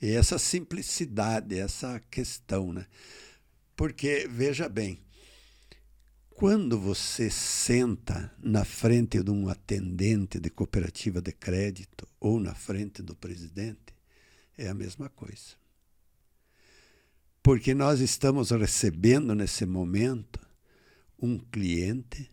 [0.00, 2.86] E essa simplicidade, essa questão, né?
[3.74, 5.00] Porque, veja bem,
[6.30, 13.02] quando você senta na frente de um atendente de cooperativa de crédito ou na frente
[13.02, 13.92] do presidente,
[14.56, 15.56] é a mesma coisa.
[17.42, 20.38] Porque nós estamos recebendo nesse momento
[21.20, 22.30] um cliente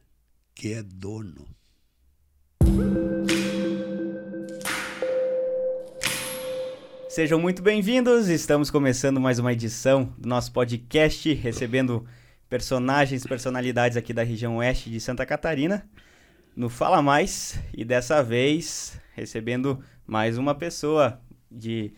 [0.54, 1.48] que é dono.
[7.16, 8.28] Sejam muito bem-vindos.
[8.28, 12.06] Estamos começando mais uma edição do nosso podcast, recebendo
[12.50, 15.88] personagens, personalidades aqui da região oeste de Santa Catarina
[16.54, 21.94] no Fala Mais e dessa vez recebendo mais uma pessoa de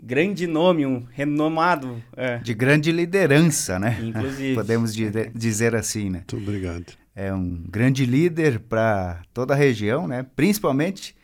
[0.00, 2.00] grande nome, um renomado.
[2.16, 2.38] É.
[2.38, 3.98] De grande liderança, né?
[4.00, 4.54] Inclusive.
[4.54, 6.18] Podemos dizer assim, né?
[6.18, 6.92] Muito obrigado.
[7.12, 10.24] É um grande líder para toda a região, né?
[10.36, 11.16] Principalmente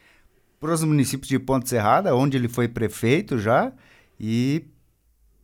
[0.66, 3.72] para os municípios de Ponte Serrada, onde ele foi prefeito já,
[4.18, 4.64] e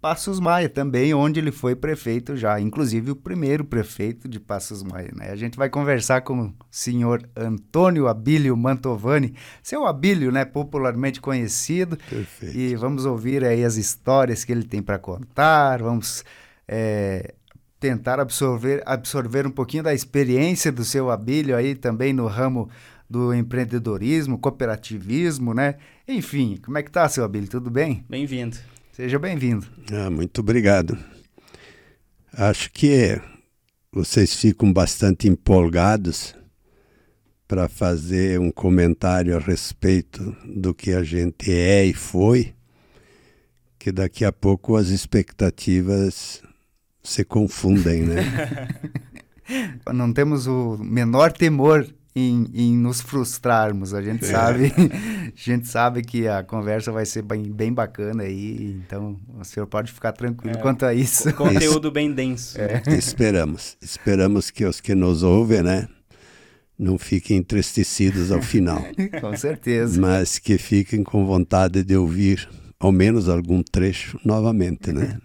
[0.00, 5.12] Passos Maia também, onde ele foi prefeito já, inclusive o primeiro prefeito de Passos Maia.
[5.14, 5.30] Né?
[5.30, 11.96] A gente vai conversar com o senhor Antônio Abílio Mantovani, seu Abílio, né, popularmente conhecido.
[12.10, 12.58] Perfeito.
[12.58, 16.24] E vamos ouvir aí as histórias que ele tem para contar, vamos
[16.66, 17.32] é,
[17.78, 22.68] tentar absorver, absorver um pouquinho da experiência do seu Abílio aí também no ramo
[23.12, 25.74] do empreendedorismo, cooperativismo, né?
[26.08, 27.46] Enfim, como é que tá, seu Abílio?
[27.46, 28.02] Tudo bem?
[28.08, 28.56] Bem-vindo.
[28.90, 29.66] Seja bem-vindo.
[29.92, 30.98] Ah, muito obrigado.
[32.32, 33.20] Acho que
[33.92, 36.34] vocês ficam bastante empolgados
[37.46, 42.54] para fazer um comentário a respeito do que a gente é e foi,
[43.78, 46.42] que daqui a pouco as expectativas
[47.02, 48.68] se confundem, né?
[49.92, 53.94] Não temos o menor temor em, em nos frustrarmos.
[53.94, 54.28] A gente é.
[54.28, 59.44] sabe, a gente sabe que a conversa vai ser bem, bem bacana aí, então o
[59.44, 61.32] senhor pode ficar tranquilo é, quanto a isso.
[61.34, 62.60] Conteúdo bem denso.
[62.60, 62.82] É.
[62.96, 65.88] Esperamos, esperamos que os que nos ouvem, né,
[66.78, 68.82] não fiquem entristecidos ao final.
[69.20, 70.00] com certeza.
[70.00, 72.48] Mas que fiquem com vontade de ouvir
[72.78, 75.18] ao menos algum trecho novamente, né?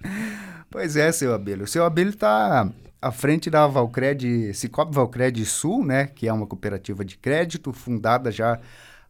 [0.70, 1.64] Pois é, seu Abelho.
[1.64, 2.70] O seu Abelho está
[3.02, 8.32] à frente da Valcred, Cicobi Valcred Sul, né, que é uma cooperativa de crédito fundada
[8.32, 8.60] já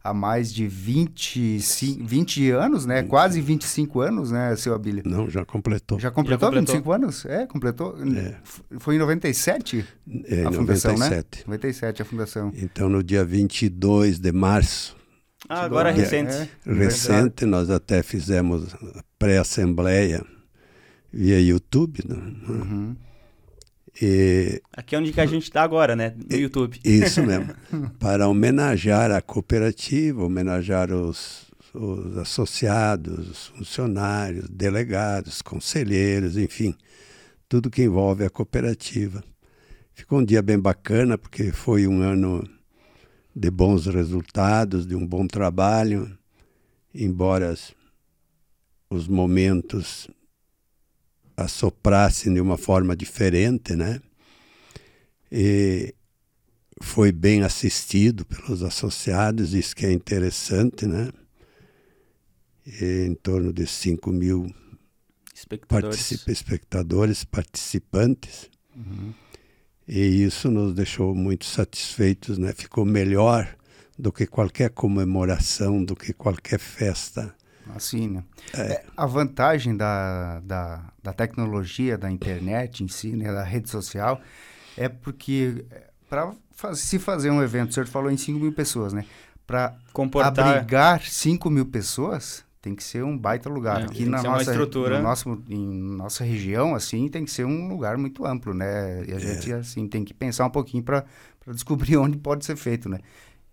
[0.02, 1.58] há mais de 20,
[2.02, 3.02] 20 anos, né?
[3.02, 3.10] 20.
[3.10, 5.02] Quase 25 anos, né, seu Abílio?
[5.04, 5.98] Não, já completou.
[5.98, 7.24] Já completou, já completou 25 anos?
[7.26, 7.96] É, completou.
[8.16, 8.36] É.
[8.78, 9.84] Foi em 97
[10.24, 11.38] é, a fundação, 97.
[11.38, 11.44] né?
[11.46, 12.52] 97 a fundação.
[12.54, 14.96] Então, no dia 22 de março.
[15.48, 16.50] Ah, agora recente.
[16.66, 18.74] É, recente, nós até fizemos
[19.18, 20.24] pré-assembleia
[21.12, 22.00] via YouTube.
[22.06, 22.16] Né?
[22.48, 22.96] Uhum.
[24.00, 26.14] E, Aqui é onde que a gente está agora, né?
[26.16, 26.78] No e, YouTube.
[26.84, 27.52] Isso mesmo.
[27.98, 36.76] para homenagear a cooperativa, homenagear os, os associados, os funcionários, delegados, conselheiros, enfim,
[37.48, 39.22] tudo que envolve a cooperativa.
[39.92, 42.48] Ficou um dia bem bacana, porque foi um ano
[43.34, 46.16] de bons resultados, de um bom trabalho,
[46.94, 47.52] embora
[48.88, 50.08] os momentos
[51.38, 54.00] assoprassem de uma forma diferente, né?
[55.30, 55.94] E
[56.82, 61.10] foi bem assistido pelos associados, isso que é interessante, né?
[62.66, 64.52] E em torno de 5 mil
[65.32, 68.50] espectadores, espectadores participantes.
[68.74, 69.14] Uhum.
[69.86, 72.52] E isso nos deixou muito satisfeitos, né?
[72.52, 73.56] Ficou melhor
[73.96, 77.34] do que qualquer comemoração, do que qualquer festa
[77.74, 78.24] assim, né?
[78.54, 78.60] É.
[78.60, 84.20] É, a vantagem da, da, da, tecnologia, da internet em si, né, da rede social,
[84.76, 88.52] é porque é, para faz, se fazer um evento, o senhor falou em 5 mil
[88.52, 89.04] pessoas, né?
[89.46, 89.76] Para
[90.24, 93.80] abrigar 5 mil pessoas, tem que ser um baita lugar.
[93.80, 94.52] É, Aqui na nossa.
[94.54, 99.04] No nosso, em nossa região, assim, tem que ser um lugar muito amplo, né?
[99.06, 99.18] E a é.
[99.18, 101.04] gente, assim, tem que pensar um pouquinho para
[101.46, 102.98] descobrir onde pode ser feito, né?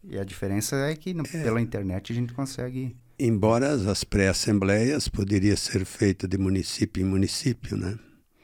[0.04, 1.44] E a diferença é que no, é.
[1.44, 7.78] pela internet a gente consegue Embora as pré-assembleias poderia ser feita de município em município,
[7.78, 7.98] né?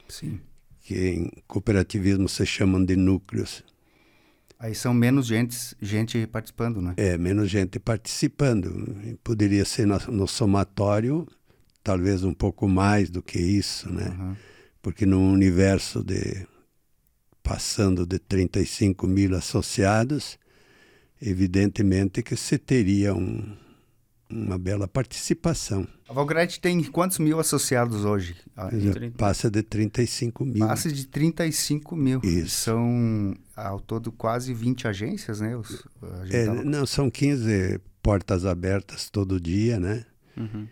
[0.08, 0.40] Sim.
[0.80, 3.62] Que em cooperativismo se chamam de núcleos.
[4.58, 6.94] Aí são menos gente, gente participando, né?
[6.96, 9.18] É, menos gente participando.
[9.22, 11.26] Poderia ser no, no somatório,
[11.82, 14.08] talvez um pouco mais do que isso, né?
[14.08, 14.36] Uhum.
[14.80, 16.46] Porque no universo de
[17.42, 20.38] passando de 35 mil associados,
[21.20, 23.56] evidentemente que se teria um,
[24.32, 25.86] uma bela participação.
[26.08, 28.36] A Valgret tem quantos mil associados hoje?
[29.16, 30.66] Passa de 35 mil.
[30.66, 32.20] Passa de 35 mil.
[32.22, 32.64] Isso.
[32.64, 35.56] São ao todo quase 20 agências, né?
[35.56, 35.84] Os,
[36.30, 36.64] é, tava...
[36.64, 40.04] Não, são 15 portas abertas todo dia, né?
[40.36, 40.66] Uhum.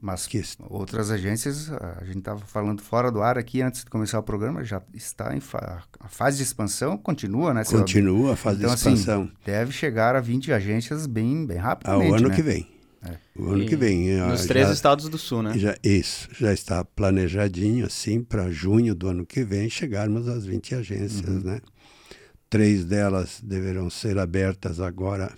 [0.00, 4.18] Mas que outras agências, a gente estava falando fora do ar aqui antes de começar
[4.18, 7.64] o programa, já está em fa a fase de expansão continua, né?
[7.64, 9.22] continua a fase Então, de expansão.
[9.22, 12.36] assim, deve chegar a 20 agências bem, bem rapidamente, ao ano né?
[12.36, 12.75] que vem.
[13.12, 13.18] É.
[13.40, 14.16] O ano E que vem.
[14.18, 15.56] Nos já- três estados do sul, né?
[15.58, 20.74] já, isso, já está planejadinho assim para junho do ano que vem chegarmos às 20
[20.74, 21.40] agências, Uhum.
[21.40, 21.60] né?
[22.48, 25.32] Três delas deverão ser abertas agora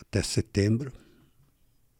[0.00, 0.92] até setembro.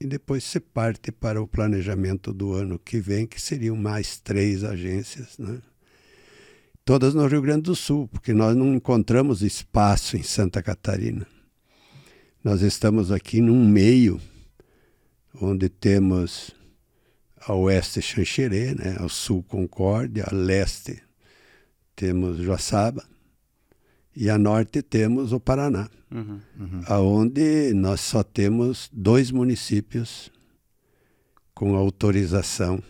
[0.01, 4.65] E depois se parte para o planejamento do ano que vem, que seriam mais três
[4.65, 5.59] agências, né?
[6.85, 11.27] Todas no Rio Grande do Sul, porque nós não encontramos espaço em Santa Catarina.
[12.43, 14.19] Nós estamos aqui num meio
[15.41, 16.55] onde temos
[17.41, 18.97] a oeste Xanxerê, né?
[18.99, 21.03] ao sul Concórdia, a leste
[21.97, 23.05] temos Joaçaba
[24.15, 26.83] e a norte temos o Paraná, Uhum.
[26.87, 30.31] aonde nós só temos dois municípios
[31.55, 32.83] com autorização,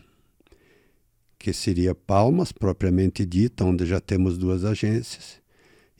[1.38, 5.40] que seria Palmas, propriamente dita, onde já temos duas agências,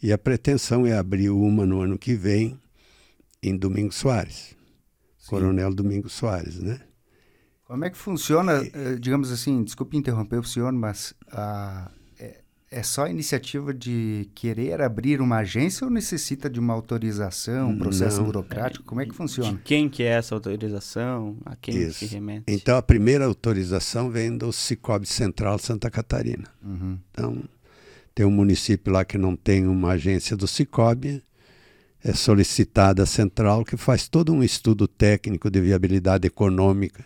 [0.03, 2.59] e a pretensão é abrir uma no ano que vem
[3.43, 4.57] em Domingos Soares,
[5.27, 6.81] Coronel Domingos Soares, né?
[7.65, 11.89] Como é que funciona, eh, digamos assim, desculpe interromper o senhor, mas ah,
[12.19, 17.71] é, é só a iniciativa de querer abrir uma agência ou necessita de uma autorização,
[17.71, 18.25] um processo Não.
[18.25, 18.85] burocrático?
[18.85, 19.61] Como é que De funciona?
[19.65, 21.37] quem que é essa autorização?
[21.47, 22.01] A quem Isso.
[22.01, 22.45] se remete?
[22.49, 26.49] Então a primeira autorização vem do Cicobi Central Santa Catarina.
[26.65, 26.99] Uhum.
[27.13, 27.45] Então
[28.13, 31.23] tem um município lá que não tem uma agência do Cicobi,
[32.03, 37.05] é solicitada a central que faz todo um estudo técnico de viabilidade econômica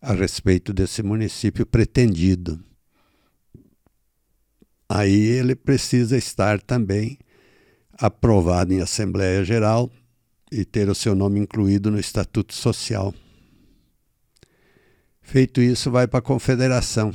[0.00, 2.62] a respeito desse município pretendido.
[4.88, 7.18] Aí ele precisa estar também
[7.92, 9.90] aprovado em Assembleia Geral
[10.50, 13.14] e ter o seu nome incluído no Estatuto Social.
[15.20, 17.14] Feito isso, vai para a Confederação.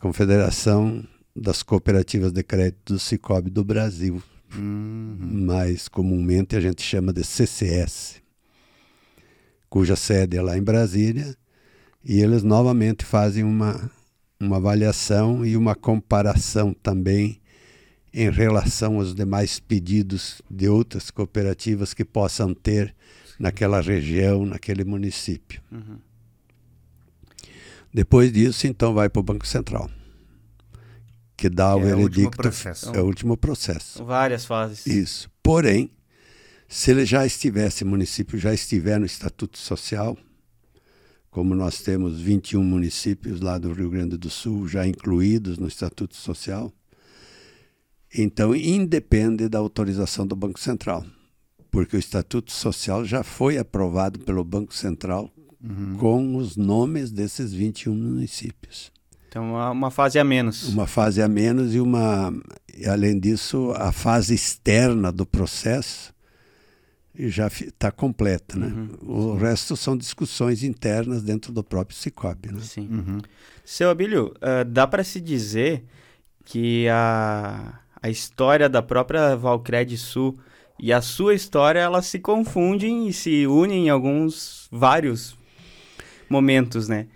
[0.00, 1.06] Confederação
[1.36, 4.20] das Cooperativas de Crédito do Cicobi do Brasil.
[4.54, 5.44] Uhum.
[5.46, 8.22] Mais comumente a gente chama de CCS,
[9.68, 11.36] cuja sede é lá em Brasília,
[12.04, 13.90] e eles novamente fazem uma,
[14.38, 17.40] uma avaliação e uma comparação também
[18.12, 22.94] em relação aos demais pedidos de outras cooperativas que possam ter
[23.38, 25.62] naquela região, naquele município.
[25.70, 25.96] Uhum.
[27.92, 29.90] Depois disso, então, vai para o Banco Central,
[31.42, 32.36] que dá o Que é o último veredicto.
[32.36, 32.94] processo.
[32.94, 34.04] É o último processo.
[34.04, 34.86] Várias fases.
[34.86, 35.28] Isso.
[35.42, 35.90] Porém,
[36.68, 40.16] se ele já estivesse, o município já estiver no Estatuto Social,
[41.30, 46.14] como nós temos 21 municípios lá do Rio Grande do Sul já incluídos no Estatuto
[46.14, 46.72] Social,
[48.14, 51.04] então independe da autorização do Banco Central,
[51.70, 55.28] porque o Estatuto Social já foi aprovado pelo Banco Central
[55.64, 55.96] Uhum.
[55.96, 58.90] com os nomes desses 21 municípios.
[59.32, 60.68] Então, uma, uma fase a menos.
[60.68, 62.30] Uma fase a menos e uma,
[62.76, 66.12] e além disso, a fase externa do processo
[67.14, 68.70] já está completa, né?
[69.00, 72.60] O resto são discussões internas dentro do próprio Cicobi, né?
[72.60, 72.86] Sim.
[72.90, 73.18] Uhum.
[73.64, 75.82] Seu Abílio, ah, dá para se dizer
[76.44, 80.38] que a, a história da própria Valcred Sul
[80.78, 85.34] e a sua história, elas se confundem e se unem em alguns, vários
[86.28, 87.06] momentos, né?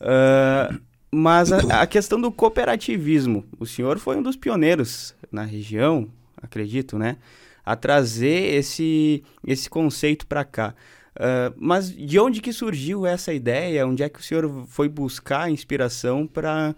[0.00, 0.74] Ah,
[1.12, 6.98] mas a, a questão do cooperativismo, o senhor foi um dos pioneiros na região, acredito,
[6.98, 7.16] né?
[7.64, 10.74] A trazer esse, esse conceito para cá.
[11.20, 13.86] Ah, mas de onde que surgiu essa ideia?
[13.86, 16.74] Onde é que o senhor foi buscar inspiração para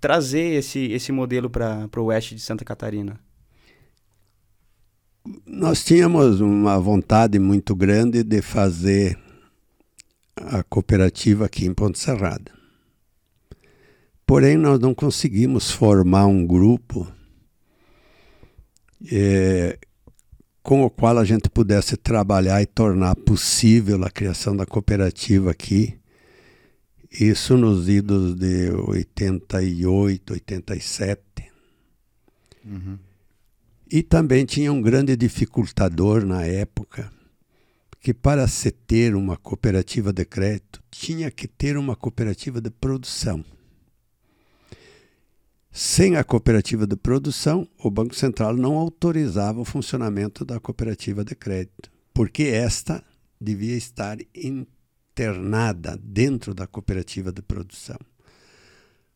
[0.00, 3.20] trazer esse, esse modelo para o oeste de Santa Catarina?
[5.46, 9.18] Nós tínhamos uma vontade muito grande de fazer
[10.34, 12.59] a cooperativa aqui em Ponte Serrada.
[14.30, 17.04] Porém, nós não conseguimos formar um grupo
[19.10, 19.76] eh,
[20.62, 25.98] com o qual a gente pudesse trabalhar e tornar possível a criação da cooperativa aqui.
[27.10, 31.20] Isso nos idos de 88, 87.
[32.64, 32.98] Uhum.
[33.90, 37.10] E também tinha um grande dificultador na época,
[38.00, 43.44] que para se ter uma cooperativa de crédito, tinha que ter uma cooperativa de produção.
[45.72, 51.34] Sem a cooperativa de produção, o Banco Central não autorizava o funcionamento da cooperativa de
[51.34, 53.04] crédito, porque esta
[53.40, 57.96] devia estar internada dentro da cooperativa de produção.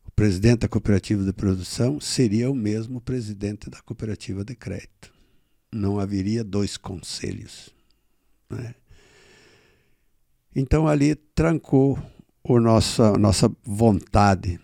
[0.07, 5.13] O presidente da cooperativa de produção seria o mesmo presidente da cooperativa de crédito.
[5.73, 7.71] Não haveria dois conselhos.
[8.49, 8.77] Né?
[10.55, 11.99] Então ali trancou
[12.45, 14.61] o a nossa vontade,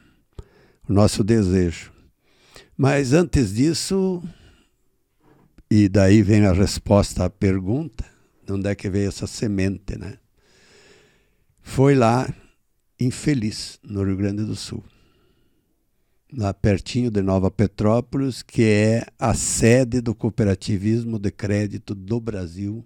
[0.90, 1.92] o nosso desejo.
[2.76, 4.20] Mas antes disso,
[5.70, 8.04] e daí vem a resposta à pergunta,
[8.44, 10.18] de onde é que veio essa semente, né?
[11.62, 12.28] Foi lá
[12.98, 14.82] infeliz, no Rio Grande do Sul.
[16.32, 22.84] Lá pertinho de Nova Petrópolis, que é a sede do cooperativismo de crédito do Brasil,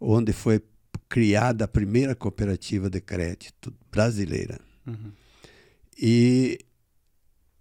[0.00, 0.62] onde foi
[1.08, 4.60] criada a primeira cooperativa de crédito brasileira.
[4.86, 5.10] Uhum.
[5.98, 6.60] E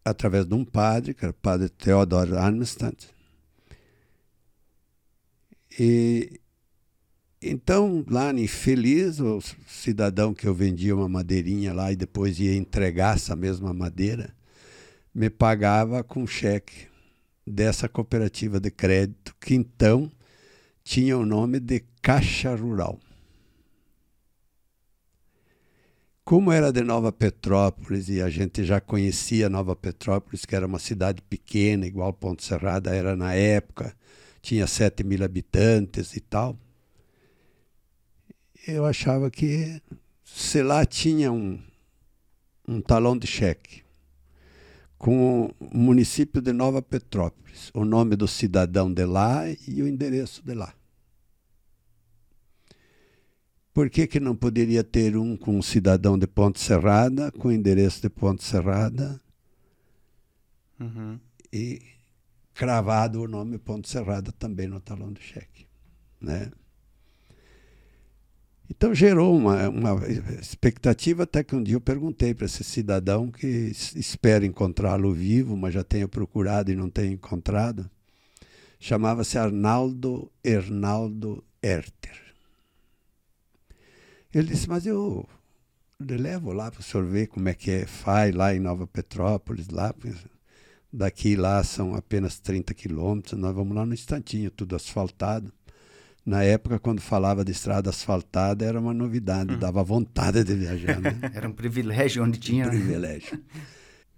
[0.03, 3.10] através de um padre, que era o padre Theodor Arnstadt.
[5.79, 6.39] E
[7.45, 12.55] então, lá em Feliz, o cidadão que eu vendia uma madeirinha lá e depois ia
[12.55, 14.33] entregar essa mesma madeira,
[15.13, 16.88] me pagava com cheque
[17.45, 20.10] dessa cooperativa de crédito, que então
[20.86, 22.98] tinha o nome de Caixa Rural.
[26.25, 30.80] Como era de Nova Petrópolis e a gente já conhecia Nova Petrópolis, que era uma
[30.80, 33.94] cidade pequena, igual Ponte Serrada era na época,
[34.42, 36.58] tinha 7 mil habitantes e tal,
[38.65, 39.82] eu achava que
[40.24, 41.60] se lá tinha um,
[42.65, 43.84] um talão de cheque
[44.98, 50.42] com o município de Nova Petrópolis, o nome do cidadão de lá e o endereço
[50.42, 50.74] de lá.
[53.74, 58.01] Por que, que não poderia ter um com um cidadão de Ponte Serrada, com endereço
[58.01, 59.20] de Ponte Serrada
[60.80, 61.20] uhum.
[61.51, 61.82] e
[62.53, 65.65] cravado o nome Ponte Serrada também no talão de cheque?
[66.22, 66.51] Né?
[68.70, 70.08] Então gerou uma, uma
[70.39, 73.48] expectativa, até que um dia eu perguntei para esse cidadão que
[73.96, 77.89] espera encontrá-lo vivo, mas já tenha procurado e não tenha encontrado.
[78.80, 82.32] Chamava-se Arnaldo Hernaldo Herter.
[84.33, 85.27] Ele disse, mas eu
[85.99, 89.69] levo lá para o senhor ver como é que é, faz lá em Nova Petrópolis,
[89.69, 89.93] lá,
[90.91, 95.51] daqui lá são apenas 30 quilômetros, nós vamos lá no instantinho, tudo asfaltado.
[96.25, 99.59] Na época, quando falava de estrada asfaltada, era uma novidade, hum.
[99.59, 100.99] dava vontade de viajar.
[100.99, 101.19] Né?
[101.35, 102.65] era um privilégio onde tinha.
[102.65, 102.77] Um né?
[102.77, 103.43] privilégio.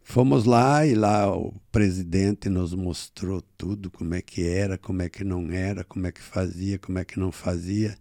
[0.03, 5.10] Fomos lá e lá o presidente nos mostrou tudo, como é que era, como é
[5.10, 7.98] que não era, como é que fazia, como é que não fazia.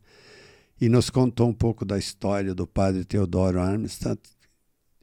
[0.81, 4.21] E nos contou um pouco da história do padre Teodoro Armstrong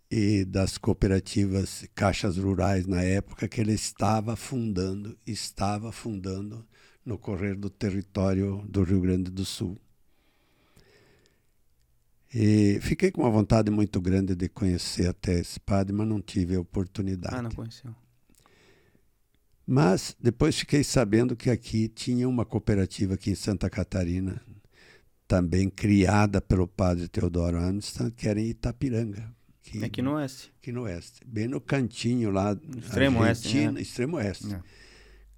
[0.10, 6.68] e das cooperativas caixas rurais na época que ele estava fundando, estava fundando
[7.06, 9.78] no correr do território do Rio Grande do Sul.
[12.34, 16.56] E fiquei com uma vontade muito grande de conhecer até esse padre, mas não tive
[16.56, 17.36] a oportunidade.
[17.36, 17.94] Ah, não conheceu.
[19.66, 24.42] Mas depois fiquei sabendo que aqui tinha uma cooperativa aqui em Santa Catarina,
[25.32, 29.34] também criada pelo padre Teodoro Armstrong, que era em Itapiranga.
[29.64, 30.52] Que, aqui no oeste.
[30.60, 31.22] Aqui no oeste.
[31.26, 32.58] Bem no cantinho lá.
[32.78, 33.72] Extremo oeste.
[33.72, 33.82] Né?
[33.82, 34.54] Extremo oeste.
[34.54, 34.62] É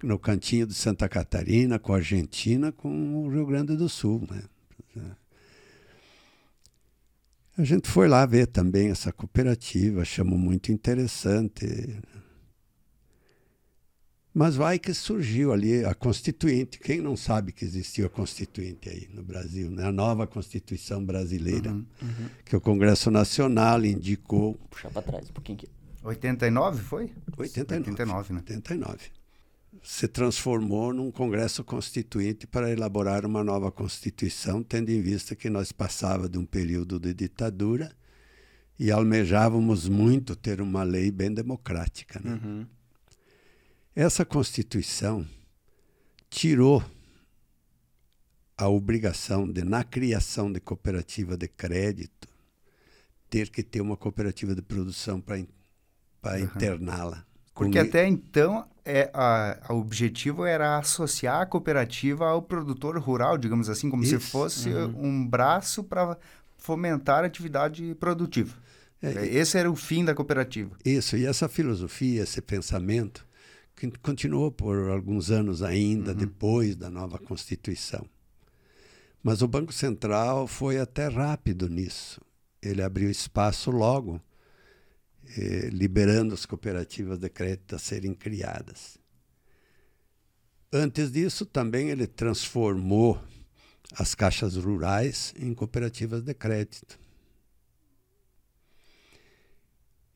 [0.02, 4.26] no cantinho de Santa Catarina, com a Argentina, com o Rio Grande do Sul.
[4.28, 5.12] Né?
[7.56, 11.64] A gente foi lá ver também essa cooperativa, achamos muito interessante.
[14.34, 16.80] Mas vai que surgiu ali a Constituinte.
[16.80, 19.84] Quem não sabe que existiu a Constituinte aí no Brasil, né?
[19.84, 22.28] a nova Constituição brasileira, uhum, uhum.
[22.44, 24.54] que o Congresso Nacional indicou.
[24.68, 25.68] Puxar para trás um pouquinho aqui.
[26.02, 27.12] 89 foi?
[27.38, 27.90] 89.
[27.90, 28.38] 89, né?
[28.40, 28.98] 89
[29.82, 35.72] se transformou num Congresso Constituinte para elaborar uma nova Constituição, tendo em vista que nós
[35.72, 37.92] passava de um período de ditadura
[38.78, 42.20] e almejávamos muito ter uma lei bem democrática.
[42.22, 42.40] Né?
[42.42, 42.66] Uhum.
[43.96, 45.24] Essa Constituição
[46.28, 46.82] tirou
[48.56, 52.28] a obrigação de, na criação de cooperativa de crédito,
[53.30, 56.38] ter que ter uma cooperativa de produção para uhum.
[56.38, 57.24] interná-la.
[57.54, 63.68] Porque até então é, a, a, objetivo era associar a cooperativa ao produtor rural, digamos
[63.68, 64.18] assim, como Isso.
[64.18, 65.06] se fosse uhum.
[65.06, 66.18] um braço para
[66.58, 68.56] fomentar a atividade produtiva.
[69.00, 70.76] É, é, Esse era o fim da cooperativa.
[70.84, 73.24] Isso, e essa filosofia, esse pensamento,
[73.76, 76.16] que continuou por alguns anos ainda, uhum.
[76.16, 78.06] depois da nova Constituição.
[79.22, 82.20] Mas o Banco Central foi até rápido nisso.
[82.62, 84.20] Ele abriu espaço logo
[85.36, 88.98] eh, liberando as cooperativas de crédito a serem criadas.
[90.72, 93.22] Antes disso, também ele transformou
[93.96, 96.98] as caixas rurais em cooperativas de crédito.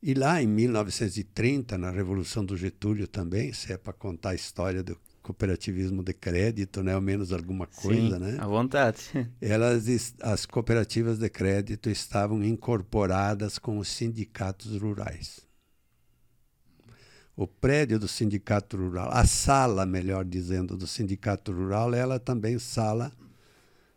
[0.01, 4.83] E lá em 1930, na Revolução do Getúlio também, se é para contar a história
[4.83, 6.95] do cooperativismo de crédito, né?
[6.95, 8.37] Ao menos alguma coisa, Sim, né?
[8.41, 9.31] À vontade.
[9.41, 15.41] Elas, as cooperativas de crédito estavam incorporadas com os sindicatos rurais.
[17.37, 23.13] O prédio do sindicato rural, a sala, melhor dizendo, do sindicato rural, ela também sala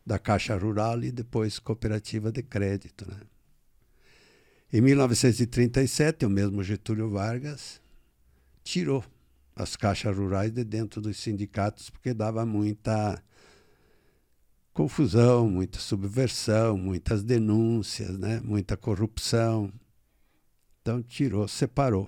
[0.06, 3.18] da Caixa Rural e depois cooperativa de crédito, né?
[4.74, 7.82] Em 1937, o mesmo Getúlio Vargas
[8.64, 9.04] tirou
[9.56, 13.22] as caixas rurais de dentro dos sindicatos porque dava muita
[14.74, 18.40] confusão, muita subversão, muitas denúncias, né?
[18.44, 19.72] muita corrupção.
[20.82, 22.08] Então tirou, separou.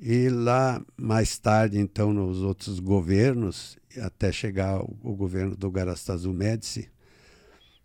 [0.00, 6.88] E lá mais tarde, então, nos outros governos, até chegar o, governo do Garastazu Médici,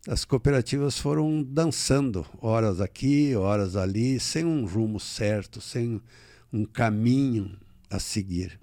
[0.07, 6.01] as cooperativas foram dançando, horas aqui, horas ali, sem um rumo certo, sem
[6.51, 7.57] um caminho
[7.89, 8.59] a seguir.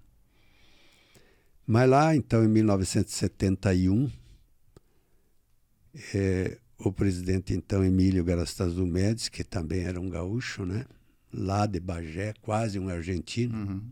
[1.66, 4.10] Mas lá, então, em 1971,
[6.14, 10.84] é, o presidente, então, Emílio Garastazu Médici, que também era um gaúcho, né?
[11.32, 13.82] lá de Bagé, quase um argentino, Uhum.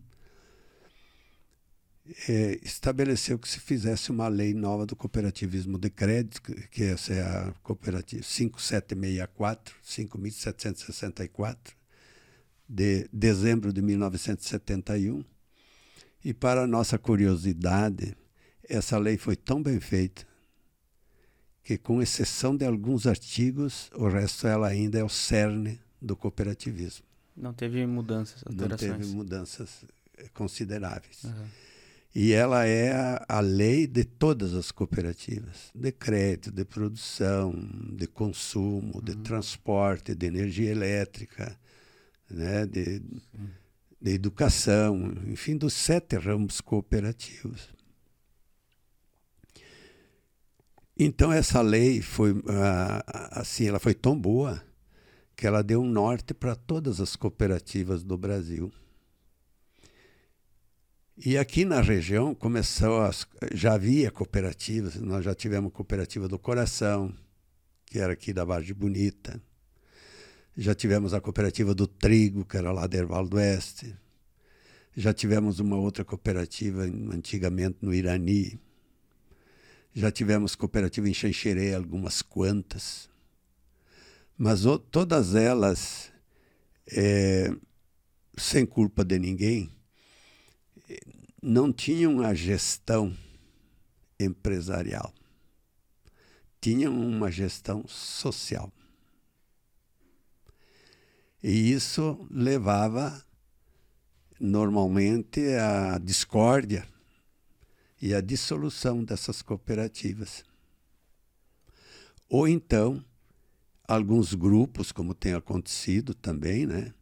[2.29, 7.21] É, estabeleceu que se fizesse uma lei nova do cooperativismo de crédito, que, essa é
[7.21, 11.75] a cooperativa 5764, 5764,
[12.69, 15.25] de dezembro de 1971.
[16.25, 18.17] E para nossa curiosidade,
[18.69, 20.27] essa lei foi tão bem feita
[21.63, 27.05] que, com exceção de alguns artigos, o resto ela ainda é o cerne do cooperativismo.
[27.37, 28.93] Não teve mudanças, Não alterações.
[28.99, 29.85] teve mudanças
[30.17, 31.25] eh, consideráveis.
[31.25, 31.49] Aham.
[32.15, 37.53] E ela é a, a lei de todas as cooperativas, de crédito, de produção,
[37.93, 41.59] de consumo, de transporte, de energia elétrica,
[42.31, 43.01] né, de,
[44.01, 47.69] de educação, enfim, dos sete ramos cooperativos.
[50.99, 53.05] Então essa lei foi ah,
[53.41, 54.61] assim, ela foi tão boa
[55.37, 58.73] que ela deu um norte para todas as cooperativas do Brasil.
[61.21, 67.13] E aqui na região começou as, já havia cooperativas, nós já tivemos cooperativa do Coração,
[67.87, 69.43] que era aqui da Vargem Bonita.
[70.57, 73.97] Já tivemos a cooperativa do Trigo, que era lá de Ervaldo Oeste.
[74.97, 78.57] Já tivemos uma outra cooperativa antigamente no Irani.
[79.93, 83.11] Já tivemos cooperativa em Xanxerê, algumas quantas.
[84.37, 86.13] Mas o, todas elas,
[86.93, 87.53] é,
[88.37, 89.77] sem culpa de ninguém,
[91.43, 93.17] não tinham a gestão
[94.19, 95.13] empresarial,
[96.61, 98.73] tinham uma gestão social.
[101.43, 103.25] E isso levava
[104.41, 106.87] normalmente à discórdia
[108.03, 110.45] e à dissolução dessas cooperativas.
[112.29, 113.05] Ou então,
[113.87, 116.93] alguns grupos, como tem acontecido também, né,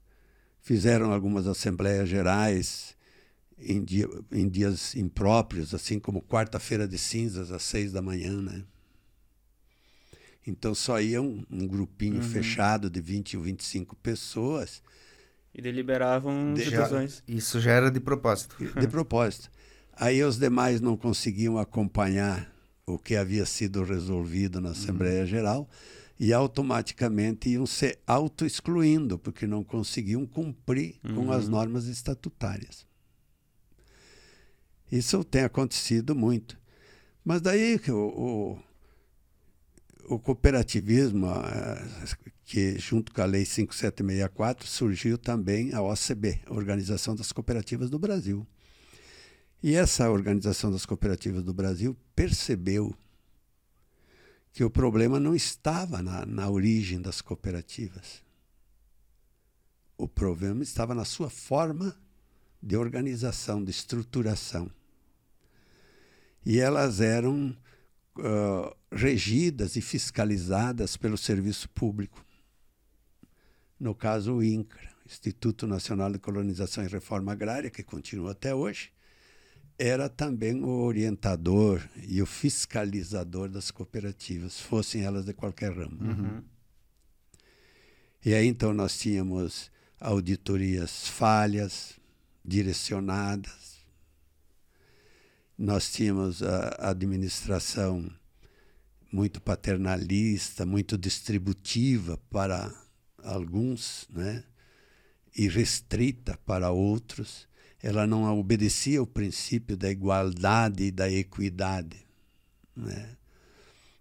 [0.61, 2.96] fizeram algumas assembleias gerais
[3.59, 8.65] em, dia, em dias impróprios, assim como quarta-feira de cinzas, às seis da manhã, né?
[10.47, 12.23] Então só ia um, um grupinho Uhum.
[12.23, 14.83] fechado de 20 ou 25 pessoas,
[15.55, 17.23] E deliberavam De- decisões.
[17.27, 18.57] Isso já era de propósito.
[18.79, 19.51] de propósito.
[19.95, 22.53] Aí os demais não conseguiam acompanhar
[22.87, 25.69] o que havia sido resolvido na Assembleia Geral
[26.21, 32.86] e automaticamente iam se auto-excluindo, porque não conseguiam cumprir com as normas estatutárias.
[34.91, 36.59] Isso tem acontecido muito.
[37.25, 38.59] Mas daí o, o,
[40.15, 41.77] o cooperativismo, ah,
[42.45, 48.47] que junto com a Lei 5764, surgiu também a OCB, Organização das Cooperativas do Brasil.
[49.63, 52.95] E essa Organização das Cooperativas do Brasil percebeu
[54.53, 58.23] que o problema não estava na, na origem das cooperativas.
[59.99, 61.97] O problema estava na sua forma
[62.63, 64.71] de organização, de estruturação.
[66.45, 67.57] E elas eram
[68.19, 72.25] ah, regidas e fiscalizadas pelo serviço público.
[73.79, 78.91] No caso, o INCRA, Instituto Nacional de Colonização e Reforma Agrária, que continua até hoje,
[79.79, 86.03] era também o orientador e o fiscalizador das cooperativas, fossem elas de qualquer ramo.
[86.03, 86.43] Uhum.
[88.25, 92.01] E aí então nós tínhamos auditorias falhas,
[92.47, 93.77] direcionadas,
[95.59, 98.11] nós tínhamos a administração
[99.11, 102.73] muito paternalista, muito distributiva para
[103.23, 104.45] alguns, né?
[105.37, 107.47] e restrita para outros.
[107.83, 112.07] ela não obedecia ao princípio da igualdade e da equidade.
[112.75, 113.17] Né?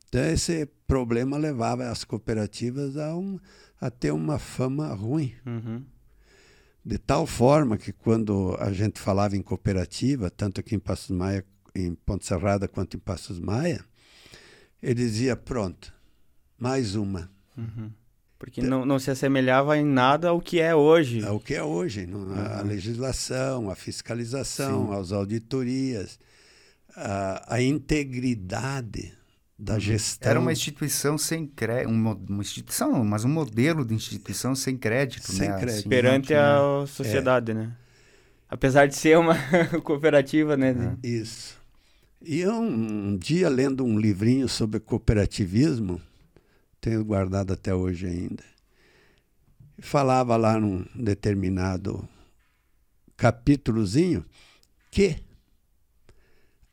[0.08, 3.38] Então, esse problema levava as cooperativas a, um,
[3.80, 5.36] a ter uma fama ruim.
[5.46, 5.84] Uhum.
[6.86, 11.44] De tal forma que quando a gente falava em cooperativa, tanto aqui em Passos Maia,
[11.74, 13.84] em Ponte Serrada quanto em Passos Maia,
[14.84, 15.92] ele dizia, pronto,
[16.60, 17.32] mais uma.
[17.58, 17.90] Uhum.
[18.38, 21.24] Porque não, não se assemelhava em nada ao que é hoje.
[21.24, 22.20] É o que é hoje, não?
[22.36, 22.68] a Uhum.
[22.68, 25.00] legislação, a fiscalização, Sim.
[25.00, 26.20] as auditorias,
[26.96, 29.12] a, a integridade
[29.58, 30.26] da gestão.
[30.28, 30.32] Uhum.
[30.32, 35.50] Era uma instituição sem crédito, uma instituição mas um modelo de instituição sem crédito, Sem
[35.50, 35.60] né?
[35.60, 35.88] crédito.
[35.90, 37.74] perante não tinha- a sociedade, né?
[38.50, 39.36] Apesar de ser uma
[39.84, 40.98] cooperativa, né?
[41.04, 41.08] É.
[41.08, 41.58] Isso.
[42.22, 46.02] E eu, um dia, lendo um livrinho sobre cooperativismo,
[46.82, 48.44] tenho guardado até hoje ainda,
[49.80, 52.08] falava lá num determinado
[53.18, 54.26] capítulozinho
[54.92, 55.18] que,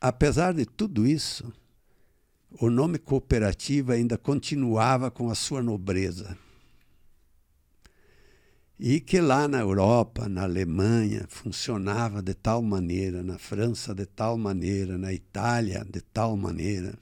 [0.01, 1.51] apesar de tudo isso,
[2.59, 6.37] o nome cooperativa ainda continuava com a sua nobreza.
[8.79, 14.37] E que lá na Europa, na Alemanha, funcionava de tal maneira, na França de tal
[14.37, 16.97] maneira, na Itália de tal maneira.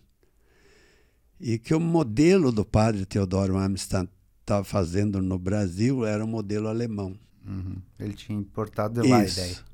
[1.40, 4.08] E que o modelo do padre Teodoro Amistad
[4.42, 7.18] estava fazendo no Brasil era o modelo alemão.
[7.46, 7.78] Uhum.
[7.98, 9.40] Ele tinha importado de lá a Isso.
[9.40, 9.71] ideia.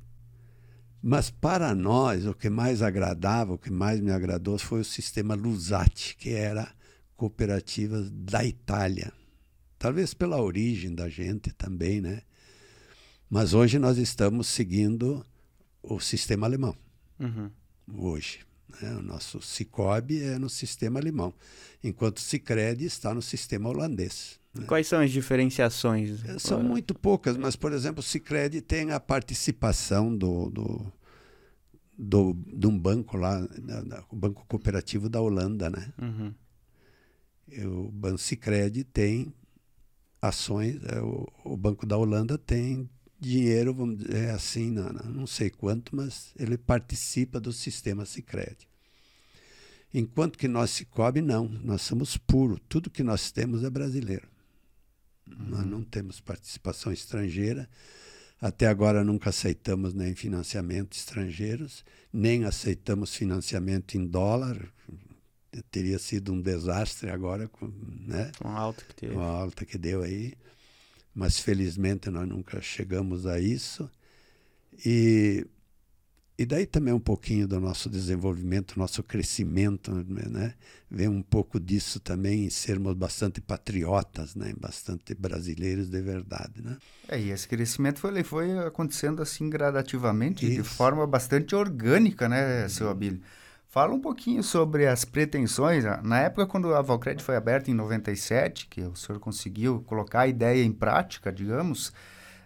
[1.09, 5.35] Mas para nós, o que mais agradava, o que mais me agradou foi o sistema
[5.35, 6.69] Lusati, que era
[7.15, 9.13] cooperativas da Itália.
[9.79, 12.23] Talvez pela origem da gente também, né?
[13.29, 15.25] Mas hoje nós estamos seguindo
[15.81, 16.75] o sistema alemão.
[17.17, 17.49] Uhum.
[17.93, 18.39] Hoje.
[18.81, 18.91] Né?
[18.97, 21.33] O nosso Cicobi é no sistema alemão,
[21.81, 24.41] enquanto o Cicred está no sistema holandês.
[24.53, 24.65] né?
[24.65, 26.19] Quais são as diferenciações?
[26.37, 30.93] São muito poucas, mas, por exemplo, o Cicred tem a participação do, do,
[31.97, 33.39] do, de um banco lá,
[34.09, 35.93] o Banco Cooperativo da Holanda, né?
[35.99, 36.33] Uhum.
[37.85, 39.33] O Banco Cicred tem
[40.21, 45.49] ações, é, o, o Banco da Holanda tem dinheiro, vamos dizer assim, não, não, sei
[45.49, 48.67] quanto, mas ele participa do sistema Cicred.
[49.93, 54.27] Enquanto que nós Cicobi, não, nós somos puro, tudo que nós temos é brasileiro.
[55.25, 57.69] Nós não temos participação estrangeira.
[58.39, 64.57] Até agora nunca aceitamos nem financiamento estrangeiros, nem aceitamos financiamento em dólar.
[65.71, 67.71] Teria sido um desastre agora, com,
[68.05, 68.31] né?
[68.37, 69.13] Com a alta que teve.
[69.13, 70.33] com a alta que deu aí.
[71.15, 73.89] Mas felizmente nós nunca chegamos a isso.
[74.85, 75.47] E,
[76.37, 80.53] e daí também um pouquinho do nosso desenvolvimento, nosso crescimento, né?
[80.89, 84.53] Vem um pouco disso também em sermos bastante patriotas, né?
[84.59, 86.77] Bastante brasileiros de verdade, né?
[87.07, 90.75] É, e esse crescimento foi, foi acontecendo assim gradativamente, de Isso.
[90.75, 93.21] forma bastante orgânica, né, seu Abílio?
[93.67, 95.85] Fala um pouquinho sobre as pretensões.
[95.85, 100.21] ah, Na época, quando a Valcred foi aberta em 97, que o senhor conseguiu colocar
[100.21, 101.91] a ideia em prática, digamos,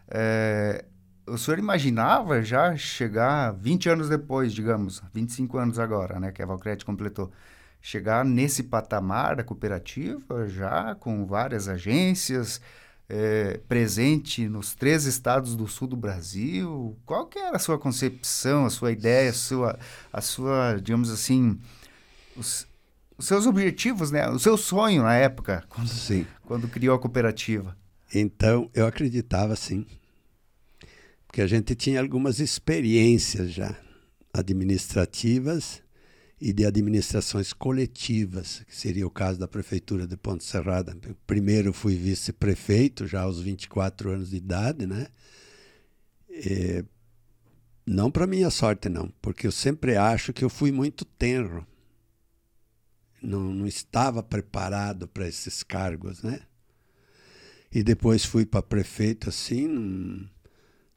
[0.07, 0.83] é,
[1.27, 6.45] o senhor imaginava já chegar 20 anos depois, digamos, 25 anos agora, né, que a
[6.45, 7.31] Valcred completou,
[7.81, 12.61] chegar nesse patamar da cooperativa, já com várias agências,
[13.09, 16.97] é, presente nos três estados do sul do Brasil.
[17.05, 19.79] Qual que era a sua concepção, a sua ideia, a sua,
[20.13, 21.59] a sua digamos assim,
[22.37, 22.65] os,
[23.17, 24.29] os seus objetivos, né?
[24.29, 26.25] O seu sonho na época, quando, Sim.
[26.45, 27.75] quando criou a cooperativa?
[28.13, 29.85] Então, eu acreditava sim.
[31.31, 33.73] Porque a gente tinha algumas experiências já
[34.33, 35.81] administrativas
[36.41, 40.93] e de administrações coletivas, que seria o caso da prefeitura de Ponte Serrada.
[41.25, 45.07] Primeiro fui vice-prefeito, já aos 24 anos de idade, né?
[46.29, 46.83] E
[47.85, 51.65] não para minha sorte, não, porque eu sempre acho que eu fui muito tenro.
[53.23, 56.41] Não, não estava preparado para esses cargos, né?
[57.71, 60.29] E depois fui para prefeito assim,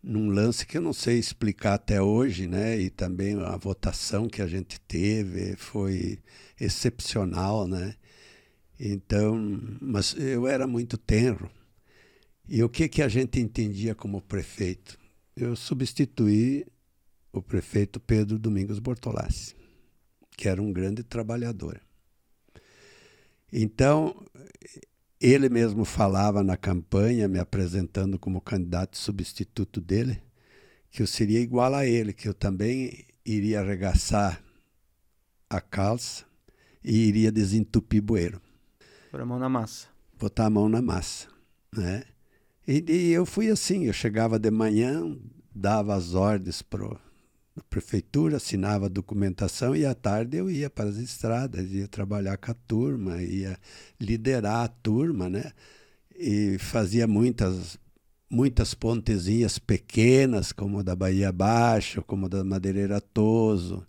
[0.04, 2.78] num, lance que eu não sei explicar até hoje, né?
[2.78, 6.18] E também a votação que a gente teve foi
[6.60, 7.94] excepcional, né?
[8.78, 9.36] Então,
[9.80, 11.50] mas eu era muito tenro.
[12.48, 14.98] E o que que a gente entendia como prefeito?
[15.34, 16.66] Eu substituí
[17.32, 19.54] o prefeito Pedro Domingos Bortolassi,
[20.36, 21.80] que era um grande trabalhador.
[23.52, 24.24] Então,
[25.26, 30.22] ele mesmo falava na campanha, me apresentando como candidato substituto dele,
[30.90, 34.42] que eu seria igual a ele, que eu também iria arregaçar
[35.48, 36.24] a calça
[36.82, 38.40] e iria desentupir bueiro,
[39.10, 39.87] Pôr a mão na massa.
[40.18, 41.28] botar a mão na massa,
[41.74, 42.04] né?
[42.66, 45.16] E, e eu fui assim, eu chegava de manhã,
[45.54, 46.84] dava as ordens para
[47.56, 52.36] a prefeitura, assinava a documentação e à tarde eu ia para as estradas, ia trabalhar
[52.36, 53.56] com a turma, ia
[54.00, 55.52] liderar a turma, né?
[56.16, 57.78] E fazia muitas
[58.30, 63.86] muitas pontezinhas pequenas, como a da Bahia Baixo, como a da Madeireira Toso,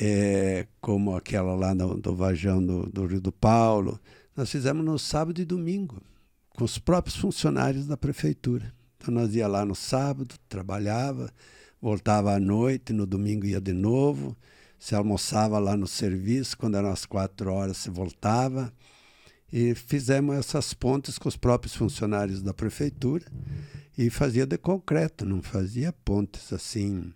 [0.00, 4.00] é, como aquela lá no, do Vajão do, do Rio do Paulo.
[4.36, 6.02] Nós fizemos no sábado e domingo,
[6.56, 8.74] com os próprios funcionários da prefeitura.
[8.96, 11.32] Então nós ia lá no sábado, trabalhava,
[11.80, 14.36] voltava à noite, no domingo ia de novo,
[14.78, 18.72] se almoçava lá no serviço, quando eram as quatro horas se voltava.
[19.52, 23.24] E fizemos essas pontes com os próprios funcionários da prefeitura
[23.98, 27.12] e fazia de concreto, não fazia pontes assim.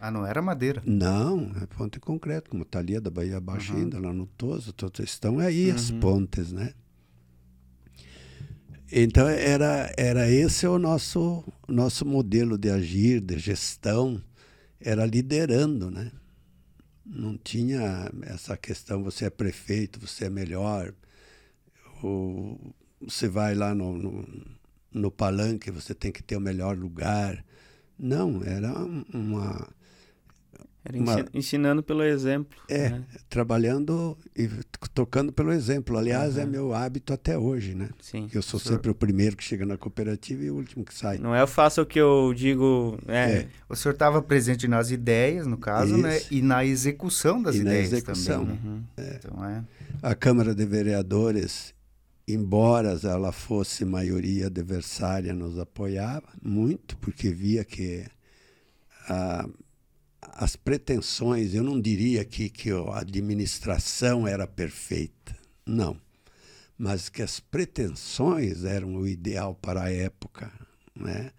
[0.00, 0.82] Ah, não era madeira?
[0.84, 3.80] Não, é ponte de concreto, como está ali da Bahia Baixa uhum.
[3.80, 5.74] ainda, lá no Toso, estão aí uhum.
[5.74, 6.72] as pontes, né?
[8.90, 14.22] Então era, era esse o nosso, nosso modelo de agir, de gestão,
[14.80, 16.10] era liderando, né?
[17.04, 20.94] Não tinha essa questão, você é prefeito, você é melhor,
[22.02, 22.58] ou
[23.00, 24.28] você vai lá no, no,
[24.92, 27.44] no palanque, você tem que ter o melhor lugar.
[27.98, 28.72] Não, era
[29.12, 29.68] uma
[30.84, 32.58] era uma, ensinando pelo exemplo.
[32.68, 33.04] É, né?
[33.28, 34.48] trabalhando e
[34.94, 35.98] tocando pelo exemplo.
[35.98, 36.42] Aliás, uhum.
[36.42, 37.90] é meu hábito até hoje, né?
[38.00, 38.28] Sim.
[38.32, 41.18] Eu sou sempre o primeiro que chega na cooperativa e o último que sai.
[41.18, 42.98] Não é faço o que eu digo.
[43.06, 43.30] É.
[43.30, 43.48] é.
[43.68, 46.16] O senhor estava presente nas ideias, no caso, né?
[46.16, 46.32] Isso.
[46.32, 46.38] né?
[46.38, 48.46] E na execução das e ideias na execução.
[48.46, 48.60] também.
[48.64, 48.82] Uhum.
[48.96, 49.16] É.
[49.18, 49.64] Então, é.
[50.02, 51.74] A Câmara de Vereadores,
[52.26, 58.06] embora ela fosse maioria adversária, nos apoiava muito, porque via que
[59.08, 59.46] a
[60.40, 66.00] as pretensões, eu não diria que, que a administração era perfeita, não.
[66.78, 70.52] Mas que as pretensões eram o ideal para a época,
[70.94, 71.32] né?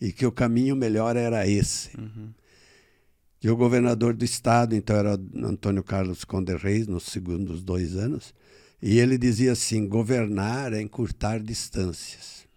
[0.00, 1.94] e que o caminho melhor era esse.
[1.98, 2.32] Uhum.
[3.42, 8.34] E o governador do estado, então, era Antônio Carlos Conde Reis, nos segundos dois anos,
[8.80, 12.48] e ele dizia assim: governar é encurtar distâncias.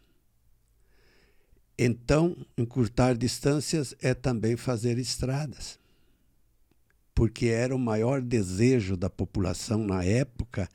[1.77, 5.80] Então, encurtar distâncias é também fazer estradas.
[7.13, 10.69] Porque era o maior desejo da população na época,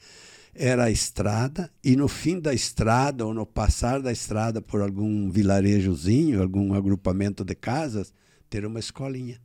[0.54, 5.30] era a estrada, e no fim da estrada, ou no passar da estrada por algum
[5.30, 8.12] vilarejozinho, algum agrupamento de casas,
[8.48, 9.40] ter uma escolinha.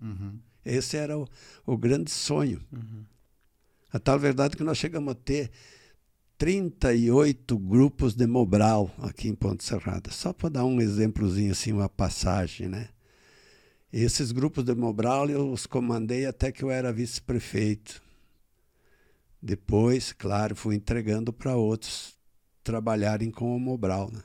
[0.00, 0.38] Uhum.
[0.64, 1.26] Esse era o,
[1.66, 2.60] o grande sonho.
[2.72, 3.04] Uhum.
[3.92, 5.50] A tal verdade que nós chegamos a ter
[6.38, 10.10] 38 grupos de Mobral aqui em Ponte Serrada.
[10.10, 12.88] Só para dar um exemplozinho, assim, uma passagem, né?
[13.92, 18.02] Esses grupos de Mobral eu os comandei até que eu era vice-prefeito.
[19.40, 22.16] Depois, claro, fui entregando para outros
[22.62, 24.22] trabalharem com o Mobral, né?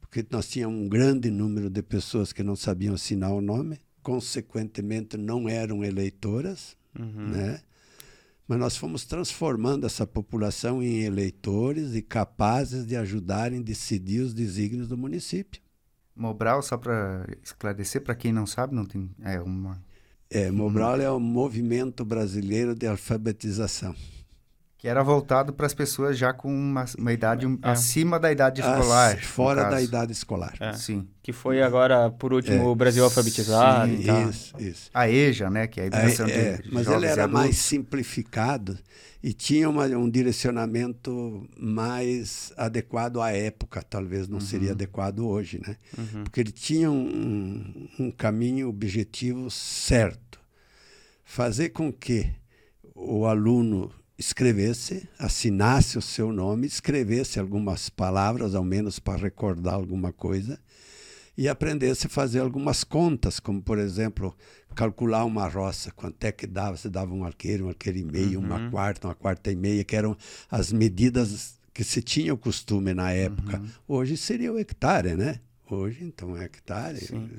[0.00, 5.16] Porque nós tínhamos um grande número de pessoas que não sabiam assinar o nome, consequentemente
[5.16, 7.30] não eram eleitoras, uhum.
[7.30, 7.60] né?
[8.46, 14.34] mas nós fomos transformando essa população em eleitores e capazes de ajudarem a decidir os
[14.34, 15.62] desígnios do município.
[16.16, 19.82] Mobral, só para esclarecer, para quem não sabe, não tem é uma
[20.30, 23.94] é, Mobral é o Movimento Brasileiro de Alfabetização
[24.84, 27.58] que era voltado para as pessoas já com uma, uma idade é.
[27.62, 29.14] acima da idade escolar.
[29.14, 30.54] As, fora da idade escolar.
[30.60, 30.74] É.
[30.74, 31.08] Sim.
[31.22, 32.66] Que foi agora, por último, é.
[32.66, 33.90] o Brasil alfabetizado.
[33.90, 34.90] Sim, isso, isso.
[34.92, 35.66] A EJA, né?
[35.66, 38.78] Que é a educação é, de, Mas ele era mais simplificado
[39.22, 43.82] e tinha uma, um direcionamento mais adequado à época.
[43.82, 44.40] Talvez não uhum.
[44.42, 45.78] seria adequado hoje, né?
[45.96, 46.24] Uhum.
[46.24, 50.38] Porque ele tinha um, um caminho objetivo certo.
[51.24, 52.30] Fazer com que
[52.94, 60.12] o aluno escrevesse, assinasse o seu nome, escrevesse algumas palavras, ao menos para recordar alguma
[60.12, 60.58] coisa,
[61.36, 64.36] e aprendesse a fazer algumas contas, como, por exemplo,
[64.74, 68.38] calcular uma roça, quanto é que dava, se dava um arqueiro, um arqueiro e meio,
[68.38, 68.46] uhum.
[68.46, 70.16] uma quarta, uma quarta e meia, que eram
[70.48, 73.58] as medidas que se tinha o costume na época.
[73.58, 73.68] Uhum.
[73.88, 75.40] Hoje seria o hectare, né?
[75.68, 76.98] Hoje, então, é hectare.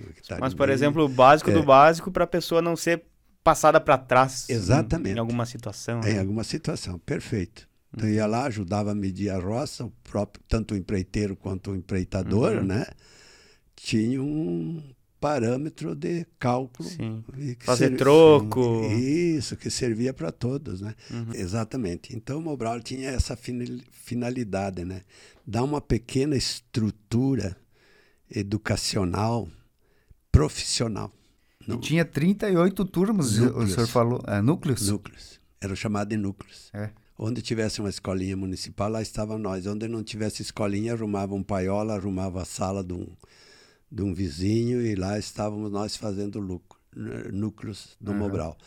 [0.10, 0.76] hectare Mas, por meio.
[0.76, 1.54] exemplo, o básico é.
[1.54, 3.04] do básico para a pessoa não ser
[3.46, 4.50] passada para trás.
[4.50, 5.14] Exatamente.
[5.14, 6.02] Em, em alguma situação.
[6.02, 6.20] Em né?
[6.20, 7.70] alguma situação, perfeito.
[7.94, 11.76] Então ia lá, ajudava a medir a roça, o próprio, tanto o empreiteiro quanto o
[11.76, 12.64] empreitador, uhum.
[12.64, 12.88] né?
[13.76, 14.84] Tinha um
[15.20, 16.90] parâmetro de cálculo.
[17.60, 17.98] Fazer serv...
[17.98, 18.84] troco.
[18.92, 20.96] Isso, que servia para todos, né?
[21.12, 21.34] Uhum.
[21.36, 22.16] Exatamente.
[22.16, 23.38] Então o Mobral tinha essa
[23.92, 25.04] finalidade, né?
[25.46, 27.56] Dar uma pequena estrutura
[28.30, 29.48] educacional
[30.32, 31.12] profissional
[31.68, 31.78] não.
[31.78, 33.72] E tinha 38 turmas, núcleos.
[33.72, 34.22] o senhor falou.
[34.28, 34.90] É, núcleos?
[34.90, 35.40] Núcleos.
[35.60, 36.70] Era chamado de núcleos.
[36.74, 36.92] É.
[37.18, 39.66] Onde tivesse uma escolinha municipal, lá estava nós.
[39.66, 43.08] Onde não tivesse escolinha, arrumava um paiola, arrumava a sala de um,
[43.92, 46.78] de um vizinho e lá estávamos nós fazendo lucro,
[47.32, 48.18] núcleos do uhum.
[48.18, 48.58] Mobral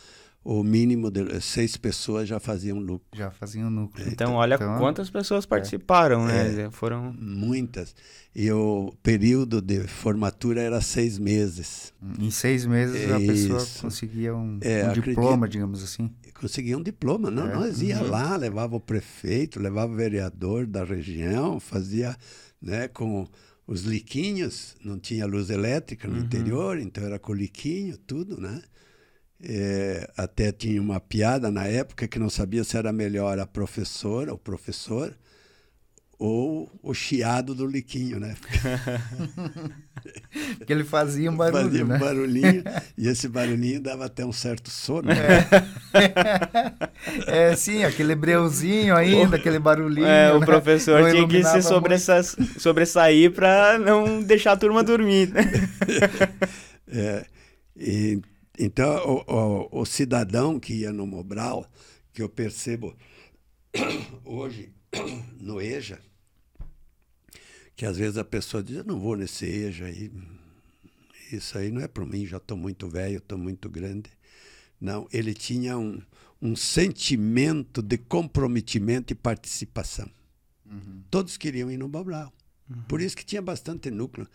[0.43, 3.07] o mínimo de seis pessoas já faziam lucro.
[3.13, 4.01] Já faziam lucro.
[4.01, 6.61] Então, então olha então, quantas pessoas participaram, é, né?
[6.63, 7.93] É, Foram muitas.
[8.33, 11.93] E o período de formatura era seis meses.
[12.17, 16.09] Em seis meses a pessoa conseguia um, é, um diploma, digamos assim.
[16.33, 17.49] Conseguia um diploma, não?
[17.49, 17.55] É.
[17.55, 18.09] Nós ia uhum.
[18.09, 22.15] lá, levava o prefeito, levava o vereador da região, fazia,
[22.61, 23.27] né, com
[23.67, 26.23] os liquinhos, não tinha luz elétrica no uhum.
[26.23, 28.61] interior, então era com liquinho, tudo, né?
[29.41, 34.33] É, até tinha uma piada na época que não sabia se era melhor a professora,
[34.33, 35.15] o professor,
[36.19, 38.35] ou o chiado do liquinho, né?
[40.57, 41.95] Porque ele fazia um barulho, Fazia né?
[41.95, 42.63] um barulhinho,
[42.97, 45.07] e esse barulhinho dava até um certo sono.
[45.07, 45.15] Né?
[47.25, 50.05] É, sim, aquele breuzinho ainda, o, aquele barulhinho.
[50.05, 50.45] É, o né?
[50.45, 52.21] professor não tinha que se sobressa
[52.57, 55.29] sobressair para não deixar a turma dormir.
[55.29, 55.41] Né?
[56.87, 57.25] é,
[57.75, 58.21] e
[58.59, 61.65] então, o, o, o, cidadão que ia no Mobral,
[62.11, 62.95] que eu percebo
[64.25, 64.73] hoje
[65.39, 66.01] no EJA,
[67.75, 70.11] que às vezes a pessoa diz, eu não vou nesse EJA aí,
[71.31, 74.09] isso aí não é para mim, já estou muito velho, estou muito grande.
[74.81, 76.01] Não, ele tinha um,
[76.41, 80.09] um sentimento de comprometimento e participação.
[80.65, 81.03] Uhum.
[81.09, 82.33] Todos queriam ir no Mobral.
[82.87, 84.27] Por isso que tinha bastante núcleo.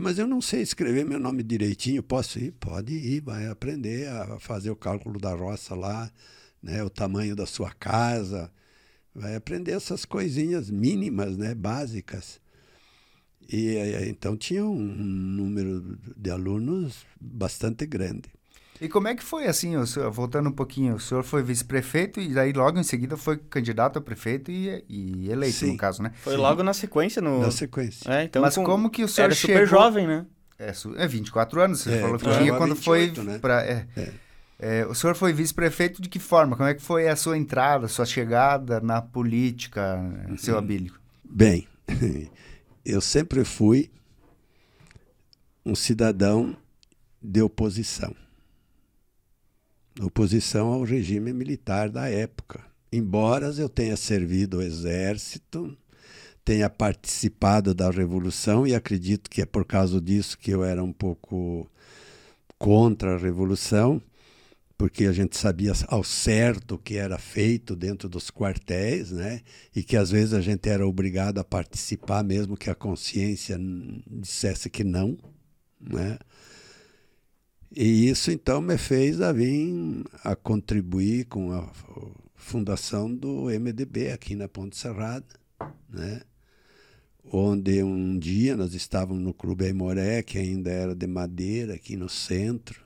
[0.00, 2.02] Mas eu não sei escrever meu nome direitinho.
[2.02, 2.52] Posso ir?
[2.52, 6.10] Pode ir, vai aprender a fazer o cálculo da roça lá,
[6.62, 8.52] né, o tamanho da sua casa.
[9.12, 12.40] Vai aprender essas coisinhas mínimas, né, básicas.
[13.52, 13.76] E
[14.08, 18.30] então tinha um número de alunos bastante grande.
[18.80, 22.18] E como é que foi assim, o senhor, voltando um pouquinho, o senhor foi vice-prefeito
[22.18, 25.72] e aí logo em seguida foi candidato a prefeito e, e eleito, Sim.
[25.72, 26.12] no caso, né?
[26.22, 26.40] Foi Sim.
[26.40, 27.20] logo na sequência?
[27.20, 27.40] No...
[27.42, 28.10] Na sequência.
[28.10, 28.64] É, então, Mas com...
[28.64, 29.56] como que o senhor Era chegou...
[29.56, 30.24] super jovem, né?
[30.58, 33.38] É, é 24 anos, você é, falou que tinha quando 28, foi né?
[33.38, 33.62] para...
[33.62, 33.86] É.
[33.96, 34.12] é.
[34.62, 36.54] É, o senhor foi vice-prefeito de que forma?
[36.54, 39.98] Como é que foi a sua entrada, a sua chegada na política,
[40.36, 40.58] seu uhum.
[40.58, 40.94] Abílio?
[41.24, 41.66] Bem,
[42.84, 43.90] eu sempre fui
[45.64, 46.54] um cidadão
[47.22, 48.14] de oposição
[50.06, 52.64] oposição ao regime militar da época.
[52.92, 55.76] Embora eu tenha servido o exército,
[56.44, 60.92] tenha participado da revolução e acredito que é por causa disso que eu era um
[60.92, 61.70] pouco
[62.58, 64.02] contra a revolução,
[64.76, 69.42] porque a gente sabia ao certo o que era feito dentro dos quartéis, né?
[69.76, 73.58] E que às vezes a gente era obrigado a participar mesmo que a consciência
[74.06, 75.16] dissesse que não,
[75.80, 76.18] né?
[77.74, 81.72] E isso então me fez a vir a contribuir com a
[82.34, 85.24] fundação do MDB aqui na Ponte Serrada,
[85.88, 86.22] né?
[87.32, 92.08] onde um dia nós estávamos no Clube Aimoré, que ainda era de madeira, aqui no
[92.08, 92.84] centro,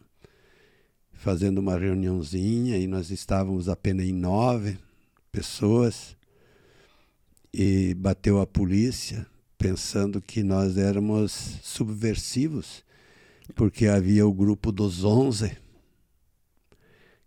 [1.15, 4.77] fazendo uma reuniãozinha, e nós estávamos apenas em nove
[5.33, 6.15] pessoas,
[7.51, 12.84] e bateu a polícia, pensando que nós éramos subversivos
[13.55, 15.57] porque havia o grupo dos onze,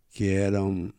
[0.10, 0.92] que eram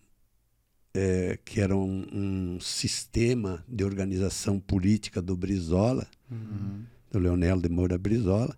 [0.94, 6.82] é, que era um, um, sistema de organização política do Brizola, uhum.
[7.10, 8.56] do Leonel de Moura Brizola,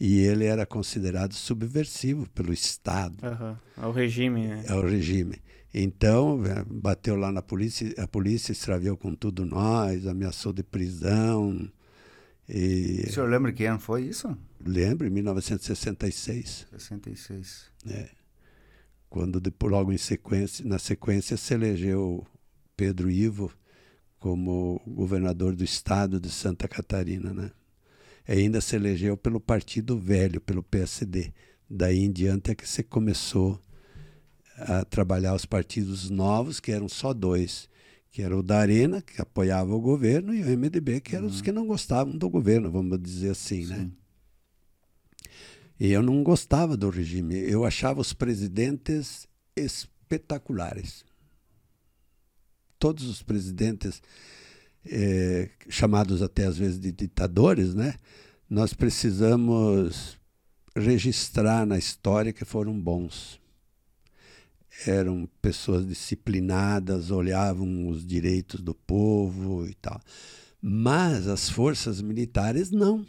[0.00, 3.16] e ele era considerado subversivo pelo Estado.
[3.22, 3.56] Uhum.
[3.76, 4.64] Ao regime, né?
[4.68, 5.36] Ao regime.
[5.74, 11.70] Então, é, bateu lá na polícia, a polícia extraviou com tudo nós, ameaçou de prisão,
[12.54, 13.04] e...
[13.08, 14.36] O senhor lembra que ano foi isso?
[14.64, 16.66] Lembro, em 1966.
[16.70, 17.70] 66.
[17.88, 18.10] É.
[19.08, 22.26] Quando depois, logo em sequência, na sequência se elegeu
[22.76, 23.50] Pedro Ivo
[24.18, 27.50] como governador do estado de Santa Catarina, né?
[28.28, 31.32] E ainda se elegeu pelo Partido Velho, pelo PSD.
[31.68, 33.58] Daí em diante é que se começou
[34.56, 37.68] a trabalhar os partidos novos, que eram só dois,
[38.12, 41.32] que era o da Arena, que apoiava o governo, e o MDB, que eram uhum.
[41.32, 43.76] os que não gostavam do governo, vamos dizer assim, né?
[43.76, 43.82] Sim.
[43.84, 43.90] né?
[45.80, 47.34] E eu não gostava do regime.
[47.34, 51.04] Eu achava os presidentes espetaculares.
[52.78, 54.00] Todos os presidentes,
[54.84, 57.94] eh, chamados até às vezes de ditadores, né?
[58.48, 60.18] Nós precisamos
[60.76, 63.41] registrar na história que foram bons
[64.86, 70.00] eram pessoas disciplinadas, olhavam os direitos do povo e tal.
[70.60, 73.06] Mas as forças militares não.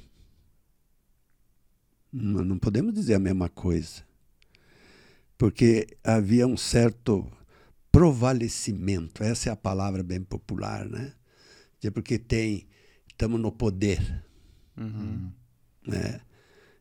[2.11, 4.03] Não, podemos dizer a mesma coisa.
[5.37, 7.31] Porque havia um certo
[7.91, 11.13] provalecimento, essa é a palavra bem popular, né?
[11.93, 12.67] Porque tem,
[13.07, 14.23] estamos no poder.
[14.77, 15.31] Uhum.
[15.85, 16.21] Né?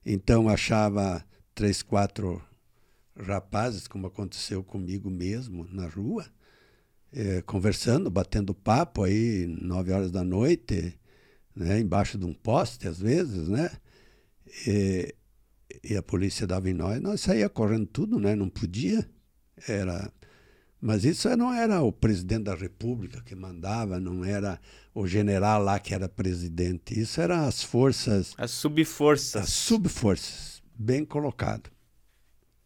[0.07, 1.25] Então achava
[1.55, 2.43] três, quatro
[3.17, 6.27] rapazes, como aconteceu comigo mesmo na rua,
[7.13, 10.99] é, conversando, batendo papo aí nove horas da noite,
[11.55, 13.71] né, embaixo de um poste às vezes, né?
[14.67, 15.15] E,
[15.85, 18.35] e a polícia dava em nós, nós saía correndo tudo, né?
[18.35, 19.09] Não podia.
[19.69, 20.13] Era
[20.83, 24.61] mas isso não era o presidente da República que mandava, não era
[24.93, 26.99] o general lá que era presidente.
[26.99, 28.35] Isso eram as forças.
[28.37, 29.45] As subforças.
[29.45, 31.71] As subforças, bem colocado.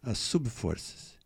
[0.06, 1.16] As subforças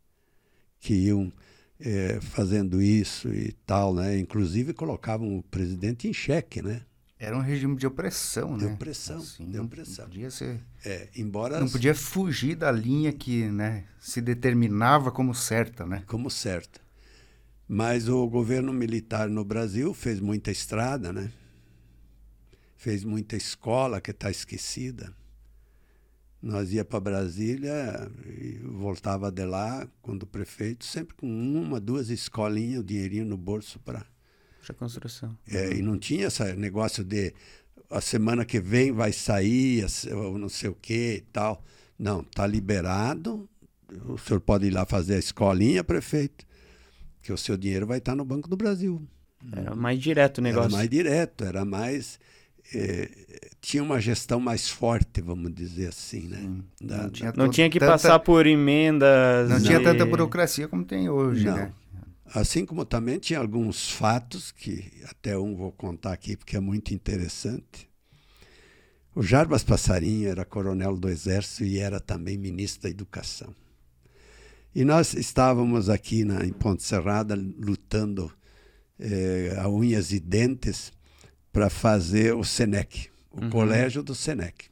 [0.80, 1.30] que iam
[1.78, 4.18] é, fazendo isso e tal, né?
[4.18, 6.82] Inclusive colocavam o presidente em xeque, né?
[7.18, 8.72] Era um regime de opressão, de né?
[8.72, 10.06] Opressão, assim, de opressão.
[10.06, 10.58] Não podia ser.
[10.82, 16.02] É, embora não podia fugir da linha que, né, se determinava como certa, né?
[16.06, 16.80] Como certa.
[17.68, 21.30] Mas o governo militar no Brasil fez muita estrada, né?
[22.74, 25.14] Fez muita escola que está esquecida.
[26.42, 32.08] Nós ia para Brasília e voltava de lá, quando o prefeito, sempre com uma, duas
[32.08, 34.06] escolinhas, o dinheirinho no bolso para
[34.66, 35.36] para construção.
[35.48, 37.34] É, e não tinha esse negócio de
[37.90, 41.64] a semana que vem vai sair, ou não sei o que e tal.
[41.98, 43.48] Não, tá liberado.
[44.06, 46.46] O senhor pode ir lá fazer a escolinha, prefeito,
[47.20, 49.02] que o seu dinheiro vai estar no Banco do Brasil.
[49.52, 50.68] Era mais direto o negócio.
[50.68, 52.20] Era mais direto, era mais.
[52.74, 53.10] Eh,
[53.60, 56.62] tinha uma gestão mais forte, vamos dizer assim, né?
[56.80, 59.50] Da, não, tinha, não tinha que tanta, passar por emendas.
[59.50, 59.62] Não e...
[59.62, 61.56] tinha tanta burocracia como tem hoje, não.
[61.56, 61.72] né?
[62.32, 66.94] Assim como também tinha alguns fatos, que até um vou contar aqui porque é muito
[66.94, 67.90] interessante.
[69.14, 73.52] O Jarbas Passarinho era coronel do Exército e era também ministro da Educação.
[74.72, 78.32] E nós estávamos aqui na, em Ponte Serrada lutando
[79.00, 80.92] eh, a unhas e dentes
[81.52, 83.50] para fazer o SENEC, o uhum.
[83.50, 84.70] colégio do SENEC.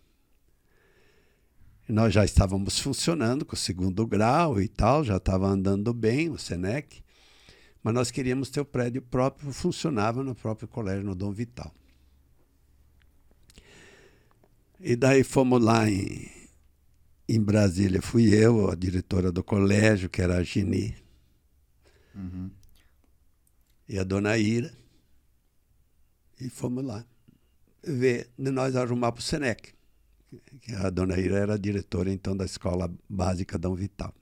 [1.88, 6.28] E nós já estávamos funcionando com o segundo grau e tal, já estava andando bem
[6.28, 7.02] o SENEC.
[7.82, 11.72] Mas nós queríamos ter o prédio próprio, funcionava no próprio colégio, no Dom Vital.
[14.80, 16.30] E daí fomos lá em,
[17.28, 18.02] em Brasília.
[18.02, 20.94] Fui eu, a diretora do colégio, que era a Gini.
[22.14, 22.50] Uhum.
[23.88, 24.77] E a dona Ira.
[26.40, 27.04] E fomos lá
[27.82, 29.72] ver de nós arrumar para o Senec.
[30.84, 34.14] A dona Ira era diretora, então, da escola básica Dom Vital.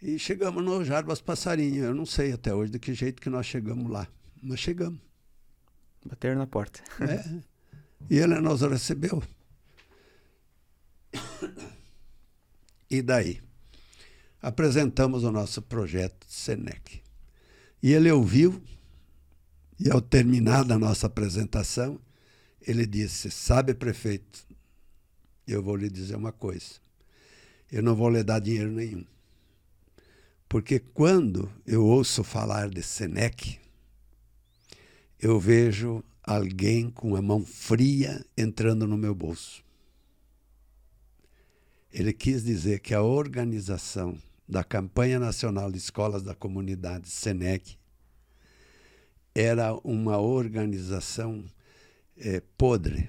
[0.00, 1.84] E chegamos no Jarbas Passarinho.
[1.84, 4.06] Eu não sei até hoje de que jeito que nós chegamos lá.
[4.40, 5.00] Nós chegamos.
[6.06, 6.80] Bateram na porta.
[7.00, 7.42] É.
[8.08, 9.20] E ele nos recebeu.
[12.88, 13.40] E daí?
[14.40, 17.02] Apresentamos o nosso projeto de Senec.
[17.82, 18.62] E ele ouviu,
[19.78, 22.00] e ao terminar da nossa apresentação,
[22.60, 24.46] ele disse: Sabe, prefeito,
[25.46, 26.74] eu vou lhe dizer uma coisa.
[27.70, 29.04] Eu não vou lhe dar dinheiro nenhum.
[30.48, 33.58] Porque quando eu ouço falar de Senec,
[35.20, 39.62] eu vejo alguém com a mão fria entrando no meu bolso.
[41.92, 44.18] Ele quis dizer que a organização
[44.48, 47.78] da Campanha Nacional de Escolas da Comunidade, SENEC,
[49.38, 51.44] era uma organização
[52.16, 53.08] é, podre,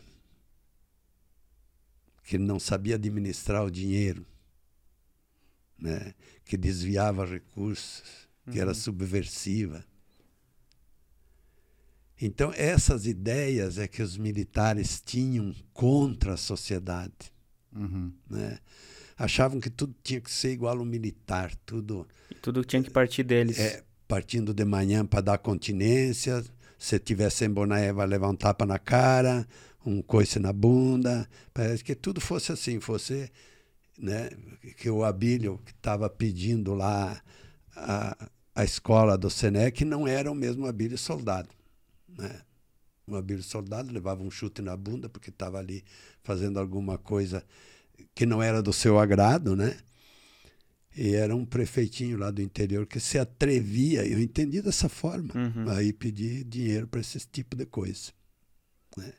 [2.23, 4.23] que não sabia administrar o dinheiro,
[5.75, 6.13] né?
[6.45, 8.61] que desviava recursos, que uhum.
[8.61, 9.83] era subversiva.
[12.21, 17.33] Então, essas ideias é que os militares tinham contra a sociedade.
[17.73, 18.13] Uhum.
[18.29, 18.59] Né?
[19.17, 22.07] Achavam que tudo tinha que ser igual ao militar, tudo.
[22.39, 23.57] Tudo tinha que partir deles.
[23.57, 26.43] É, partindo de manhã para dar continência,
[26.79, 29.47] se tiver sem boné, vai levar um tapa na cara,
[29.85, 31.29] um coice na bunda.
[31.53, 33.31] Parece que tudo fosse assim, fosse
[33.99, 34.31] né,
[34.77, 37.21] que o Abílio que estava pedindo lá
[37.75, 41.49] a, a escola do Senec não era o mesmo Abílio soldado.
[42.07, 42.41] Né?
[43.05, 45.83] O Abílio soldado levava um chute na bunda porque estava ali
[46.23, 47.43] fazendo alguma coisa
[48.15, 49.77] que não era do seu agrado, né?
[51.01, 55.69] E era um prefeitinho lá do interior que se atrevia, eu entendi dessa forma, uhum.
[55.69, 58.11] aí pedir dinheiro para esse tipo de coisa.
[58.97, 59.13] Né?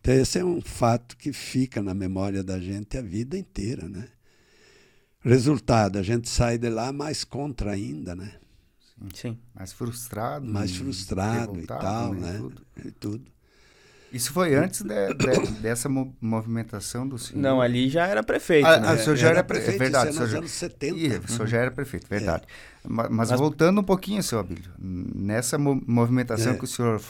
[0.00, 4.08] Então, esse é um fato que fica na memória da gente a vida inteira, né?
[5.20, 8.40] Resultado, a gente sai de lá mais contra ainda, né?
[9.14, 9.38] Sim.
[9.54, 10.46] Mais frustrado.
[10.46, 12.32] Mais frustrado e tal, né?
[12.32, 12.38] né?
[12.38, 12.66] Tudo.
[12.82, 13.32] E tudo.
[14.12, 17.40] Isso foi antes de, de, dessa movimentação do senhor?
[17.40, 18.66] Não, ali já era prefeito.
[18.66, 18.88] Ah, né?
[18.88, 20.10] ah o senhor já era, era prefeito, é verdade.
[20.10, 20.96] Isso é nos anos 70.
[20.96, 22.44] Isso, o senhor já era prefeito, verdade.
[22.44, 22.88] É.
[22.88, 26.56] Mas, mas, voltando um pouquinho, seu Abílio, nessa movimentação é.
[26.56, 27.00] que o senhor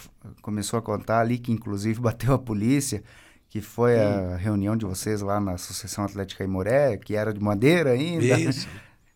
[0.43, 3.03] começou a contar ali, que inclusive bateu a polícia,
[3.49, 7.93] que foi a reunião de vocês lá na Associação Atlética Imoré, que era de madeira
[7.93, 8.39] ainda.
[8.39, 8.69] Isso.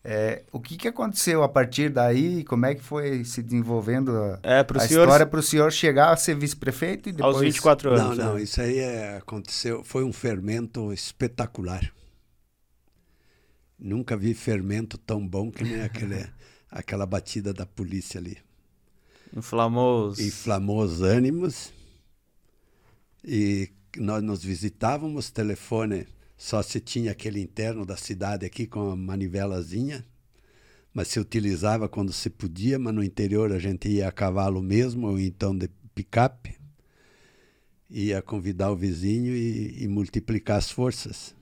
[0.07, 2.43] É, o que, que aconteceu a partir daí?
[2.43, 5.71] Como é que foi se desenvolvendo a, É, pro a senhor, história para o senhor
[5.71, 7.37] chegar a ser vice-prefeito e depois...
[7.37, 8.17] aos 24 Não, anos.
[8.19, 8.43] não, né?
[8.43, 11.91] isso aí é, aconteceu, foi um fermento espetacular.
[13.79, 16.23] Nunca vi fermento tão bom que nem aquele,
[16.69, 18.37] aquela batida da polícia ali.
[19.35, 20.19] Inflamou os...
[20.19, 21.73] Inflamou os ânimos
[23.23, 26.05] e nós nos visitávamos, telefone
[26.37, 30.05] só se tinha aquele interno da cidade aqui com a manivelazinha,
[30.93, 35.07] mas se utilizava quando se podia, mas no interior a gente ia a cavalo mesmo,
[35.07, 36.55] ou então de picape,
[37.89, 41.35] ia convidar o vizinho e, e multiplicar as forças.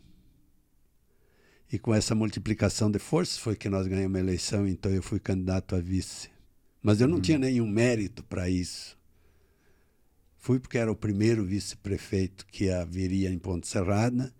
[1.71, 5.19] E com essa multiplicação de forças foi que nós ganhamos a eleição, então eu fui
[5.19, 6.29] candidato a vice.
[6.81, 8.97] Mas eu não tinha nenhum mérito para isso.
[10.37, 14.33] Fui porque era o primeiro vice-prefeito que haveria em Ponte Serrada,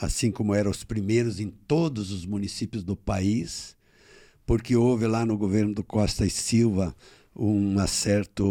[0.00, 3.76] assim como eram os primeiros em todos os municípios do país,
[4.46, 6.94] porque houve lá no governo do Costa e Silva
[7.34, 8.42] uma certa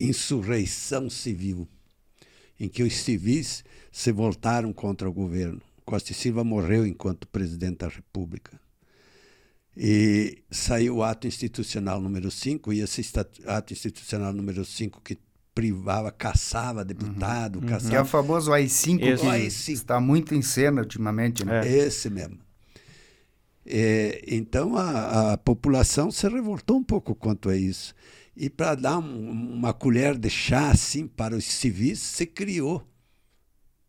[0.00, 1.68] insurreição civil,
[2.58, 5.60] em que os civis se voltaram contra o governo.
[5.84, 8.60] Costa e Silva morreu enquanto presidente da República.
[9.76, 13.02] E saiu o ato institucional número 5, e esse
[13.46, 15.18] ato institucional número 5 que
[15.54, 18.04] privava, caçava deputado, Que é o caçava.
[18.04, 19.22] famoso AI-5, Esse.
[19.22, 19.72] que AI-5.
[19.72, 21.66] está muito em cena ultimamente, né?
[21.66, 22.38] Esse mesmo.
[23.64, 27.94] É, então a, a população se revoltou um pouco quanto a isso.
[28.36, 32.84] E para dar um- uma colher de chá assim para os civis, se criou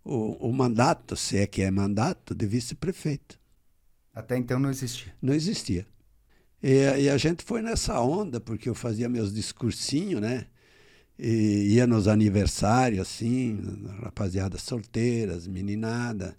[0.04, 3.40] o, o mandato, se é que é mandato, de vice-prefeito.
[4.14, 5.14] Até então não existia.
[5.22, 5.88] Não existia.
[6.62, 10.46] E, e a gente foi nessa onda, porque eu fazia meus discursinhos, né?
[11.26, 13.58] E ia nos aniversários, assim,
[14.02, 16.36] rapaziada solteiras, meninada.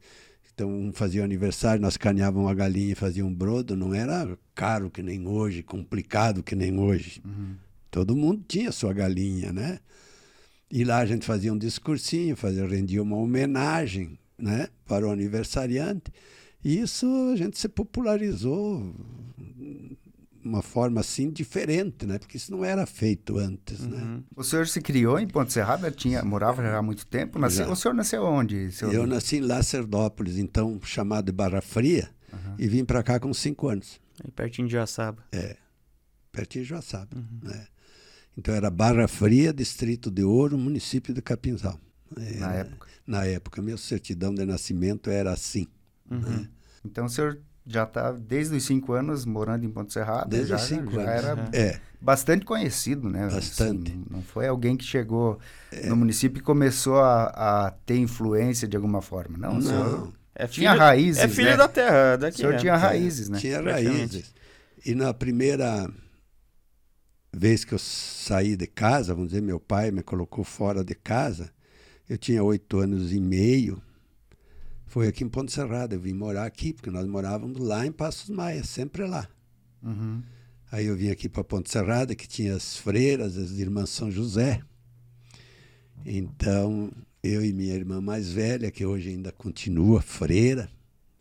[0.53, 3.75] Então, um fazia aniversário, nós caneávamos uma galinha e fazia um brodo.
[3.75, 7.23] Não era caro que nem hoje, complicado que nem hoje.
[7.91, 9.79] Todo mundo tinha sua galinha, né?
[10.71, 16.13] E lá a gente fazia um discursinho, fazia, rendia uma homenagem né, para o aniversariante.
[16.63, 18.95] E isso a gente se popularizou
[20.45, 22.19] uma forma assim diferente, né?
[22.19, 24.21] Porque isso não era feito antes, né?
[24.37, 27.39] O senhor se criou em Ponte Serrada, tinha, morava já há muito tempo.
[27.49, 27.69] Já.
[27.69, 28.71] o senhor nasceu onde?
[28.73, 32.11] seu- Eu nasci em Lacerdópolis, então chamado de Barra Fria,
[32.59, 35.25] e vim para cá com cinco anos, Aí pertinho de Joaçaba.
[36.31, 37.17] pertinho de Joaçaba.
[37.43, 37.67] Né?
[38.37, 41.79] Então era Barra Fria, distrito de Ouro, município de Capinzal.
[42.17, 42.23] Na
[42.53, 42.89] Era- época.
[43.07, 45.67] Na época, minha certidão de nascimento era assim.
[46.09, 46.49] né?
[46.85, 50.27] Então o senhor já está desde os cinco anos morando em Ponte Serrada.
[50.29, 51.25] Desde já, os cinco já anos.
[51.25, 53.29] era É, bastante conhecido, né?
[53.29, 53.91] Bastante.
[53.93, 55.39] Assim, não foi alguém que chegou
[55.87, 59.39] no município e começou a, a ter influência de alguma forma.
[59.39, 60.13] Não, o senhor não.
[60.35, 61.57] É Tinha filho- raízes, É filho né?
[61.57, 62.39] da terra o daqui.
[62.39, 62.59] senhor né?
[62.59, 63.39] tinha raízes, né?
[63.39, 64.35] Tinha raízes.
[64.85, 65.89] E na primeira
[67.33, 71.51] vez que eu saí de casa, vamos dizer, meu pai me colocou fora de casa,
[72.09, 73.81] eu tinha oito anos e meio.
[74.95, 75.97] Foi aqui em Ponte Serrada.
[75.97, 79.29] Eu vim morar aqui, porque nós morávamos lá em Passos Maia, sempre lá.
[79.83, 80.23] Uhum.
[80.71, 84.63] Aí eu vim aqui para Ponte Serrada, que tinha as freiras, as irmãs São José.
[86.07, 86.93] Então,
[87.25, 90.71] eu e minha irmã mais velha, que hoje ainda continua freira,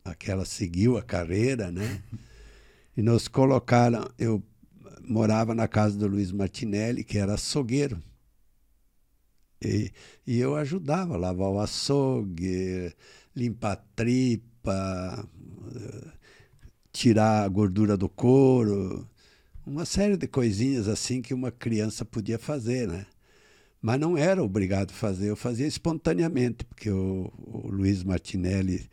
[0.06, 2.04] aquela seguiu a carreira, né?
[2.96, 4.44] E nos colocaram, eu
[5.02, 8.00] morava na casa do Luiz Martinelli, que era açougueiro.
[9.60, 9.92] E,
[10.28, 12.94] e eu ajudava a lavar o açougue,
[13.36, 15.30] limpar a tripa,
[15.76, 16.12] eh,
[16.92, 19.08] tirar a gordura do couro,
[19.66, 23.06] uma série de coisinhas assim que uma criança podia fazer, né?
[23.82, 28.90] Mas não era obrigado a fazer, eu fazia espontaneamente, porque o, o Luiz Martinelli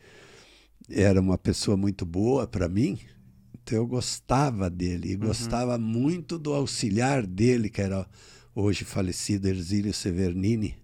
[0.89, 2.99] era uma pessoa muito boa para mim,
[3.53, 8.05] então eu gostava dele, e gostava muito do auxiliar dele, que era
[8.53, 10.75] hoje falecido Erzílio Severnini,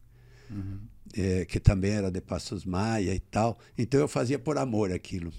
[1.17, 3.57] eh, que também era de Passos Maia e tal.
[3.77, 5.33] Então eu fazia por amor aquilo,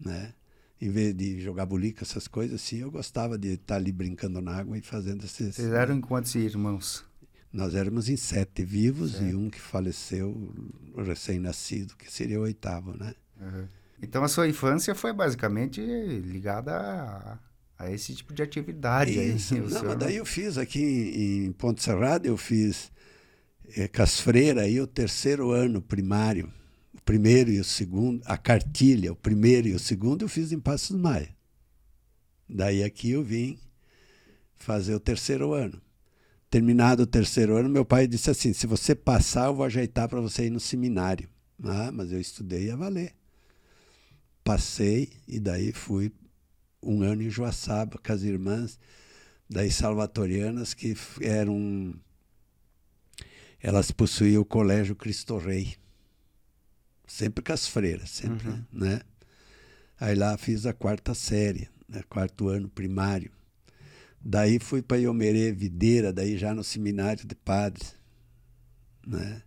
[0.00, 0.34] né?
[0.80, 4.56] Em vez de jogar bulica, essas coisas assim, eu gostava de estar ali brincando na
[4.56, 5.54] água e fazendo esses...
[5.54, 7.04] Vocês eram quantos irmãos?
[7.50, 10.52] Nós éramos em sete vivos e um que faleceu
[10.96, 13.14] recém-nascido, que seria o oitavo, né?
[13.40, 13.66] Uhum.
[14.02, 17.38] Então a sua infância foi basicamente ligada a,
[17.78, 19.18] a esse tipo de atividade.
[19.18, 19.36] aí.
[19.36, 19.54] Isso.
[19.54, 22.90] O Não, senhor mas daí eu fiz aqui em, em Ponte Serrada, eu fiz
[23.74, 26.52] é, Casfreira, aí o terceiro ano primário,
[26.94, 30.60] o primeiro e o segundo, a cartilha, o primeiro e o segundo eu fiz em
[30.60, 31.34] Passos Maia.
[32.48, 33.58] Daí aqui eu vim
[34.54, 35.80] fazer o terceiro ano.
[36.48, 40.20] Terminado o terceiro ano, meu pai disse assim: se você passar, eu vou ajeitar para
[40.20, 41.28] você ir no seminário.
[41.62, 43.14] Ah, mas eu estudei a valer.
[44.44, 46.12] Passei e daí fui
[46.82, 48.78] um ano em Joaçaba com as irmãs
[49.50, 51.94] das salvatorianas que eram
[53.66, 55.74] elas possuíam o colégio Cristo Rei.
[57.04, 58.64] Sempre com as freiras sempre uhum.
[58.72, 59.00] né?
[59.98, 63.32] Aí lá fiz a quarta série né, quarto ano primário.
[64.20, 67.96] Daí fui para Iomerê Videira daí já no seminário de padres
[69.04, 69.42] né?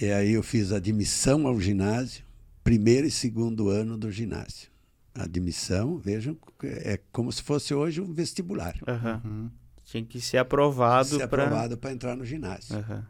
[0.00, 2.24] E aí eu fiz admissão ao ginásio
[2.64, 4.72] primeiro e segundo ano do ginásio.
[5.14, 8.74] Admissão, vejam, é como se fosse hoje um vestibular.
[8.88, 9.50] Uhum.
[9.92, 10.00] Uhum.
[10.00, 11.18] Tinha que ser aprovado para...
[11.18, 11.44] Ser pra...
[11.44, 12.76] aprovado para entrar no ginásio.
[12.76, 13.02] Uhum.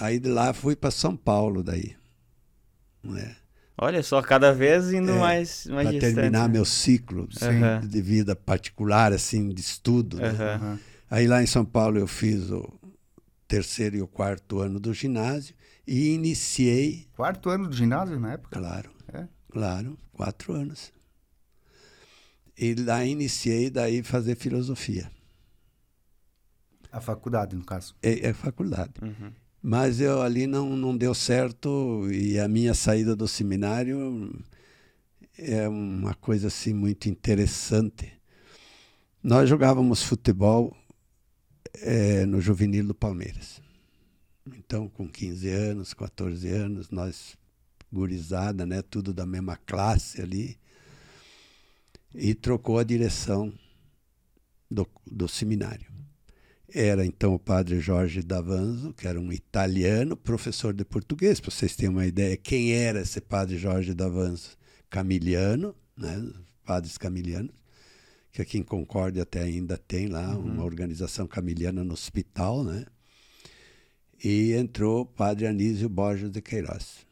[0.00, 1.94] Aí de lá fui para São Paulo daí.
[3.16, 3.36] É.
[3.76, 6.54] Olha só, cada vez indo é, mais, mais Para terminar né?
[6.54, 10.18] meu ciclo sim, de vida particular, assim, de estudo.
[10.18, 10.78] Né?
[11.10, 12.70] Aí lá em São Paulo eu fiz o
[13.48, 15.54] terceiro e o quarto ano do ginásio
[15.86, 17.08] e iniciei...
[17.16, 18.58] Quarto ano do ginásio na época?
[18.58, 18.90] Claro.
[19.12, 19.26] É.
[19.50, 20.92] Claro, quatro anos.
[22.56, 25.10] E lá iniciei daí fazer filosofia.
[26.92, 27.94] A faculdade, no caso?
[28.02, 28.94] É, é faculdade.
[29.02, 29.32] Uhum.
[29.62, 34.32] Mas eu ali não, não deu certo e a minha saída do seminário
[35.36, 38.12] é uma coisa assim muito interessante.
[39.22, 40.74] Nós jogávamos futebol
[41.74, 43.60] é, no juvenil do Palmeiras.
[44.56, 47.36] Então, com 15 anos, 14 anos, nós
[47.92, 48.82] gurizada, né?
[48.82, 50.58] Tudo da mesma classe ali.
[52.14, 53.52] E trocou a direção
[54.70, 55.99] do, do seminário.
[56.72, 61.74] Era então o padre Jorge Davanzo, que era um italiano, professor de português, para vocês
[61.74, 62.36] terem uma ideia.
[62.36, 64.56] Quem era esse padre Jorge Davanzo?
[64.88, 66.32] Camiliano, né?
[66.64, 67.54] padres camilianos,
[68.30, 70.44] que aqui em Concórdia até ainda tem lá uhum.
[70.44, 72.86] uma organização camiliana no hospital, né?
[74.22, 77.06] E entrou o padre Anísio Borges de Queiroz.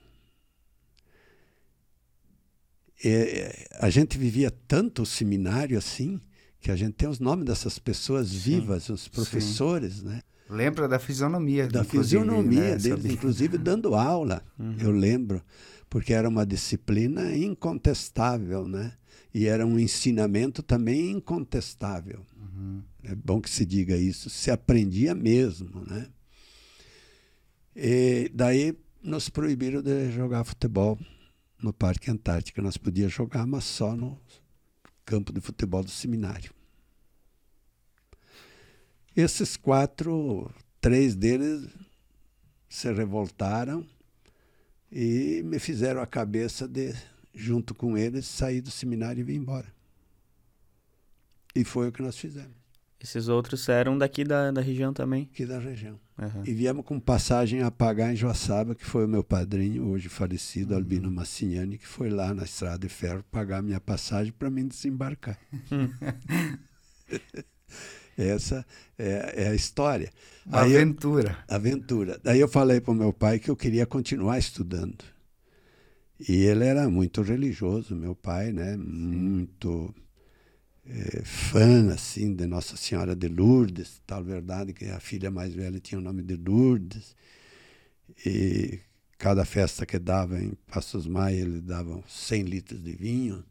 [3.05, 6.21] É, a gente vivia tanto o seminário assim
[6.61, 10.07] que a gente tem os nomes dessas pessoas vivas, sim, os professores, sim.
[10.07, 10.23] né?
[10.49, 11.69] Lembra da fisionomia.
[11.69, 12.77] Da fisionomia né?
[12.77, 14.77] deles, inclusive dando aula, uhum.
[14.81, 15.43] eu lembro,
[15.91, 18.93] porque era uma disciplina incontestável, né?
[19.33, 22.25] E era um ensinamento também incontestável.
[22.37, 22.83] Uhum.
[23.05, 26.07] É bom que se diga isso, se aprendia mesmo, né?
[27.77, 30.99] E daí nos proibiram de jogar futebol
[31.63, 32.63] no Parque Antártica.
[32.63, 34.19] Nós podíamos jogar, mas só no
[35.09, 36.53] campo de futebol do seminário.
[39.17, 40.53] Esses quatro,
[40.83, 41.67] três deles
[42.69, 43.87] se revoltaram
[44.93, 46.95] e me fizeram a cabeça de,
[47.33, 49.73] junto com eles, sair do seminário e vir embora.
[51.55, 52.55] E foi o que nós fizemos.
[53.01, 55.31] Esses outros eram daqui da, da região também?
[55.33, 55.99] Aqui da região.
[56.19, 56.43] Uhum.
[56.45, 60.73] E viemos com passagem a pagar em Joaçaba, que foi o meu padrinho, hoje falecido,
[60.73, 60.79] uhum.
[60.79, 65.39] Albino Massignani, que foi lá na Estrada de Ferro pagar minha passagem para mim desembarcar.
[68.19, 68.67] Essa
[68.99, 70.11] é, é, a história.
[70.51, 71.39] Aí aventura.
[71.49, 72.21] Eu, aventura.
[72.23, 75.05] Daí eu falei para o meu pai que eu queria continuar estudando.
[76.29, 78.77] E ele era muito religioso, meu pai, né?
[78.77, 79.95] Muito
[80.89, 85.79] é, fã assim de Nossa Senhora de Lourdes, tal verdade que a filha mais velha
[85.79, 87.15] tinha o nome de Lourdes.
[88.25, 88.81] E
[89.19, 93.45] cada festa que dava em Passos Maia, ele dava 100 litros de vinho,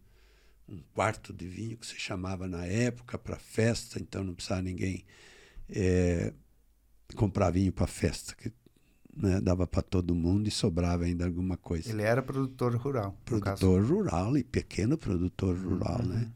[0.68, 5.06] um quarto de vinho que se chamava na época para festa, então não precisava ninguém
[5.70, 6.34] é,
[7.16, 8.52] comprar vinho para festa, que
[9.16, 11.90] né, dava para todo mundo e sobrava ainda alguma coisa.
[11.90, 13.16] Ele era produtor rural.
[13.24, 16.08] Produtor rural e pequeno produtor rural, uhum.
[16.08, 16.32] né?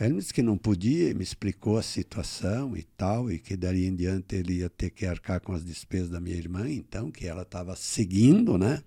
[0.00, 3.94] Ele disse que não podia, me explicou a situação e tal, e que dali em
[3.94, 7.42] diante ele ia ter que arcar com as despesas da minha irmã, então, que ela
[7.42, 8.82] estava seguindo, né?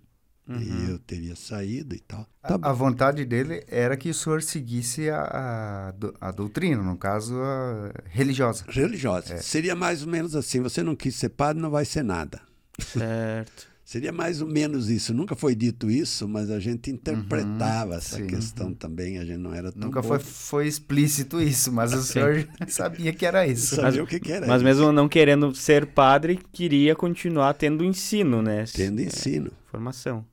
[0.47, 0.57] Uhum.
[0.59, 2.27] E eu teria saído e tal.
[2.41, 6.97] Tá a, a, vontade dele era que o senhor seguisse a, a, a doutrina, no
[6.97, 8.65] caso, a religiosa.
[8.67, 9.35] Religiosa.
[9.35, 9.37] É.
[9.37, 12.41] Seria mais ou menos assim: você não quis ser padre, não vai ser nada.
[12.77, 13.72] Certo.
[13.93, 15.13] Seria mais ou menos isso.
[15.13, 18.25] Nunca foi dito isso, mas a gente interpretava uhum, essa sim.
[18.25, 19.19] questão também.
[19.19, 19.83] A gente não era tão.
[19.83, 23.75] Nunca foi, foi explícito isso, mas o senhor sabia que era isso.
[23.75, 24.47] Sabia mas, o que, que era.
[24.47, 24.65] Mas isso.
[24.65, 28.65] mesmo não querendo ser padre, queria continuar tendo ensino, né?
[28.73, 29.51] Tendo é, ensino.
[29.67, 30.25] Formação.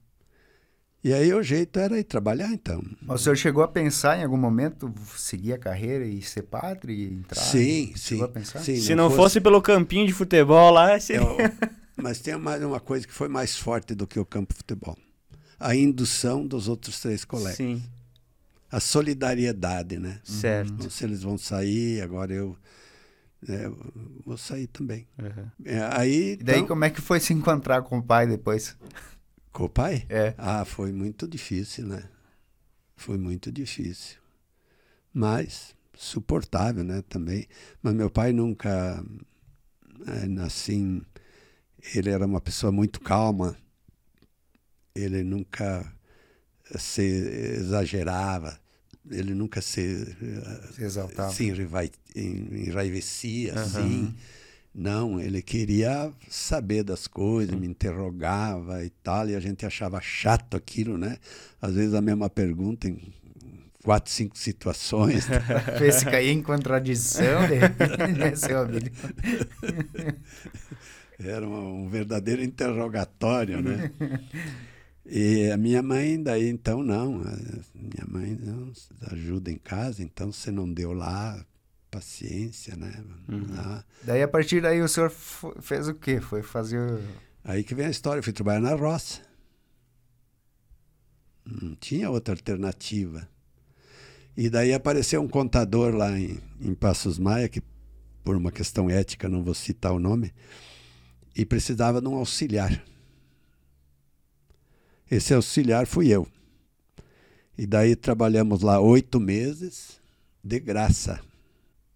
[1.04, 2.82] E aí o jeito era ir trabalhar, então.
[3.02, 6.94] Mas o senhor chegou a pensar em algum momento seguir a carreira e ser padre
[6.94, 7.42] e entrar?
[7.42, 8.20] Sim, sim.
[8.62, 9.34] sim Se não, não fosse...
[9.34, 9.40] fosse...
[9.42, 11.20] pelo campinho de futebol lá, seria...
[11.20, 11.36] Eu...
[12.03, 14.96] Mas tem mais uma coisa que foi mais forte do que o campo de futebol:
[15.59, 17.57] a indução dos outros três colegas.
[17.57, 17.82] Sim.
[18.70, 20.20] A solidariedade, né?
[20.22, 20.72] Certo.
[20.72, 22.57] Então, se eles vão sair, agora eu
[23.48, 23.70] É,
[24.24, 25.07] vou sair também.
[25.18, 25.51] Uhum.
[25.64, 28.76] É, aí, E daí então, como é que foi se encontrar com o pai depois?
[29.51, 30.05] com o pai?
[30.11, 30.34] É.
[30.36, 32.05] Ah, foi muito difícil, né?
[32.96, 34.18] Foi muito difícil.
[35.12, 37.46] Mas suportável, né, também.
[37.82, 39.03] Mas meu pai nunca,
[40.44, 41.03] assim,
[41.95, 43.57] ele era uma pessoa muito calma.
[44.95, 45.87] Ele nunca
[46.78, 48.59] se exagerava.
[49.11, 49.81] Ele nunca se,
[50.20, 51.33] eh, Se exaltava.
[51.33, 54.14] se en- enraivecia, assim.
[54.72, 60.57] Não, ele queria saber das coisas, me interrogava e tal, e a gente achava chato
[60.57, 61.18] aquilo, né?
[61.61, 63.12] Às vezes a mesma pergunta em
[63.83, 65.26] quatro, cinco situações.
[65.76, 68.85] Fez cair em contradição, de repente, né, seu amigo?
[71.22, 73.90] Era um, verdadeiro interrogatório, né?
[75.12, 77.18] E a minha mãe, daí então, não.
[77.74, 78.70] Minha mãe não,
[79.10, 81.44] ajuda em casa, então você não deu lá,
[81.90, 83.02] paciência, né?
[83.26, 83.84] Vamos lá.
[84.04, 86.20] Daí, a partir daí, o senhor fez o quê?
[86.20, 86.78] Foi fazer...
[86.78, 87.02] o-
[87.42, 89.20] Aí que vem a história, eu fui trabalhar na roça.
[91.44, 93.28] Não tinha outra alternativa.
[94.36, 97.62] E daí apareceu um contador lá em, em Passos Maia, que
[98.22, 100.32] por uma questão ética não vou citar o nome,
[101.37, 102.83] e precisava de um auxiliar.
[105.11, 106.26] Esse auxiliar fui eu.
[107.59, 110.01] E daí trabalhamos lá oito meses,
[110.43, 111.20] de graça.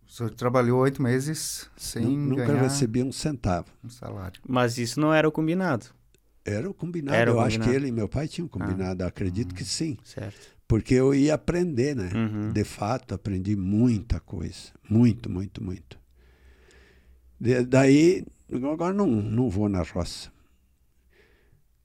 [0.07, 3.67] O senhor trabalhou oito meses sem Nu- Nunca ganhar recebi um centavo.
[3.83, 4.41] um salário.
[4.47, 5.87] Mas isso não era o combinado,
[6.45, 7.17] Era o combinado.
[7.17, 7.85] Era o eu acho que combinado.
[7.85, 9.03] ele e meu pai tinham combinado.
[9.05, 9.97] Acredito que sim.
[10.05, 10.55] certo?
[10.69, 12.11] Porque eu ia aprender, né?
[12.15, 12.53] Uhum.
[12.53, 14.71] De fato, aprendi muita coisa.
[14.89, 15.99] Muito, muito, muito.
[17.41, 18.27] De- daí,
[18.57, 20.33] agora não, não vou na roça.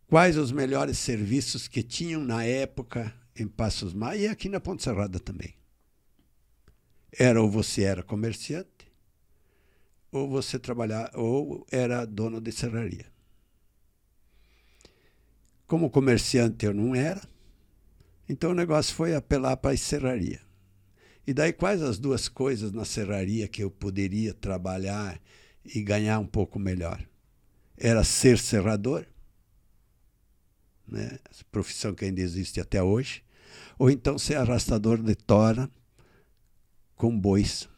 [0.07, 4.83] Quais os melhores serviços que tinham na época em Passos Maia e aqui na Ponte
[4.83, 5.55] Serrada também?
[7.11, 8.91] Era ou você era comerciante,
[10.11, 13.05] ou você trabalhava, ou era dono de serraria.
[15.67, 17.21] Como comerciante eu não era,
[18.27, 20.41] então o negócio foi apelar para a serraria.
[21.25, 25.21] E daí quais as duas coisas na serraria que eu poderia trabalhar
[25.73, 27.03] e ganhar um pouco melhor?
[27.77, 29.05] Era ser serrador,
[30.87, 31.17] né?
[31.51, 33.23] profissão que ainda existe até hoje,
[33.77, 35.69] ou então ser arrastador de tora
[36.95, 37.69] com bois.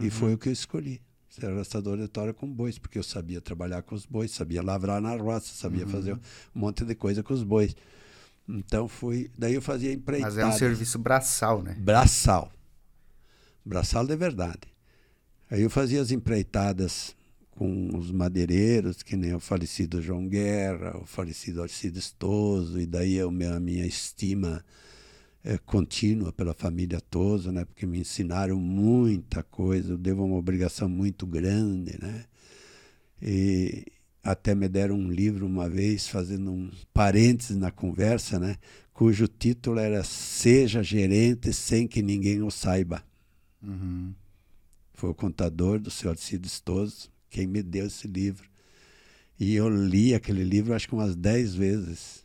[0.00, 1.02] E foi o que eu escolhi.
[1.28, 5.00] Ser arrastador de tora com bois, porque eu sabia trabalhar com os bois, sabia lavrar
[5.00, 6.20] na roça, sabia fazer um
[6.54, 7.74] monte de coisa com os bois.
[8.48, 9.30] Então fui.
[9.36, 10.34] Daí eu fazia empreitada.
[10.34, 11.74] Mas é um serviço braçal, né?
[11.78, 12.52] Braçal.
[13.64, 14.71] Braçal de verdade.
[15.52, 17.14] Aí eu fazia as empreitadas
[17.50, 23.16] com os madeireiros, que nem o falecido João Guerra, o falecido Alcides Toso, e daí
[23.16, 24.64] eu, a minha estima
[25.44, 27.66] é, contínua pela família Toso, né?
[27.66, 32.24] porque me ensinaram muita coisa, eu devo uma obrigação muito grande, né?
[33.20, 33.84] E
[34.24, 38.56] até me deram um livro uma vez, fazendo um parênteses na conversa, né?
[38.94, 43.04] cujo título era Seja Gerente Sem Que Ninguém o Saiba.
[43.62, 44.14] Uhum.
[45.02, 48.48] Foi o contador do senhor Alcides Toso quem me deu esse livro.
[49.36, 52.24] E eu li aquele livro acho que umas dez vezes.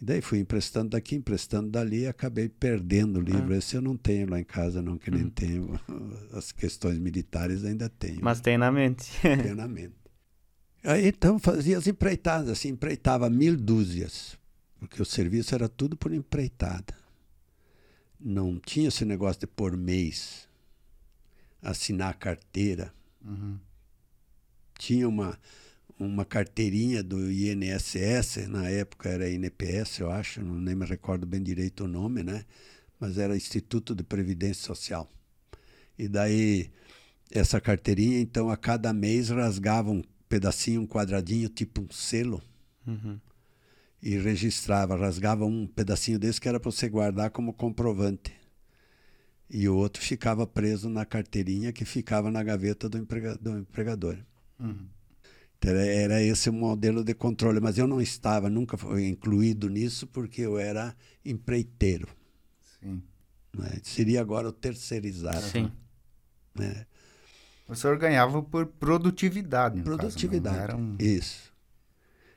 [0.00, 3.52] E daí fui emprestando daqui, emprestando dali e acabei perdendo o livro.
[3.52, 3.56] Ah.
[3.56, 5.30] Esse eu não tenho lá em casa, não, que nem Hum.
[5.30, 5.80] tenho.
[6.32, 8.20] As questões militares ainda tenho.
[8.22, 9.10] Mas tem na mente.
[9.20, 9.96] plenamente.
[10.84, 14.38] Aí então fazia as empreitadas, assim, empreitava mil dúzias,
[14.78, 16.94] porque o serviço era tudo por empreitada.
[18.20, 20.48] Não tinha esse negócio de por mês,
[21.62, 22.92] assinar a carteira.
[23.24, 23.58] Uhum.
[24.78, 25.38] Tinha uma,
[25.98, 31.42] uma carteirinha do INSS, na época era INPS, eu acho, não nem me recordo bem
[31.42, 32.44] direito o nome, né?
[32.98, 35.08] Mas era Instituto de Previdência Social.
[35.98, 36.70] E daí,
[37.30, 42.42] essa carteirinha, então, a cada mês rasgava um pedacinho, um quadradinho, tipo um selo,
[42.86, 43.20] Uhum.
[44.02, 48.32] e registrava, rasgava um pedacinho desse que era para você guardar como comprovante.
[49.50, 54.16] E o outro ficava preso na carteirinha que ficava na gaveta do, emprega, do empregador.
[54.58, 54.86] Uhum.
[55.58, 60.06] Então, Era, esse o modelo de controle, mas eu não estava, nunca fui incluído nisso
[60.06, 62.08] porque eu era empreiteiro.
[62.80, 63.02] Sim.
[63.56, 63.78] né?
[63.82, 65.42] Seria agora o terceirizado.
[65.42, 65.70] Sim.
[66.54, 66.86] né?
[67.68, 70.72] O senhor ganhava por produtividade, no Produtividade.
[70.72, 70.96] Caso, um...
[70.98, 71.49] Isso.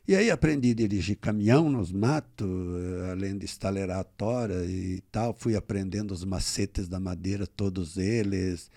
[0.05, 4.99] E aí aprendi a dirigir caminhão nos matos, eh, além de estalerar a tora e
[5.11, 5.33] tal.
[5.33, 8.69] Fui aprendendo os macetes da madeira, todos eles.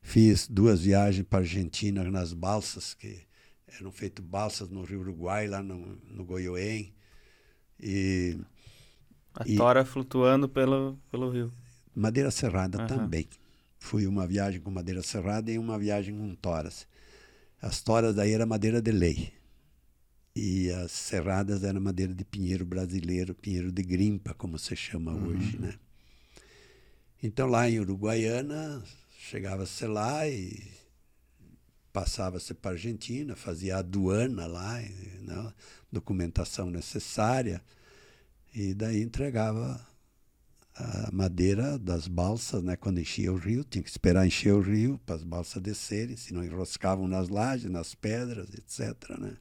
[0.00, 3.18] Fiz duas viagens para a Argentina nas balsas, que
[3.78, 6.94] eram feitas balsas no Rio Uruguai, lá no, no Goiôem.
[7.78, 8.38] E
[9.34, 11.52] A E- tora flutuando pelo, pelo rio.
[11.94, 12.86] madeira serrada Aham.
[12.86, 13.28] também.
[13.78, 16.86] Fui uma viagem com madeira serrada e uma viagem com toras.
[17.60, 19.32] As toras daí era madeira de lei.
[20.34, 25.28] E as serradas eram madeira de pinheiro brasileiro, pinheiro de grimpa, como se chama uhum.
[25.28, 25.74] hoje, né?
[27.22, 28.82] Então lá em Uruguaiana,
[29.18, 30.62] chegava-se lá e
[31.92, 34.80] passava-se para a Argentina, fazia a aduana lá,
[35.20, 35.52] né?
[35.90, 37.62] documentação necessária,
[38.54, 39.84] e daí entregava
[40.74, 42.76] a madeira das balsas, né?
[42.76, 46.42] Quando enchia o rio, tinha que esperar encher o rio para as balsas descerem, senão
[46.42, 49.18] enroscavam nas lajes, nas pedras, etc.
[49.18, 49.36] Né?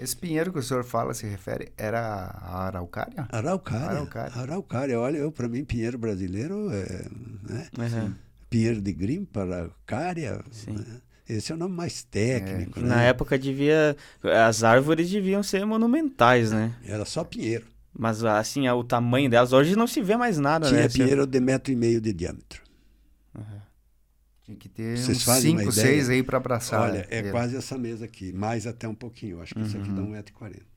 [0.00, 3.28] Esse pinheiro que o senhor fala, se refere, era a araucária?
[3.30, 3.86] Araucária.
[3.90, 4.32] Araucária.
[4.34, 4.98] araucária.
[4.98, 7.06] Olha, eu, para mim, pinheiro brasileiro é.
[7.46, 7.68] Né?
[7.78, 8.14] Uhum.
[8.48, 10.40] Pinheiro de grimpa, araucária.
[10.50, 10.72] Sim.
[10.72, 10.84] Né?
[11.28, 12.78] Esse é o nome mais técnico.
[12.78, 12.82] É.
[12.82, 12.88] Né?
[12.88, 13.94] Na época devia.
[14.48, 16.74] As árvores deviam ser monumentais, né?
[16.82, 17.66] Era só pinheiro.
[17.92, 20.88] Mas assim, o tamanho delas, hoje não se vê mais nada, Tinha né?
[20.88, 22.62] pinheiro de metro e meio de diâmetro.
[23.36, 23.60] Uhum.
[24.50, 26.80] Tinha que ter Vocês uns 5, 6 aí para abraçar.
[26.80, 27.30] Olha, é ele.
[27.30, 29.40] quase essa mesa aqui, mais até um pouquinho.
[29.40, 29.66] Acho que uhum.
[29.66, 30.56] isso aqui dá 1,40m.
[30.56, 30.70] Uhum.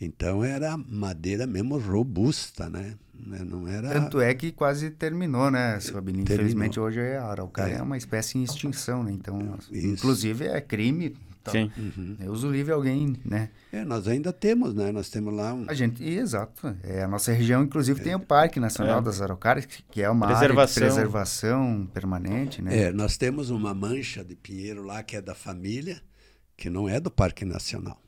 [0.00, 2.96] Então era madeira mesmo robusta, né?
[3.14, 3.90] Não era...
[3.90, 6.24] Tanto é que quase terminou, né, seu Abilino?
[6.24, 7.78] Infelizmente hoje é a araucária é.
[7.78, 9.12] é uma espécie em extinção, né?
[9.12, 9.86] Então, Isso.
[9.86, 11.70] inclusive é crime então, Sim.
[11.76, 12.16] Uhum.
[12.18, 13.50] Deus o livre alguém, né?
[13.72, 14.92] É, nós ainda temos, né?
[14.92, 15.68] Nós temos lá um...
[15.68, 16.76] A gente, exato.
[16.84, 18.04] É, a nossa região, inclusive, é.
[18.04, 19.02] tem o Parque Nacional é.
[19.02, 20.82] das Araucárias, que é uma preservação.
[20.82, 22.84] área de preservação permanente, né?
[22.84, 26.00] É, nós temos uma mancha de pinheiro lá que é da família,
[26.56, 28.00] que não é do Parque Nacional.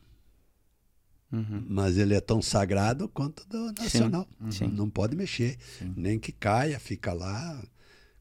[1.33, 1.65] Uhum.
[1.69, 4.29] Mas ele é tão sagrado quanto do nacional.
[4.51, 4.67] Sim.
[4.67, 4.71] Uhum.
[4.71, 5.59] Não pode mexer.
[5.79, 5.93] Sim.
[5.97, 7.61] Nem que caia, fica lá.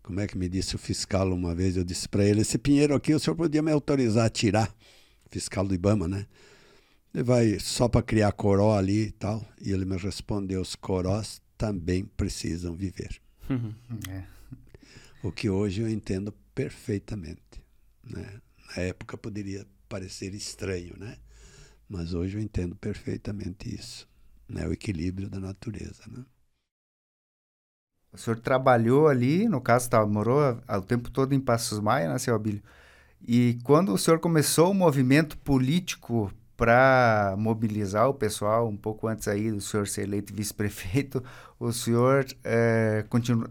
[0.01, 1.77] Como é que me disse o fiscal uma vez?
[1.77, 4.73] Eu disse para ele: esse pinheiro aqui, o senhor podia me autorizar a tirar?
[5.33, 6.27] Fiscal do Ibama, né?
[7.13, 9.45] Ele vai só para criar coró ali e tal.
[9.59, 13.19] E ele me respondeu: os corós também precisam viver.
[13.49, 13.73] Uhum.
[14.09, 14.23] É.
[15.23, 17.63] O que hoje eu entendo perfeitamente.
[18.03, 18.41] Né?
[18.75, 21.17] Na época poderia parecer estranho, né?
[21.89, 24.07] Mas hoje eu entendo perfeitamente isso.
[24.47, 24.67] Né?
[24.67, 26.03] O equilíbrio da natureza.
[26.07, 26.25] Né?
[28.11, 32.19] O senhor trabalhou ali, no caso, tá, morou o tempo todo em Passos Maia, né,
[32.19, 32.61] seu Abílio?
[33.25, 39.27] E quando o senhor começou o movimento político para mobilizar o pessoal, um pouco antes
[39.27, 41.23] aí do senhor ser eleito vice-prefeito,
[41.59, 42.25] o senhor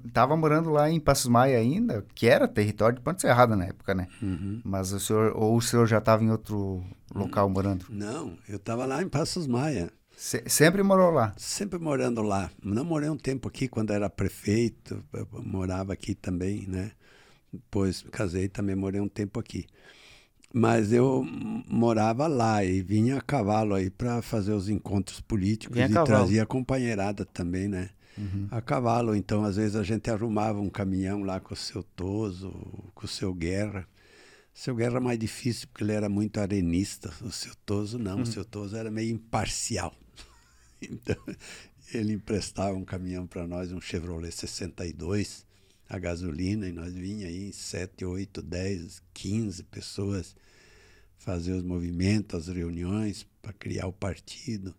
[0.07, 3.65] estava eh, morando lá em Passos Maia ainda, que era território de Ponte Serrada na
[3.65, 4.09] época, né?
[4.23, 4.61] Uhum.
[4.65, 6.83] Mas o senhor, ou o senhor já estava em outro
[7.15, 7.87] local morando?
[7.91, 9.91] Não, eu estava lá em Passos Maia.
[10.17, 11.33] Se, sempre morou lá?
[11.37, 12.51] Sempre morando lá.
[12.63, 15.03] Não morei um tempo aqui quando era prefeito,
[15.43, 16.93] morava aqui também, né?
[17.53, 19.67] Depois casei também morei um tempo aqui.
[20.55, 21.25] Mas eu
[21.69, 26.45] morava lá e vinha a cavalo aí para fazer os encontros políticos vinha e trazia
[26.45, 27.91] companheirada também, né?
[28.19, 28.49] Uhum.
[28.51, 32.51] A cavalo, então às vezes a gente arrumava um caminhão lá com o seu Toso,
[32.95, 33.89] com o seu Guerra.
[34.55, 37.11] O seu Guerra mais difícil porque ele era muito arenista.
[37.23, 38.23] O seu Toso não, uhum.
[38.23, 39.95] o seu Toso era meio imparcial.
[40.83, 41.17] então
[41.95, 45.47] ele emprestava um caminhão para nós, um Chevrolet 62
[45.93, 50.35] a gasolina e nós vinha aí 7, 8, 10, 15 pessoas
[51.19, 54.75] fazer os movimentos, as reuniões para criar o partido.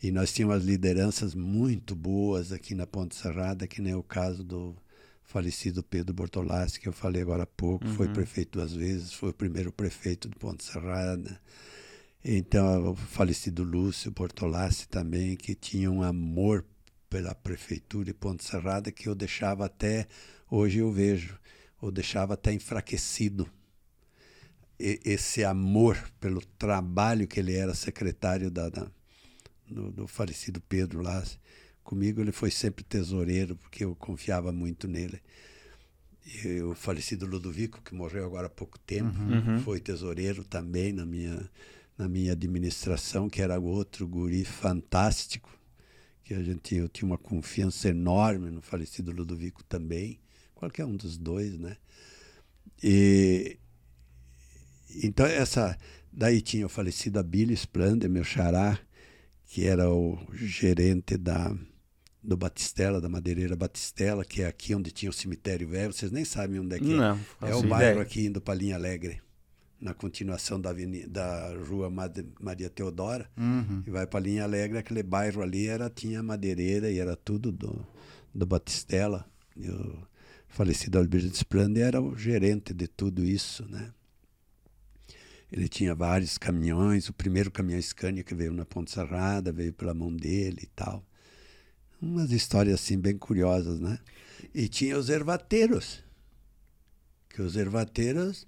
[0.00, 4.44] E nós tínhamos as lideranças muito boas aqui na Ponte Serrada, que nem o caso
[4.44, 4.76] do
[5.24, 7.94] falecido Pedro Bortolassi, que eu falei agora há pouco, uhum.
[7.94, 11.40] foi prefeito duas vezes, foi o primeiro prefeito de Ponte Serrada.
[12.24, 16.64] Então, o falecido Lúcio Bortolassi também, que tinha um amor
[17.08, 20.06] pela prefeitura de Ponte Serrada que eu deixava até,
[20.50, 21.38] hoje eu vejo,
[21.82, 23.50] eu deixava até enfraquecido
[24.78, 28.86] e, esse amor pelo trabalho que ele era secretário da, da
[29.66, 31.22] do, do, falecido Pedro lá.
[31.82, 35.20] Comigo ele foi sempre tesoureiro, porque eu confiava muito nele.
[36.44, 39.54] E o falecido Ludovico, que morreu agora há pouco tempo, uhum.
[39.54, 39.60] uhum.
[39.60, 41.50] foi tesoureiro também na minha,
[41.96, 45.57] na minha administração, que era outro guri fantástico
[46.28, 50.20] que a gente eu tinha uma confiança enorme no falecido Ludovico também,
[50.54, 51.78] qualquer um dos dois, né?
[52.82, 53.58] E
[55.02, 55.74] então essa
[56.12, 58.78] daí tinha o falecido Abílio Splander, meu xará,
[59.46, 61.56] que era o gerente da
[62.22, 65.94] do Batistela, da madeireira Batistela, que é aqui onde tinha o cemitério velho.
[65.94, 66.96] Vocês nem sabem onde é que é.
[66.96, 67.50] Não, é.
[67.50, 68.02] É o bairro ideia.
[68.02, 69.22] aqui indo para Linha Alegre
[69.80, 71.88] na continuação da, avenida, da rua
[72.40, 73.82] Maria Teodora, uhum.
[73.86, 77.86] e vai para Linha Alegre, aquele bairro ali era, tinha madeireira e era tudo do,
[78.34, 79.24] do Batistela.
[79.56, 80.02] E o
[80.48, 83.92] falecido Alberto Sprande era o gerente de tudo isso, né?
[85.50, 89.94] Ele tinha vários caminhões, o primeiro caminhão Scania que veio na Ponte Serrada, veio pela
[89.94, 91.04] mão dele e tal.
[92.00, 93.98] Umas histórias assim bem curiosas, né?
[94.54, 96.04] E tinha os ervateiros.
[97.30, 98.46] Que os ervateiros,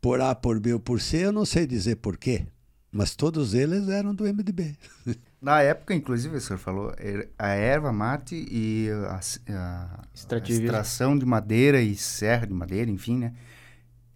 [0.00, 2.46] por A, por B ou por C, eu não sei dizer por quê.
[2.90, 4.76] Mas todos eles eram do MDB.
[5.40, 9.20] Na época, inclusive, o senhor falou, er, a erva mate e a,
[9.54, 13.34] a, a extração de madeira e serra de madeira, enfim, né?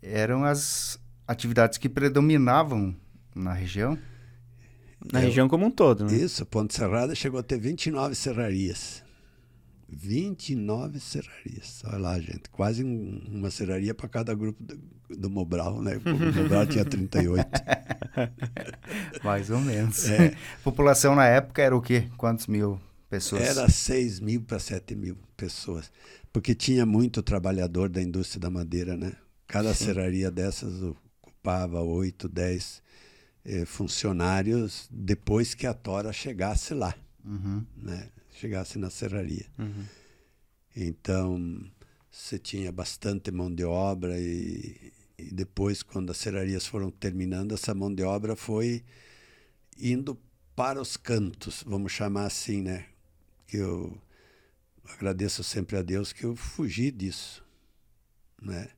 [0.03, 2.97] Eram as atividades que predominavam
[3.35, 3.97] na região.
[5.13, 6.15] Na Eu, região como um todo, né?
[6.15, 9.05] Isso, Ponte Serrada chegou a ter 29 serrarias.
[9.93, 11.83] 29 serrarias.
[11.85, 12.49] Olha lá, gente.
[12.51, 14.81] Quase um, uma serraria para cada grupo do,
[15.15, 16.01] do Mobral, né?
[16.05, 17.47] O Mobral tinha 38.
[19.23, 20.09] Mais ou menos.
[20.09, 20.35] É.
[20.65, 22.09] População na época era o quê?
[22.17, 22.81] Quantos mil
[23.11, 23.43] pessoas?
[23.43, 25.93] Era 6 mil para 7 mil pessoas.
[26.33, 29.13] Porque tinha muito trabalhador da indústria da madeira, né?
[29.47, 29.85] Cada Sim.
[29.85, 32.83] serraria dessas ocupava 8, 10
[33.45, 36.95] eh, funcionários depois que a Tora chegasse lá.
[37.25, 37.65] Uhum.
[37.77, 38.09] Né?
[38.43, 39.47] Chegasse na serraria.
[39.57, 39.85] Uhum.
[40.75, 41.71] Então,
[42.11, 47.73] você tinha bastante mão de obra e, e, depois, quando as serrarias foram terminando, essa
[47.73, 48.83] mão de obra foi
[49.79, 50.19] indo
[50.57, 52.87] para os cantos, vamos chamar assim, né?
[53.47, 53.97] Que eu
[54.85, 57.45] agradeço sempre a Deus que eu fugi disso,
[58.41, 58.69] né?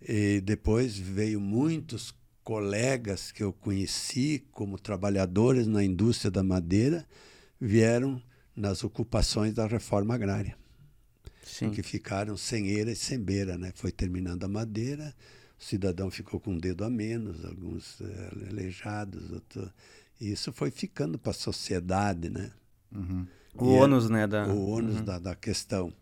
[0.00, 7.06] E depois veio muitos colegas que eu conheci como trabalhadores na indústria da madeira
[7.60, 8.20] vieram
[8.54, 10.56] nas ocupações da reforma agrária.
[11.42, 11.70] Sim.
[11.70, 13.72] Que ficaram sem eira e sem beira, né?
[13.74, 15.14] Foi terminando a madeira,
[15.58, 19.70] o cidadão ficou com um dedo a menos, alguns é, aleijados, outro...
[20.20, 22.50] e isso foi ficando para a sociedade, né?
[22.92, 23.26] Uhum.
[23.54, 24.26] O ônus, né?
[24.26, 24.46] Da...
[24.46, 25.04] O ônus uhum.
[25.04, 25.92] da, da questão.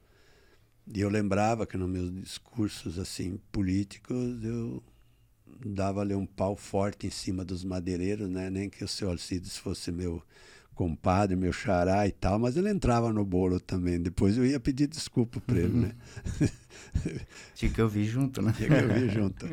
[0.93, 4.83] E eu lembrava que nos meus discursos assim políticos eu
[5.65, 8.49] dava ali um pau forte em cima dos madeireiros, né?
[8.49, 10.23] Nem que o senhor Alcides fosse meu
[10.79, 14.01] compadre, meu xará e tal, mas ele entrava no bolo também.
[14.01, 15.93] Depois eu ia pedir desculpa para ele, né?
[17.57, 18.55] Tinha que ouvir junto, né?
[18.57, 19.45] Tinha que ouvir junto.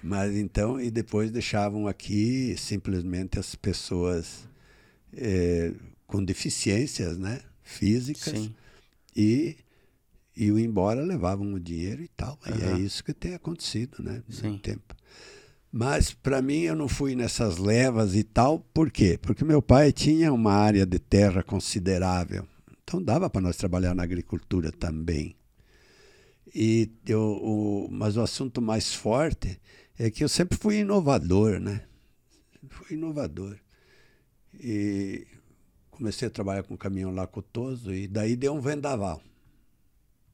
[0.00, 4.48] Mas então, e depois deixavam aqui simplesmente as pessoas
[5.12, 5.72] é,
[6.06, 7.40] com deficiências, né?
[7.64, 8.32] Físicas.
[8.32, 8.54] Sim.
[9.16, 9.56] E
[10.36, 12.38] iam embora, levavam o dinheiro e tal.
[12.46, 12.56] Uhum.
[12.56, 14.22] E é isso que tem acontecido, né?
[14.28, 14.94] No tempo.
[15.72, 19.16] Mas para mim eu não fui nessas levas e tal, por quê?
[19.20, 22.44] Porque meu pai tinha uma área de terra considerável.
[22.82, 25.36] Então dava para nós trabalhar na agricultura também.
[26.52, 29.60] E eu, o, mas o assunto mais forte
[29.96, 31.84] é que eu sempre fui inovador, né?
[32.68, 33.56] Fui inovador.
[34.58, 35.24] E
[35.92, 39.22] comecei a trabalhar com caminhão lacotoso e daí deu um vendaval.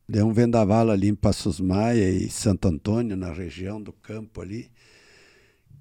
[0.09, 4.71] Deu um vendaval ali em Passos Maia e Santo Antônio, na região do campo ali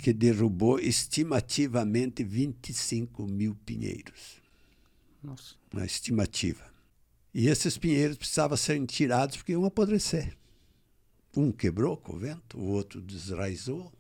[0.06, 4.40] que derrubou estimativamente 25 mil pinheiros.
[5.24, 5.56] Nossa.
[5.74, 6.64] Uma estimativa.
[7.34, 10.38] E esses pinheiros precisavam ser tirados porque iam apodrecer.
[11.36, 13.92] Um quebrou com o vento, o outro desraizou.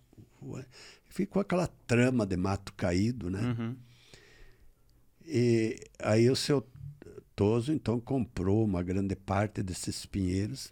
[1.09, 3.41] Ficou aquela trama de mato caído, né?
[3.41, 3.75] Uhum.
[5.25, 6.61] E aí o seu
[7.35, 10.71] Toso, então, comprou uma grande parte desses pinheiros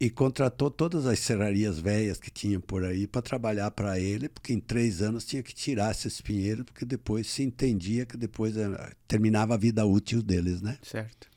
[0.00, 4.52] e contratou todas as serrarias velhas que tinham por aí para trabalhar para ele, porque
[4.52, 8.76] em três anos tinha que tirar esses pinheiros, porque depois se entendia que depois uh,
[9.08, 10.78] terminava a vida útil deles, né?
[10.82, 11.28] Certo.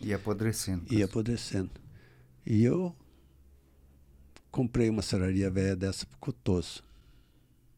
[0.00, 0.92] Ia apodrecendo.
[0.92, 1.70] Ia apodrecendo.
[2.44, 2.96] E eu
[4.50, 6.82] comprei uma serraria velha dessa para Cotoso.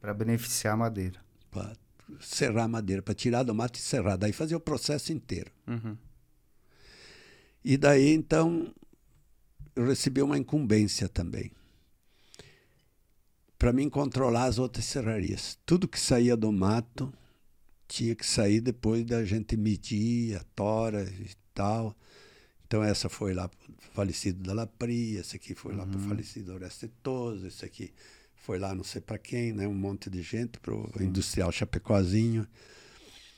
[0.00, 1.20] Para beneficiar a madeira.
[1.50, 1.76] Para
[2.20, 4.16] serrar a madeira, para tirar do mato e serrar.
[4.16, 5.50] Daí fazer o processo inteiro.
[5.66, 5.96] Uhum.
[7.64, 8.72] E daí, então,
[9.74, 11.50] eu recebi uma incumbência também
[13.62, 15.56] para mim controlar as outras serrarias.
[15.64, 17.14] Tudo que saía do mato
[17.86, 21.94] tinha que sair depois da gente medir a tora e tal.
[22.66, 26.02] Então essa foi lá para o falecido da Lapri, essa aqui foi lá para o
[26.02, 26.08] uhum.
[26.08, 27.92] falecido Oreste Toso, esse aqui
[28.34, 29.68] foi lá não sei para quem, né?
[29.68, 32.44] um monte de gente, para o industrial Chapecozinho.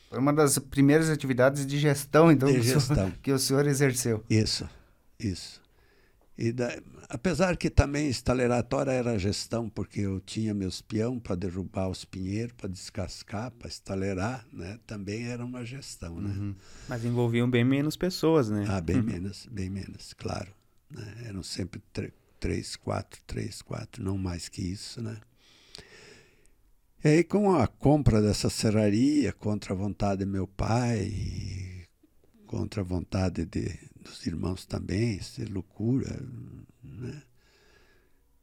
[0.09, 3.11] Foi uma das primeiras atividades de gestão, então, de gestão.
[3.20, 4.24] que o senhor exerceu.
[4.30, 4.66] Isso,
[5.18, 5.63] isso.
[6.37, 6.68] E da,
[7.09, 12.55] apesar que também estaleratória era gestão, porque eu tinha meus peão para derrubar os pinheiros,
[12.57, 14.80] para descascar, para estalerar, né?
[14.85, 16.35] Também era uma gestão, né?
[16.37, 16.55] Uhum.
[16.89, 18.64] Mas envolviam bem menos pessoas, né?
[18.68, 19.05] Ah, bem uhum.
[19.05, 20.53] menos, bem menos, claro.
[20.91, 21.24] Né?
[21.26, 21.80] Eram sempre
[22.41, 25.16] três, quatro, três, quatro, não mais que isso, né?
[27.05, 31.87] E aí, com a compra dessa serraria, contra a vontade do meu pai,
[32.47, 36.20] contra a vontade de, dos irmãos também, ser loucura,
[36.82, 37.22] né?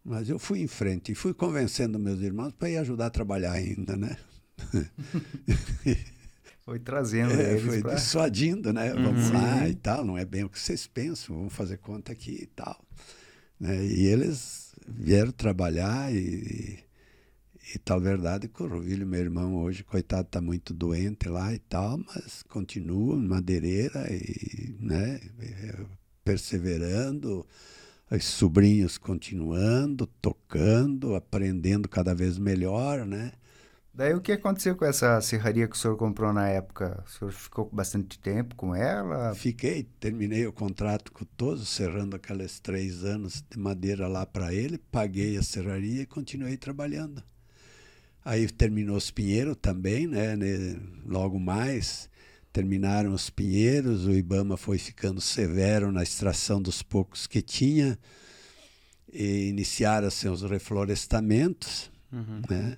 [0.03, 3.51] Mas eu fui em frente e fui convencendo meus irmãos para ir ajudar a trabalhar
[3.53, 4.18] ainda, né?
[6.64, 7.95] Foi trazendo é, eles foi pra...
[7.95, 8.93] dissuadindo, né?
[8.93, 9.34] Vamos Uhum.
[9.34, 12.45] lá e tal, não é bem o que vocês pensam, vamos fazer conta aqui e
[12.45, 12.80] tal.
[13.59, 13.84] Né?
[13.86, 16.80] E eles vieram trabalhar e,
[17.74, 21.59] e tal verdade que o Rovilho, meu irmão, hoje, coitado, está muito doente lá e
[21.59, 25.19] tal, mas continua em madeireira e, né,
[26.24, 27.45] perseverando,
[28.09, 33.32] os sobrinhos continuando, tocando, aprendendo cada vez melhor, né?
[33.93, 37.03] Daí o que aconteceu com essa serraria que o senhor comprou na época?
[37.05, 39.36] O senhor ficou bastante tempo com ela?
[39.36, 44.78] Fiquei, terminei o contrato com todos, serrando aqueles três anos de madeira lá para ele,
[44.78, 47.22] paguei a serraria e continuei trabalhando.
[48.24, 50.36] Aí terminou os pinheiros também, né?
[50.36, 50.78] né?
[51.05, 52.09] Logo mais
[52.53, 57.97] terminaram os pinheiros, o Ibama foi ficando severo na extração dos poucos que tinha
[59.11, 62.41] e iniciaram-se os reflorestamentos, Uhum.
[62.49, 62.78] né?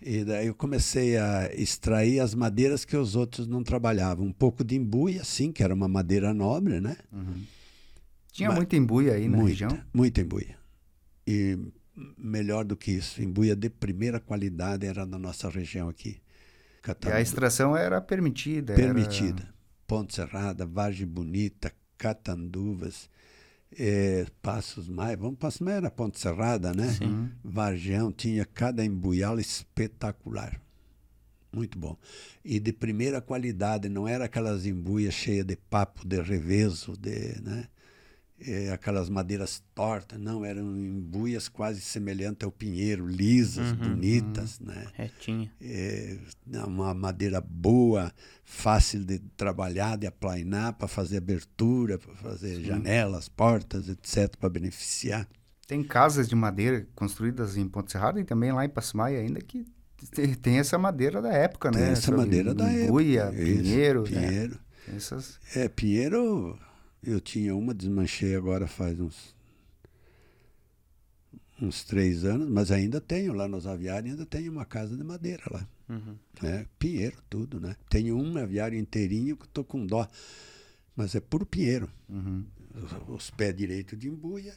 [0.00, 4.26] E daí eu comecei a extrair as madeiras que os outros não trabalhavam.
[4.26, 6.96] Um pouco de embuia, sim, que era uma madeira nobre, né?
[8.30, 9.80] Tinha Mas- muita embuia aí na muita, região?
[9.92, 10.56] muita embuia.
[11.26, 11.58] E
[12.16, 16.20] melhor do que isso, embuia de primeira qualidade era na nossa região aqui.
[17.04, 18.72] E a extração era permitida?
[18.74, 19.48] era- permitida.
[19.86, 23.08] Ponte Serrada, Vargem Bonita, Catanduvas,
[23.76, 25.16] eh, Passos Maia.
[25.16, 26.96] Vamos, Passos Maia era Ponte Serrada, né?
[27.02, 27.30] Uhum.
[27.42, 30.60] Varjão tinha cada embuial espetacular.
[31.52, 31.96] Muito bom.
[32.44, 37.66] E de primeira qualidade, não era aquelas embuias cheias de papo, de reveso, de, né?
[38.38, 44.86] Eh, aquelas madeiras tortas, não, eram embuias quase semelhantes ao pinheiro, lisas, Uhum, bonitas, né?
[44.94, 45.50] Retinha.
[45.58, 46.18] É,
[46.66, 48.12] uma madeira boa,
[48.44, 55.26] fácil de trabalhar, de aplainar, para fazer abertura, para fazer janelas, portas, etc., para beneficiar.
[55.66, 59.66] Tem casas de madeira construídas em Ponte Serrada e também lá em Passumaia ainda que
[60.12, 61.92] te- tem essa madeira da época, Tem né?
[61.92, 63.42] essa madeira da embuia, época.
[63.42, 64.08] Pinheiro, né?
[64.28, 64.58] Pinheiro.
[64.84, 65.40] Tem essas...
[65.56, 66.56] É, Pinheiro,
[67.06, 69.34] eu tinha uma, desmanchei agora faz uns
[71.60, 75.42] uns três anos, mas ainda tenho lá nos aviários, ainda tenho uma casa de madeira
[75.50, 75.66] lá.
[75.88, 76.16] Uhum.
[76.42, 76.66] né?
[76.78, 77.76] Pinheiro, tudo, né?
[77.88, 80.06] Tenho um aviário inteirinho que estou com dó,
[80.94, 81.88] mas é puro pinheiro.
[82.08, 82.44] Uhum.
[83.08, 84.52] Os, os pés direitos de embuia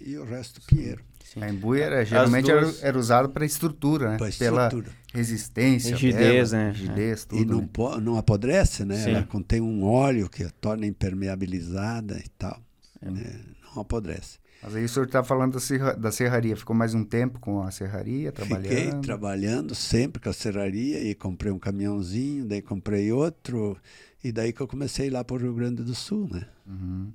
[0.00, 1.04] e o resto pinheiro.
[1.22, 1.42] Sim.
[1.44, 4.16] A embuia era, geralmente era, duas- era usada para estrutura, né?
[4.16, 4.90] Pela estrutura.
[5.12, 6.70] Resistência Rigidez, dela, né?
[6.70, 7.42] Rigidez, tudo.
[7.42, 8.00] E não, né?
[8.00, 8.96] não apodrece, né?
[8.96, 9.10] Sim.
[9.10, 12.60] Ela contém um óleo que a torna impermeabilizada e tal.
[13.00, 13.40] né?
[13.74, 14.38] Não apodrece.
[14.62, 16.56] Mas aí o senhor está falando da, serra- da serraria.
[16.56, 18.68] Ficou mais um tempo com a serraria, trabalhando?
[18.68, 23.76] Fiquei trabalhando sempre com a serraria e comprei um caminhãozinho, daí comprei outro,
[24.22, 26.46] e daí que eu comecei lá para o Rio Grande do Sul, né?
[26.66, 27.12] Uhum.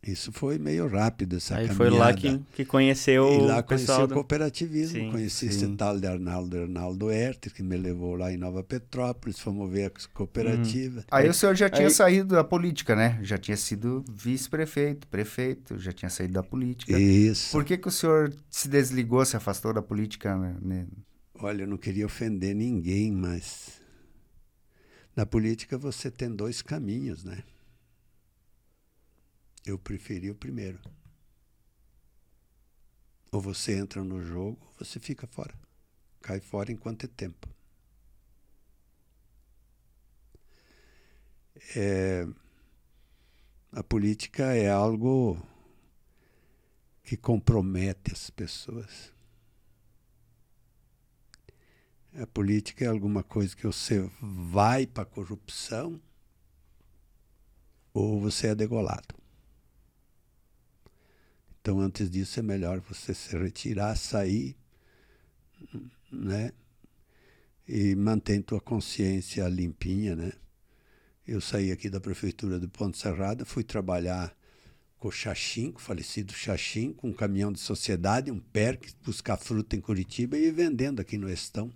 [0.00, 1.90] Isso foi meio rápido, essa Aí caminhada.
[1.90, 4.14] foi lá que, que conheceu E lá o conheci o do...
[4.14, 5.76] cooperativismo, Sim, conheci esse sim.
[5.76, 10.08] tal de Arnaldo Arnaldo Herter, que me levou lá em Nova Petrópolis, fomos ver a
[10.14, 11.04] cooperativa.
[11.10, 13.18] Aí o senhor já tinha aí- saído da política, né?
[13.22, 16.96] Já tinha sido vice-prefeito, prefeito, já tinha saído da política.
[16.98, 17.50] Isso.
[17.50, 20.34] Por que, que o senhor se desligou, se afastou da política?
[20.62, 20.86] Né?
[21.34, 23.82] Olha, eu não queria ofender ninguém, mas
[25.16, 27.38] na política você tem dois caminhos, né?
[29.68, 30.80] Eu preferi o primeiro.
[33.30, 35.54] Ou você entra no jogo, ou você fica fora.
[36.22, 37.46] Cai fora enquanto é tempo.
[41.76, 42.26] É,
[43.70, 45.38] a política é algo
[47.02, 49.12] que compromete as pessoas.
[52.14, 56.00] A política é alguma coisa que você vai para a corrupção
[57.92, 59.27] ou você é degolado.
[61.68, 64.56] Então, antes disso, é melhor você se retirar, sair,
[66.10, 66.50] né?
[67.68, 70.32] E mantém tua consciência limpinha, né?
[71.26, 74.34] Eu saí aqui da prefeitura de Ponte Serrada, fui trabalhar
[74.96, 79.36] com o Xaxim, com o falecido Xaxim, com um caminhão de sociedade, um PERC, buscar
[79.36, 81.70] fruta em Curitiba e vendendo aqui no Estão.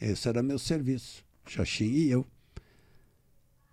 [0.00, 2.26] Esse era meu serviço, Xaxim e eu.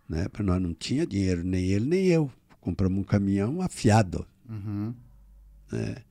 [0.08, 0.28] Né?
[0.28, 2.32] Porque nós não tinha dinheiro, nem ele nem eu.
[2.62, 4.28] Compramos um caminhão afiado.
[4.48, 4.94] Uhum.
[5.72, 6.04] Né?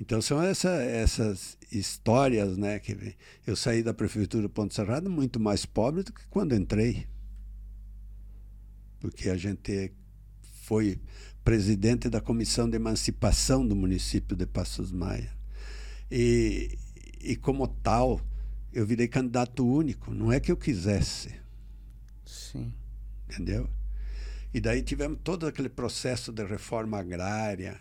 [0.00, 2.78] Então são essa, essas histórias, né?
[2.78, 7.06] Que eu saí da prefeitura de Ponte Serrada muito mais pobre do que quando entrei.
[9.00, 9.92] Porque a gente
[10.62, 11.00] foi
[11.44, 15.30] presidente da comissão de emancipação do município de Passos Maia.
[16.10, 16.78] E,
[17.20, 18.20] e como tal,
[18.72, 20.12] eu virei candidato único.
[20.12, 21.34] Não é que eu quisesse,
[22.24, 22.72] Sim.
[23.28, 23.68] entendeu?
[24.52, 27.80] E daí tivemos todo aquele processo de reforma agrária,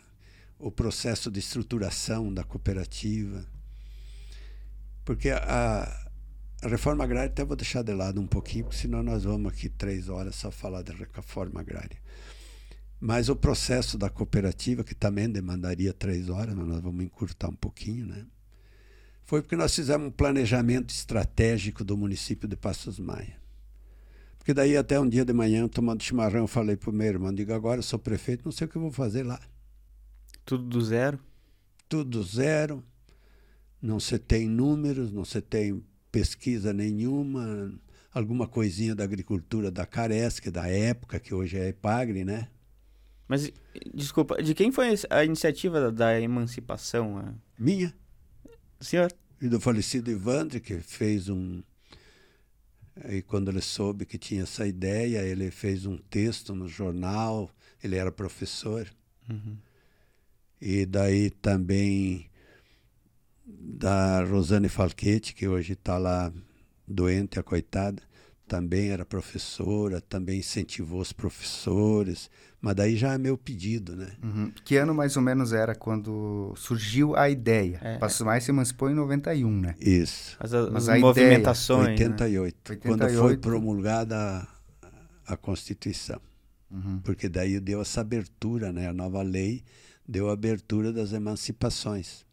[0.67, 3.45] o processo de estruturação da cooperativa.
[5.03, 6.01] Porque a,
[6.63, 9.67] A reforma agrária até vou deixar de lado um pouquinho, porque senão nós vamos aqui
[9.67, 11.97] três horas só falar da reforma agrária.
[13.01, 17.55] Mas o processo da cooperativa, que também demandaria três horas, mas nós vamos encurtar um
[17.55, 18.25] pouquinho, né?
[19.25, 23.35] Foi porque nós fizemos um planejamento estratégico do município de Passos Maia.
[24.37, 27.33] Porque daí até um dia de manhã, tomando chimarrão, eu falei para o meu irmão,
[27.33, 29.41] digo, agora eu sou prefeito, não sei o que eu vou fazer lá.
[30.45, 31.19] Tudo do zero?
[31.87, 32.83] Tudo do zero,
[33.81, 37.73] não se tem números, não se tem pesquisa nenhuma,
[38.13, 42.47] alguma coisinha da agricultura da Caresc, da época, que hoje é Epagre, né?
[43.27, 43.51] Mas,
[43.93, 47.35] desculpa, de quem foi a iniciativa da, emancipação?
[47.57, 47.93] Minha.
[48.77, 49.11] Do senhor?
[49.41, 51.63] E do falecido Ivandre, que fez um.
[53.09, 57.49] E quando ele soube que tinha essa ideia, ele fez um texto no jornal,
[57.83, 58.87] ele era professor.
[59.27, 59.57] Uhum.
[60.65, 62.25] E daí também
[63.45, 66.31] da Rosane Falquete, que hoje está lá
[66.87, 68.01] doente, a coitada,
[68.47, 72.29] também era professora, também incentivou os professores,
[72.61, 74.13] mas daí já é meu pedido, né?
[74.23, 74.53] Uhum.
[74.63, 77.81] Que ano mais ou menos era quando surgiu a ideia?
[77.83, 77.97] É.
[77.97, 79.75] Passos Mais se emancipou em 91, né?
[79.81, 80.37] Isso.
[80.39, 81.99] As, as mas a movimentações.
[81.99, 82.75] Ideia, 88, né?
[82.75, 84.47] 88, quando foi promulgada
[85.27, 86.21] a, a Constituição.
[86.71, 87.01] Uhum.
[87.03, 88.87] Porque daí deu essa abertura, né?
[88.87, 89.61] A nova lei
[90.07, 92.25] deu a abertura das emancipações.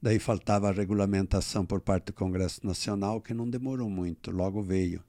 [0.00, 5.02] Daí faltava a regulamentação por parte do Congresso Nacional, que não demorou muito, logo veio.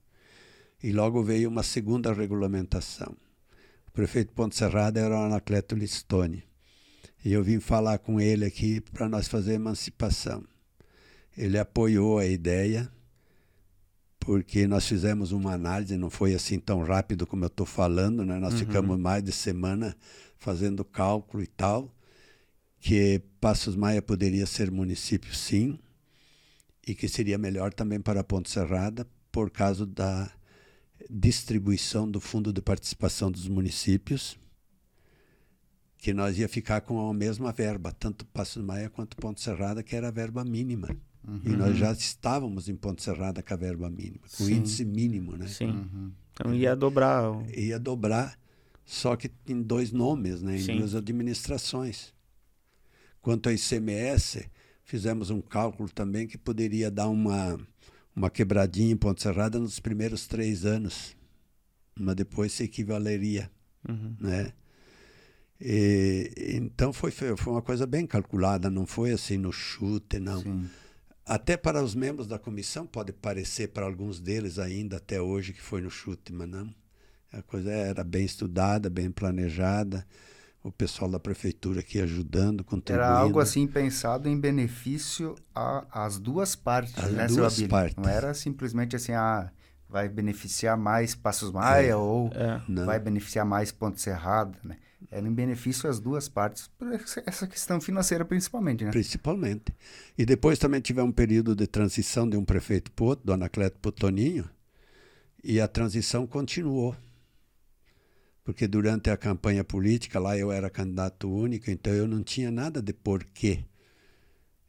[0.83, 3.15] E logo veio uma segunda regulamentação.
[3.87, 6.43] O prefeito Ponte Serrada era o Anacleto Listone.
[7.25, 10.43] E eu vim falar com ele aqui para nós fazer emancipação.
[11.35, 12.91] Ele apoiou a ideia,
[14.19, 18.37] porque nós fizemos uma análise, não foi assim tão rápido como eu estou falando, né?
[18.39, 18.59] nós uhum.
[18.59, 19.95] ficamos mais de semana
[20.43, 21.89] fazendo cálculo e tal
[22.83, 25.79] que Passos Maia poderia ser município, sim,
[26.85, 30.29] e que seria melhor também para Ponte Serrada, por causa da
[31.09, 34.37] distribuição do fundo de participação dos municípios,
[35.97, 39.95] que nós ia ficar com a mesma verba, tanto Passos Maia quanto Ponte Serrada, que
[39.95, 40.89] era a verba mínima.
[41.25, 41.39] Uhum.
[41.45, 45.37] E nós já estávamos em Ponte Serrada com a verba mínima, com o índice mínimo,
[45.37, 45.47] né?
[45.47, 45.69] Sim.
[45.69, 46.11] Uhum.
[46.33, 47.31] Então ia dobrar.
[47.57, 48.37] Ia dobrar,
[48.85, 50.57] só que em dois nomes, né?
[50.57, 50.77] Em Sim.
[50.77, 52.13] duas administrações.
[53.21, 54.49] Quanto ao ICMS,
[54.83, 57.57] fizemos um cálculo também que poderia dar uma,
[58.15, 61.15] uma quebradinha em Ponte Serrada nos primeiros três anos,
[61.97, 63.49] mas depois se equivaleria.
[63.87, 64.15] Uhum.
[64.19, 64.53] Né?
[65.59, 70.41] E, então foi, foi uma coisa bem calculada, não foi assim no chute, não.
[70.41, 70.69] Sim.
[71.25, 75.61] Até para os membros da comissão pode parecer para alguns deles ainda até hoje que
[75.61, 76.75] foi no chute, mas não.
[77.33, 80.05] A coisa era bem estudada, bem planejada
[80.63, 83.05] o pessoal da prefeitura aqui ajudando, contribuindo.
[83.05, 85.35] Era algo assim pensado em benefício
[85.91, 87.97] às duas partes, As né, duas partes.
[87.97, 89.51] Não era simplesmente assim, ah,
[89.89, 92.61] vai beneficiar mais Passos Maia é, ou é.
[92.85, 94.77] vai beneficiar mais Ponte Serrada, né?
[95.11, 96.87] Era em benefício às duas partes, por
[97.27, 98.89] essa questão financeira principalmente, né?
[98.89, 99.71] Principalmente.
[100.17, 103.77] E depois também tivemos um período de transição de um prefeito para outro, do Anacleto
[103.79, 104.49] Potoninho,
[105.43, 106.95] e a transição continuou
[108.43, 112.81] porque durante a campanha política lá eu era candidato único, então eu não tinha nada
[112.81, 113.65] de porquê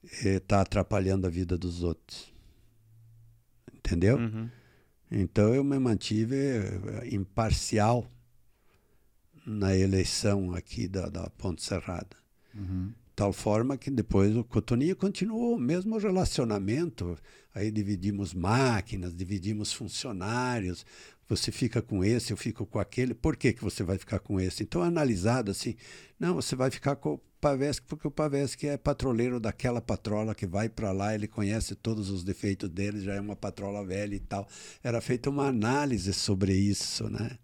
[0.03, 2.33] estar eh, tá atrapalhando a vida dos outros.
[3.75, 4.17] Entendeu?
[4.17, 4.49] Uhum.
[5.11, 8.11] Então eu me mantive eh, imparcial
[9.47, 12.17] na eleição aqui da, da Ponte Serrada.
[12.55, 12.93] Uhum.
[13.15, 17.17] Tal forma que depois o Cotoninho continuou o mesmo relacionamento.
[17.55, 20.85] Aí dividimos máquinas, dividimos funcionários,
[21.29, 24.39] você fica com esse, eu fico com aquele, por que, que você vai ficar com
[24.39, 24.63] esse?
[24.63, 25.75] Então, analisado assim,
[26.19, 30.47] não, você vai ficar com o Pavesc porque o Pavesc é patroleiro daquela patrola que
[30.47, 34.21] vai para lá, ele conhece todos os defeitos dele, já é uma patrola velha e
[34.21, 34.47] tal.
[34.83, 37.39] Era feita uma análise sobre isso, né?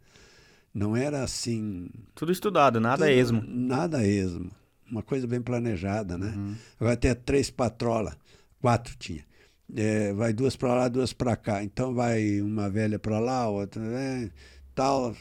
[0.72, 1.88] Não era assim...
[2.14, 3.42] Tudo estudado, nada tudo, esmo.
[3.46, 4.50] Nada esmo.
[4.90, 6.34] Uma coisa bem planejada, né?
[6.36, 6.56] Uhum.
[6.78, 8.16] Vai ter três patrolas,
[8.60, 9.29] quatro tinha
[9.76, 11.62] é, vai duas para lá, duas para cá.
[11.62, 14.30] Então vai uma velha para lá, outra, né,
[14.74, 15.14] tal.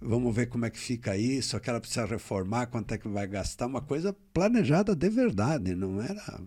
[0.00, 1.56] Vamos ver como é que fica isso.
[1.56, 3.66] Aquela precisa reformar, quanto é que vai gastar.
[3.66, 6.40] Uma coisa planejada de verdade, não era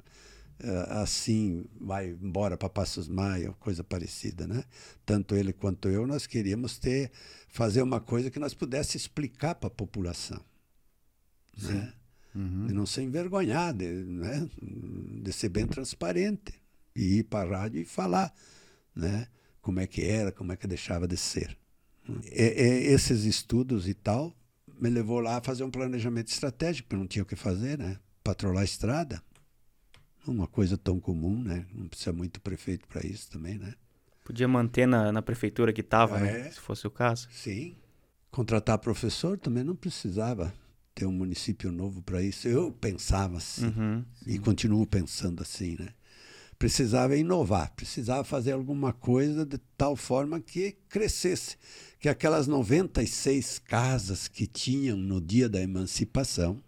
[0.60, 4.64] é, assim, vai embora para Passos Maia, coisa parecida, né?
[5.06, 7.12] Tanto ele quanto eu, nós queríamos ter
[7.50, 10.42] fazer uma coisa que nós pudesse explicar para a população,
[11.62, 11.94] né?
[12.34, 12.68] Uhum.
[12.68, 14.48] De não ser envergonhado, né?
[14.62, 16.61] De ser bem transparente
[16.96, 18.34] e ir para a rádio e falar,
[18.96, 19.28] né?
[19.62, 21.58] Como é que era, como é que deixava de ser.
[22.26, 24.36] E, e, esses estudos e tal
[24.80, 28.00] me levou lá a fazer um planejamento estratégico, porque não tinha o que fazer, né?
[28.24, 29.22] Patrolar a estrada,
[30.26, 31.66] uma coisa tão comum, né?
[31.74, 33.74] Não precisa muito prefeito para isso também, né?
[34.24, 36.22] Podia manter na, na prefeitura que estava, É.
[36.44, 36.52] né?
[36.52, 37.28] Se fosse o caso.
[37.32, 37.76] Sim.
[38.32, 40.54] Contratar professor também não precisava
[40.96, 42.48] ter um município novo para isso.
[42.48, 43.66] Eu pensava assim.
[43.66, 44.06] Uhum.
[44.26, 45.90] E continuo pensando assim, né?
[46.62, 51.58] Precisava inovar, precisava fazer alguma coisa de tal forma que crescesse.
[52.00, 56.64] Que aquelas 96 casas que tinham no dia da emancipação,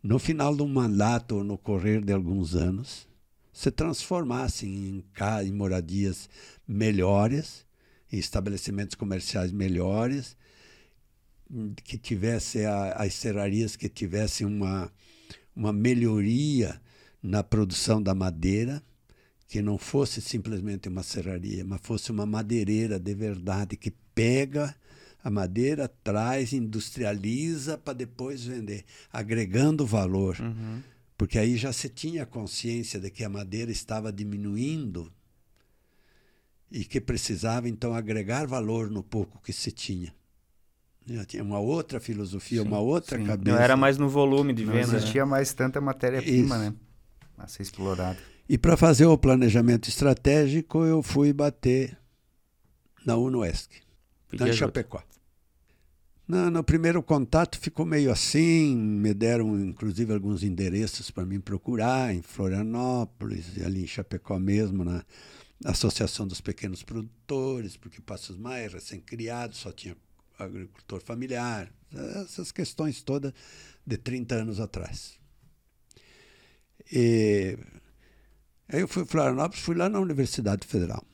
[0.00, 3.08] no final um mandato ou no correr de alguns anos,
[3.52, 5.04] se transformassem em,
[5.44, 6.30] em moradias
[6.68, 7.66] melhores,
[8.12, 10.36] em estabelecimentos comerciais melhores,
[11.82, 14.92] que tivesse a- as serrarias que tivessem uma,
[15.56, 16.80] uma melhoria
[17.22, 18.82] na produção da madeira,
[19.48, 24.74] que não fosse simplesmente uma serraria, mas fosse uma madeireira de verdade que pega
[25.22, 30.36] a madeira, traz, industrializa para depois vender, agregando valor.
[30.40, 30.80] Uhum.
[31.18, 35.12] Porque aí já se tinha consciência de que a madeira estava diminuindo
[36.70, 40.14] e que precisava então agregar valor no pouco que se tinha.
[41.06, 43.24] Já tinha uma outra filosofia, Sim, uma outra sim.
[43.26, 43.56] cabeça.
[43.56, 44.86] Não era mais no volume de Não venda.
[44.92, 44.96] né?
[44.96, 46.74] existia mais tanta matéria-prima, né?
[47.42, 48.18] A ser explorada.
[48.48, 51.96] E para fazer o planejamento estratégico, eu fui bater
[53.04, 53.70] na UNOESC,
[54.32, 54.52] ajuda.
[54.52, 55.02] Chapecó.
[56.28, 62.14] No, no primeiro contato ficou meio assim, me deram inclusive alguns endereços para mim procurar
[62.14, 65.04] em Florianópolis, e ali em Chapecó mesmo, na
[65.64, 69.96] Associação dos Pequenos Produtores, porque Passos Maia, recém-criado, só tinha
[70.38, 71.72] agricultor familiar,
[72.22, 73.32] essas questões todas
[73.86, 75.19] de 30 anos atrás.
[76.92, 77.58] E
[78.68, 81.04] aí eu fui Florianópolis, fui lá na Universidade Federal.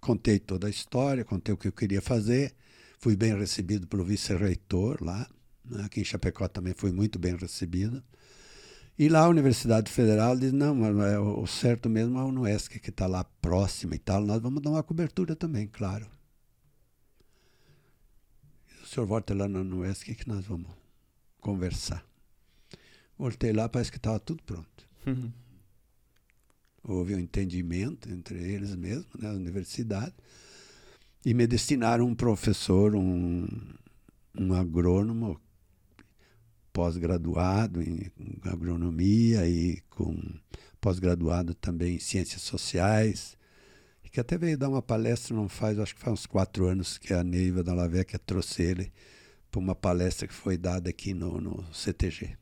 [0.00, 2.54] Contei toda a história, contei o que eu queria fazer.
[2.98, 5.28] Fui bem recebido pelo vice-reitor lá.
[5.64, 5.84] né?
[5.84, 8.02] Aqui em Chapecó também fui muito bem recebido.
[8.98, 12.78] E lá a Universidade Federal diz, não, mas é o certo mesmo é a UNESC,
[12.78, 14.20] que está lá próxima e tal.
[14.22, 16.06] Nós vamos dar uma cobertura também, claro.
[18.82, 20.70] O senhor volta lá na UNESC que nós vamos
[21.40, 22.09] conversar.
[23.20, 24.88] Voltei lá, parece que estava tudo pronto.
[25.06, 25.30] Uhum.
[26.82, 30.14] Houve um entendimento entre eles mesmos, né, a universidade,
[31.22, 33.46] e me destinaram um professor, um,
[34.34, 35.38] um agrônomo
[36.72, 38.10] pós-graduado em
[38.42, 40.18] agronomia e com
[40.80, 43.36] pós-graduado também em ciências sociais,
[44.10, 47.12] que até veio dar uma palestra, não faz, acho que faz uns quatro anos que
[47.12, 48.90] a Neiva da Lavecchia trouxe ele
[49.50, 52.39] para uma palestra que foi dada aqui no, no CTG.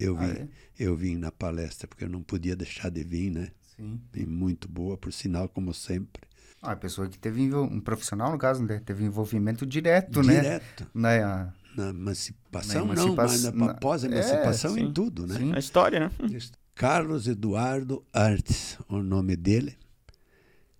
[0.00, 0.48] Eu Ah, vim, é?
[0.78, 3.50] eu vim na palestra, porque eu não podia deixar de vir, né?
[3.76, 4.00] Sim.
[4.14, 6.22] E muito boa, por sinal, como sempre.
[6.62, 8.80] Ah, a pessoa que teve um profissional, no caso, né?
[8.80, 10.40] teve envolvimento direto, né?
[10.40, 10.86] Direto.
[10.94, 15.36] Na, Na emancipação, Na não, mas na, na- após a emancipação É, em tudo, né?
[15.38, 15.52] Sim.
[15.54, 16.10] A história, né?
[16.74, 19.76] Carlos Eduardo Artes, o nome dele,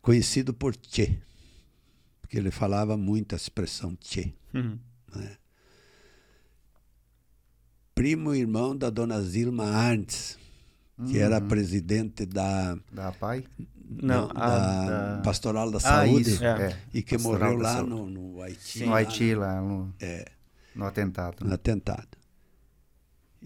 [0.00, 1.18] conhecido por Tchê,
[2.22, 4.32] porque ele falava muito a expressão Tchê.
[4.54, 4.78] Uhum.
[8.00, 10.38] Primo e irmão da dona Zilma Artes,
[11.10, 11.48] que era Uhum.
[11.48, 13.44] presidente da, da PAI.
[13.90, 16.44] Não, não, a- da da- Pastoral da Ah, Saúde, isso.
[16.44, 16.70] É.
[16.70, 16.78] É.
[16.94, 18.80] e que Pastoral morreu da lá no, no Haiti.
[18.84, 20.24] No lá Haiti, lá no, É.
[20.74, 21.36] no atentado.
[21.42, 21.54] no né?
[21.54, 22.08] atentado.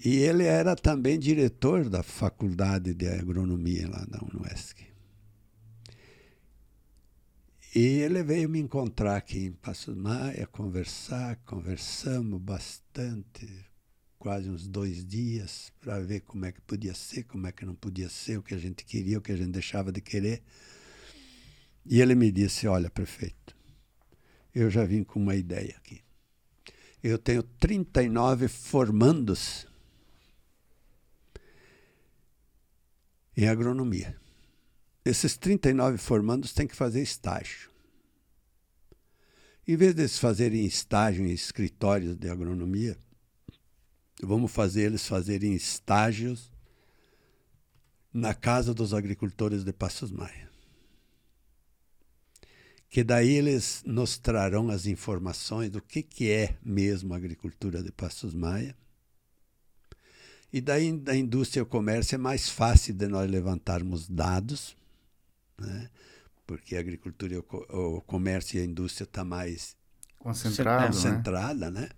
[0.05, 4.85] E ele era também diretor da faculdade de agronomia lá da UNESC.
[7.75, 13.49] E ele veio me encontrar aqui em Passos Maia, conversar, conversamos bastante,
[14.25, 17.75] quase uns dois dias, para ver como é que podia ser, como é que não
[17.75, 20.43] podia ser, o que a gente queria, o que a gente deixava de querer.
[21.85, 23.55] E ele me disse, olha, prefeito,
[24.55, 26.01] eu já vim com uma ideia aqui.
[27.03, 29.67] Eu tenho 39 formandos
[33.37, 34.17] em agronomia.
[35.05, 37.69] Esses 39 formandos têm que fazer estágio.
[39.69, 42.97] Em vez deles fazerem estágio em escritórios de agronomia,
[44.25, 46.51] vamos fazer eles fazerem estágios
[48.13, 50.49] na Casa dos Agricultores de Passos Maia.
[52.89, 57.91] Que daí eles nos trarão as informações do que, que é mesmo a agricultura de
[57.91, 58.77] Passos Maia.
[60.53, 64.77] E daí da indústria e o comércio é mais fácil de nós levantarmos dados,
[65.59, 65.91] né?
[66.47, 69.77] porque a agricultura, o, co- o comércio e a indústria está mais
[70.19, 70.87] Concentrado, né?
[70.87, 71.89] concentrada, né?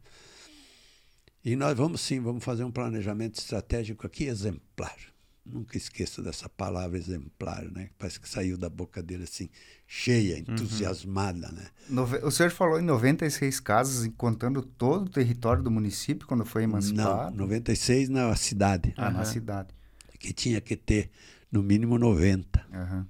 [1.46, 4.96] E nós vamos sim, vamos fazer um planejamento estratégico aqui exemplar.
[5.44, 7.90] Nunca esqueço dessa palavra exemplar, né?
[7.96, 9.48] Parece que saiu da boca dele assim,
[9.86, 11.66] cheia, entusiasmada, né?
[11.88, 16.44] Nove- O senhor falou em 96 casas, e contando todo o território do município quando
[16.44, 17.36] foi Não, emancipado.
[17.36, 19.68] 96 na cidade, Ah, na cidade.
[20.18, 21.10] que tinha que ter
[21.52, 22.66] no mínimo 90.
[22.72, 23.06] Aham.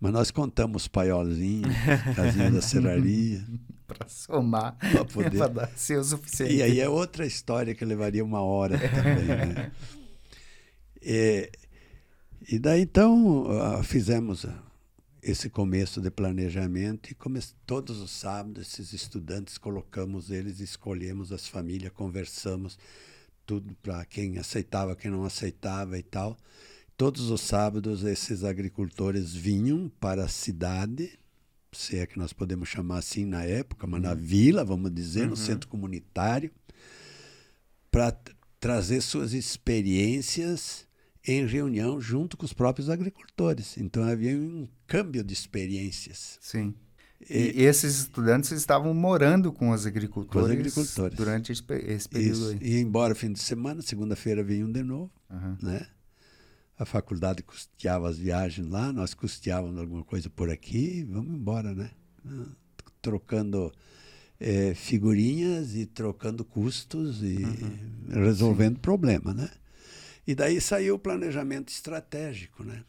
[0.00, 1.72] Mas nós contamos paiolzinhos,
[2.16, 3.44] casinha da serraria.
[3.88, 6.54] para somar, para poder pra dar ser o suficiente.
[6.54, 9.72] E aí é outra história que levaria uma hora também, né?
[11.00, 11.50] E,
[12.52, 14.62] e daí então ah, fizemos ah,
[15.22, 21.48] esse começo de planejamento e come todos os sábados esses estudantes colocamos eles, escolhemos as
[21.48, 22.78] famílias, conversamos
[23.46, 26.36] tudo para quem aceitava, quem não aceitava e tal.
[26.98, 31.18] Todos os sábados esses agricultores vinham para a cidade,
[31.72, 34.16] se é que nós podemos chamar assim na época, mas na uhum.
[34.16, 35.30] vila, vamos dizer, uhum.
[35.30, 36.50] no centro comunitário,
[37.90, 38.16] para
[38.60, 40.86] trazer suas experiências
[41.26, 43.76] em reunião junto com os próprios agricultores.
[43.76, 46.38] Então havia um câmbio de experiências.
[46.40, 46.74] Sim.
[47.28, 51.16] E, e esses estudantes estavam morando com os agricultores, com os agricultores.
[51.16, 52.52] durante esse, período.
[52.52, 52.58] Isso.
[52.60, 55.56] E embora fim de semana, segunda-feira vinham de novo, uhum.
[55.60, 55.86] né?
[56.78, 61.90] A faculdade custeava as viagens lá, nós custeávamos alguma coisa por aqui, vamos embora, né?
[63.02, 63.72] Trocando
[64.38, 68.22] é, figurinhas e trocando custos e uhum.
[68.22, 69.50] resolvendo problemas, né?
[70.26, 72.84] E daí saiu o planejamento estratégico, né?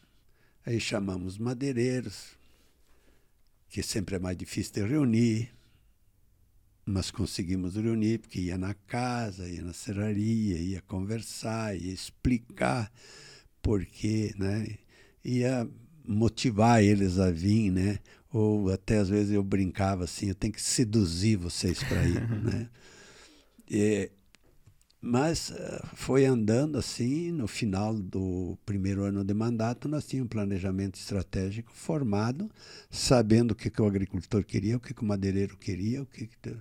[0.66, 2.38] Aí chamamos madeireiros,
[3.70, 5.50] que sempre é mais difícil de reunir,
[6.86, 12.92] mas conseguimos reunir, porque ia na casa, ia na serraria, ia conversar, ia explicar
[13.62, 14.68] porquê, né?
[15.24, 15.70] Ia
[16.06, 18.00] motivar eles a vir, né?
[18.32, 22.70] Ou até às vezes eu brincava assim, eu tenho que seduzir vocês para ir, né?
[23.70, 24.12] E,
[25.02, 30.30] mas uh, foi andando assim, no final do primeiro ano de mandato, nós tínhamos um
[30.30, 32.52] planejamento estratégico formado,
[32.90, 36.28] sabendo o que, que o agricultor queria, o que, que o madeireiro queria, o que,
[36.28, 36.56] que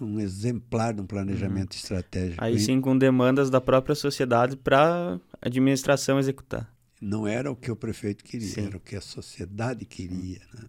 [0.00, 1.78] um exemplar de um planejamento uhum.
[1.78, 2.42] estratégico.
[2.42, 6.72] Aí sim com demandas da própria sociedade para a administração executar.
[7.00, 8.66] Não era o que o prefeito queria, sim.
[8.66, 10.40] era o que a sociedade queria.
[10.54, 10.64] Né?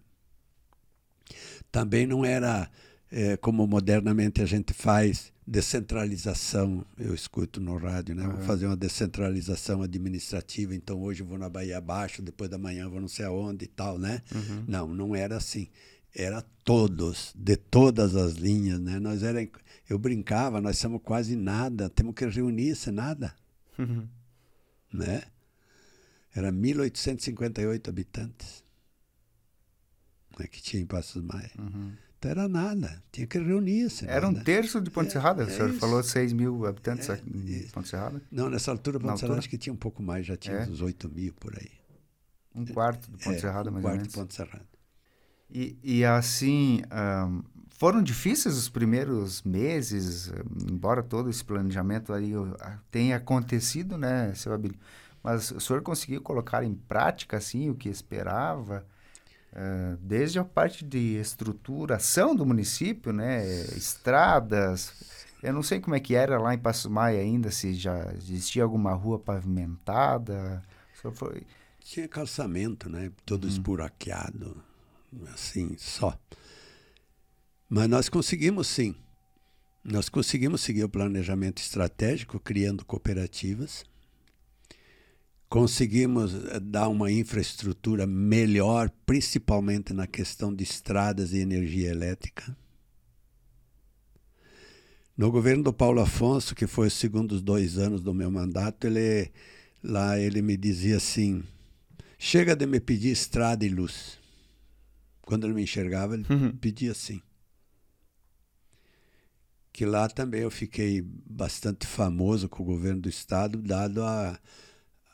[1.70, 2.70] Também não era
[3.10, 8.24] é, como modernamente a gente faz descentralização, eu escuto no rádio, né?
[8.24, 8.36] Uhum.
[8.36, 13.00] Vou fazer uma descentralização administrativa, então hoje vou na Bahia Abaixo, depois da manhã vou
[13.00, 14.22] não sei aonde e tal, né?
[14.32, 14.64] Uhum.
[14.68, 15.68] Não, não era assim.
[16.14, 18.98] Era todos, de todas as linhas, né?
[18.98, 19.48] Nós era,
[19.88, 23.34] eu brincava, nós somos quase nada, temos que reunir-se nada,
[23.78, 24.08] uhum.
[24.92, 25.22] né?
[26.34, 28.64] Era 1.858 habitantes
[30.38, 31.50] né, que tinha em Passos Maia.
[31.58, 31.92] Uhum.
[32.18, 34.06] Então era nada, tinha que reunir-se.
[34.06, 35.42] Era um terço de Ponte é, Serrada?
[35.42, 38.20] É, o senhor falou 6 mil habitantes é, em Ponte Serrada?
[38.30, 40.68] Não, nessa altura Ponte Serrada acho que tinha um pouco mais, já tinha é.
[40.68, 41.70] uns 8 mil por aí.
[42.54, 44.08] Um quarto de Ponte é, Serrada, mais um ou menos?
[44.08, 44.79] Um quarto de Ponte Serrada.
[45.52, 50.30] E, e assim, um, foram difíceis os primeiros meses,
[50.70, 52.32] embora todo esse planejamento aí
[52.90, 54.78] tenha acontecido, né, seu Abílio?
[55.22, 58.86] Mas o senhor conseguiu colocar em prática, assim, o que esperava?
[59.52, 63.44] Uh, desde a parte de estruturação do município, né,
[63.76, 64.92] estradas.
[65.42, 68.62] Eu não sei como é que era lá em Passo Maia ainda, se já existia
[68.62, 70.62] alguma rua pavimentada.
[71.00, 71.42] Só foi...
[71.80, 73.48] Tinha calçamento, né, todo hum.
[73.48, 74.56] esburaqueado,
[75.32, 76.18] assim, só.
[77.68, 78.94] Mas nós conseguimos sim.
[79.84, 83.84] Nós conseguimos seguir o planejamento estratégico, criando cooperativas
[85.50, 92.56] conseguimos eh, dar uma infraestrutura melhor, principalmente na questão de estradas e energia elétrica.
[95.16, 99.30] No governo do Paulo Afonso, que foi os segundos dois anos do meu mandato, ele
[99.82, 101.42] lá ele me dizia assim:
[102.16, 104.19] chega de me pedir estrada e luz.
[105.30, 106.56] Quando ele me enxergava, ele uhum.
[106.56, 107.22] pedia assim.
[109.72, 114.38] Que lá também eu fiquei bastante famoso com o governo do estado, dado a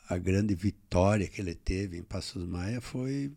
[0.09, 3.31] a grande vitória que ele teve em Passos Maia foi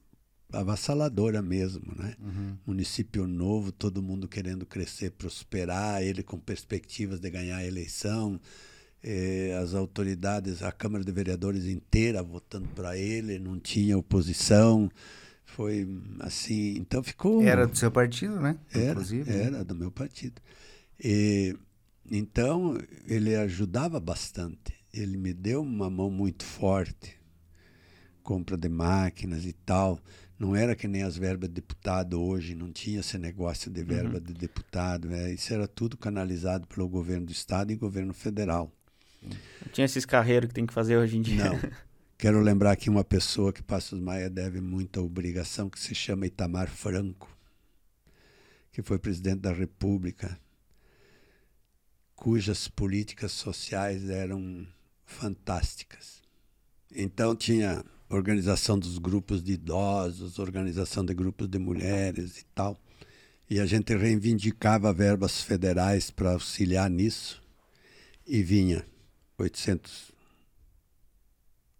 [0.52, 2.14] avassaladora mesmo, né?
[2.20, 2.56] Uhum.
[2.66, 8.40] Município novo, todo mundo querendo crescer, prosperar, ele com perspectivas de ganhar a eleição,
[9.02, 14.90] eh, as autoridades, a Câmara de Vereadores inteira votando para ele, não tinha oposição,
[15.60, 15.88] foi
[16.20, 17.42] assim, então ficou...
[17.42, 18.58] Era do seu partido, né?
[18.72, 19.42] Era, Inclusive, né?
[19.44, 20.40] era do meu partido.
[20.98, 21.56] E,
[22.10, 27.18] então, ele ajudava bastante ele me deu uma mão muito forte,
[28.22, 30.00] compra de máquinas e tal.
[30.38, 34.14] Não era que nem as verbas de deputado hoje, não tinha esse negócio de verba
[34.14, 34.24] uhum.
[34.24, 35.08] de deputado.
[35.08, 35.32] Né?
[35.32, 38.72] Isso era tudo canalizado pelo governo do estado e governo federal.
[39.22, 41.44] Não tinha esses carreiros que tem que fazer hoje em dia.
[41.44, 41.60] Não.
[42.20, 46.68] Quero lembrar aqui uma pessoa que Passos Maia deve muita obrigação, que se chama Itamar
[46.68, 47.34] Franco,
[48.70, 50.38] que foi presidente da República,
[52.14, 54.66] cujas políticas sociais eram
[55.02, 56.20] fantásticas.
[56.94, 62.78] Então tinha organização dos grupos de idosos, organização de grupos de mulheres e tal.
[63.48, 67.42] E a gente reivindicava verbas federais para auxiliar nisso.
[68.26, 68.84] E vinha
[69.38, 70.09] 800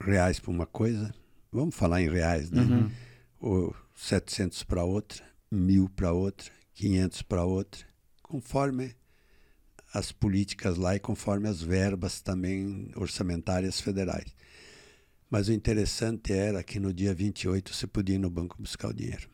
[0.01, 1.15] reais para uma coisa,
[1.53, 2.63] vamos falar em reais, né?
[2.63, 2.91] Uhum.
[3.41, 7.87] Ou 700 para outra, mil para outra, 500 para outra,
[8.23, 8.95] conforme
[9.93, 14.35] as políticas lá e conforme as verbas também orçamentárias federais.
[15.29, 18.95] Mas o interessante era que no dia 28 você podia ir no banco buscar o
[18.95, 19.29] dinheiro.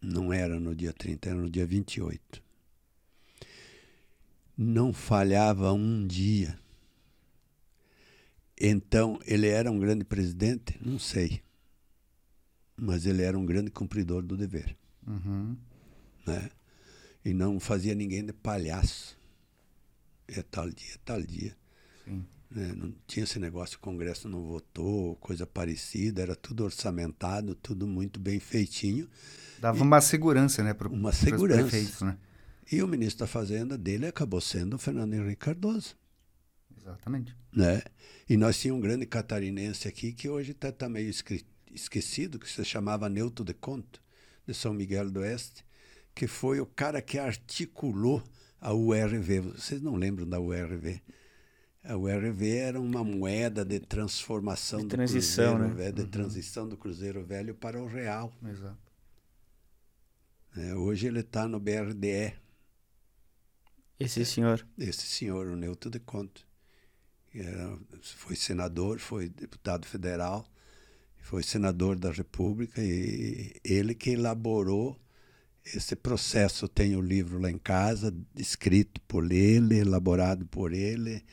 [0.00, 2.42] Não era no dia 30, era no dia 28.
[4.56, 6.58] Não falhava um dia.
[8.66, 10.78] Então, ele era um grande presidente?
[10.80, 11.42] Não sei.
[12.76, 14.76] Mas ele era um grande cumpridor do dever.
[15.06, 15.56] Uhum.
[16.26, 16.50] Né?
[17.24, 19.18] E não fazia ninguém de palhaço.
[20.26, 21.54] É tal dia, tal dia.
[22.50, 22.72] Né?
[22.74, 28.18] Não tinha esse negócio, o Congresso não votou, coisa parecida, era tudo orçamentado, tudo muito
[28.20, 29.08] bem feitinho.
[29.58, 30.72] Dava uma segurança, né?
[30.72, 31.68] Pro, Uma segurança.
[31.68, 32.16] prefeitos, né?
[32.70, 35.96] E o ministro da Fazenda dele acabou sendo o Fernando Henrique Cardoso.
[36.84, 37.34] Exatamente.
[37.52, 37.82] Né?
[38.28, 42.48] E nós tínhamos um grande catarinense aqui que hoje está tá meio esque- esquecido, que
[42.50, 44.02] se chamava Neuto de Conto,
[44.46, 45.64] de São Miguel do Oeste,
[46.14, 48.22] que foi o cara que articulou
[48.60, 49.40] a URV.
[49.40, 51.00] Vocês não lembram da URV?
[51.82, 55.82] A URV era uma moeda de transformação De do transição, Cruzeiro né?
[55.84, 58.32] Velho, de transição do Cruzeiro Velho para o Real.
[58.46, 58.78] Exato.
[60.54, 60.74] né?
[60.74, 62.34] Hoje ele está no BRDE,
[63.98, 64.66] Esse senhor.
[64.78, 66.46] esse senhor, o Neuto de Conto.
[67.34, 70.46] Era, foi senador, foi deputado federal,
[71.18, 74.98] foi senador da República e ele que elaborou
[75.64, 76.68] esse processo.
[76.68, 81.24] Tem o livro lá em casa, escrito por ele, elaborado por ele.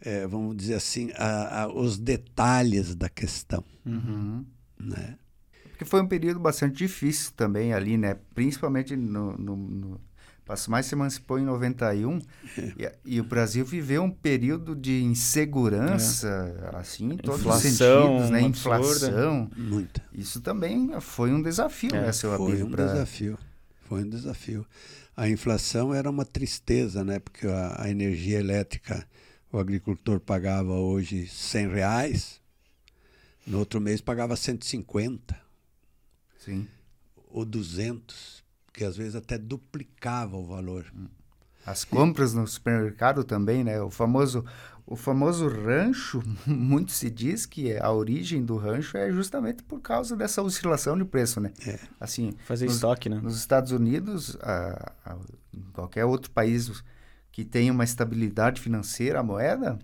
[0.00, 3.64] É, vamos dizer assim, a- a- os detalhes da questão.
[3.84, 4.44] Uhum.
[4.78, 5.18] Né?
[5.70, 8.14] Porque foi um período bastante difícil também ali, né?
[8.34, 9.36] Principalmente no...
[9.36, 10.00] no, no...
[10.46, 12.18] Passo Mais se emancipou em 91
[12.78, 18.30] e, e o Brasil viveu um período de insegurança, assim, em todos Inflação os sentidos,
[18.30, 18.40] né?
[18.42, 19.50] Inflação.
[19.56, 20.02] Muita.
[20.12, 23.36] Isso também foi um desafio, É, né, seu Foi um pra- desafio.
[23.88, 24.64] Foi um desafio.
[25.16, 27.18] A inflação era uma tristeza, né?
[27.18, 29.04] Porque a, a energia elétrica,
[29.50, 32.40] o agricultor pagava hoje 100 reais,
[33.46, 35.36] no outro mês pagava 150
[36.38, 36.68] Sim.
[37.30, 38.44] ou 200,
[38.76, 40.84] que às vezes até duplicava o valor.
[41.64, 43.80] As compras no supermercado também, né?
[43.80, 44.44] O famoso,
[44.86, 50.14] o famoso rancho, muito se diz que a origem do rancho é justamente por causa
[50.14, 51.50] dessa oscilação de preço, né?
[51.66, 51.80] É.
[51.98, 53.18] Assim, Fazer nos, estoque, né?
[53.20, 55.16] nos Estados Unidos, a, a-
[55.52, 56.70] em qualquer outro país
[57.32, 59.78] que tenha uma estabilidade financeira, a moeda,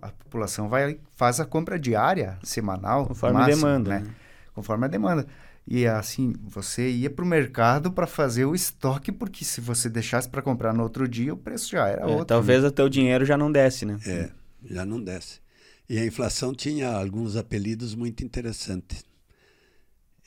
[0.00, 3.90] a população vai faz a compra diária, semanal, Conforme máximo, demanda.
[3.90, 4.00] né?
[4.00, 4.14] né?
[4.54, 5.26] conforme a demanda.
[5.66, 10.28] E assim, você ia para o mercado para fazer o estoque, porque se você deixasse
[10.28, 12.24] para comprar no outro dia, o preço já era É, outro.
[12.26, 13.98] talvez até o dinheiro já não desce, né?
[14.04, 14.30] É,
[14.64, 15.40] já não desce.
[15.88, 19.04] E a inflação tinha alguns apelidos muito interessantes.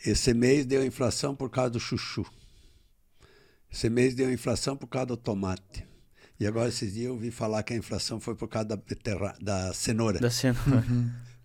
[0.05, 2.25] Esse mês deu inflação por causa do chuchu.
[3.71, 5.85] Esse mês deu inflação por causa do tomate.
[6.39, 9.35] E agora, esses dias, eu ouvi falar que a inflação foi por causa da, beterra,
[9.41, 10.19] da cenoura.
[10.19, 10.83] Da cenoura.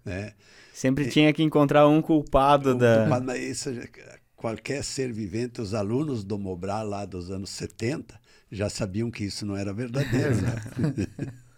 [0.04, 0.32] Né?
[0.78, 3.20] Sempre tinha que encontrar um culpado O- da.
[3.20, 3.70] Mas isso,
[4.36, 8.14] qualquer ser vivente, os alunos do Mobral lá dos anos 70
[8.48, 10.36] já sabiam que isso não era verdadeiro.
[10.40, 10.54] né?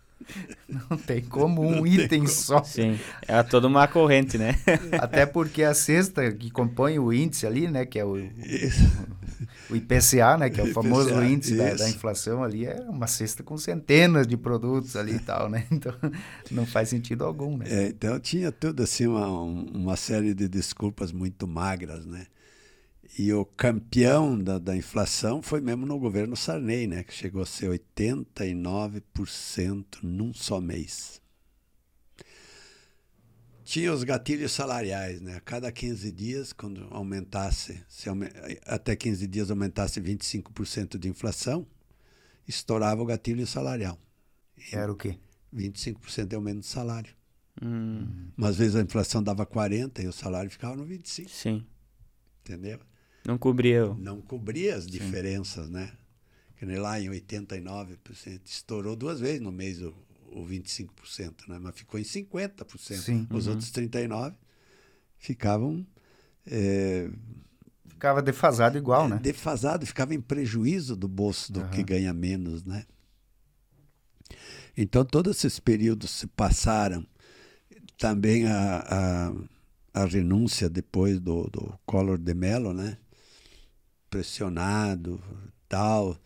[0.69, 2.63] Não tem como um item só.
[2.63, 4.55] Sim, era toda uma corrente, né?
[5.01, 8.85] Até porque a cesta que compõe o índice ali, né, que é o, Isso.
[9.71, 13.07] O IPCA, né, que é o famoso IPCA, índice da, da inflação ali, é uma
[13.07, 15.67] cesta com centenas de produtos ali e tal, né?
[15.71, 15.95] Então,
[16.51, 17.67] não faz sentido algum, né?
[17.69, 22.27] É, então tinha tudo assim, uma, um- uma série de desculpas muito magras, né?
[23.19, 27.03] E o campeão da, da inflação foi mesmo no governo Sarney, né?
[27.03, 31.20] Que chegou a ser 89% num só mês.
[33.71, 35.37] Tinha os gatilhos salariais, né?
[35.37, 38.09] A cada 15 dias, quando aumentasse, se
[38.67, 41.65] até 15 dias aumentasse 25% de inflação,
[42.49, 43.97] estourava o gatilho salarial.
[44.73, 45.17] Era o quê?
[45.55, 47.15] 25% de aumento de salário.
[47.63, 51.65] Hum, Mas às vezes a inflação dava 40 e o salário ficava no 25, sim.
[52.41, 52.81] entendeu?
[53.25, 53.87] Não cobria.
[53.95, 55.93] Não cobria as diferenças, né?
[56.57, 59.95] Que nem lá em 89%, estourou duas vezes no mês o,
[60.33, 61.59] o 25%, né?
[61.59, 62.95] Mas ficou em 50%.
[62.97, 63.27] Sim.
[63.31, 64.37] Os outros 39
[65.19, 65.87] ficavam
[66.47, 67.11] é,
[67.89, 69.19] Ficava defasado igual, né?
[69.19, 71.85] defasado, ficava em prejuízo do bolso do que Aham.
[71.85, 72.87] ganha menos, né?
[74.77, 77.07] Então todos esses períodos se passaram.
[77.99, 79.35] Também a, a-
[79.93, 82.97] a renúncia depois do, do Collor de Mello, né?
[84.09, 85.23] Pressionado,
[85.69, 86.17] tal.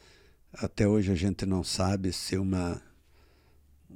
[0.52, 2.81] Até hoje a gente não sabe se uma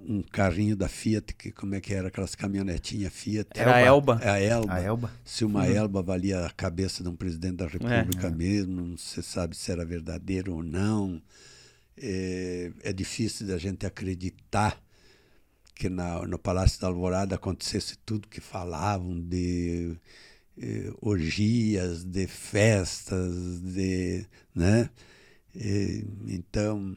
[0.06, 3.48] um carrinho da Fiat, que como é que era aquelas caminhonetinhas Fiat?
[3.54, 4.18] Era a Elba.
[4.22, 4.74] É a Elba.
[4.74, 5.10] A Elba.
[5.24, 5.74] Se uma Uhum.
[5.74, 8.30] Elba valia a cabeça de um presidente da República É.
[8.30, 11.20] mesmo, não se sabe se era verdadeiro ou não.
[11.96, 14.80] É, é difícil da gente acreditar
[15.74, 19.96] que na, no Palácio da Alvorada acontecesse tudo que falavam de
[20.60, 24.90] eh, orgias, de festas, de, né?
[25.54, 26.96] E, então,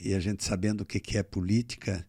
[0.00, 2.06] e a gente sabendo o que, que é política,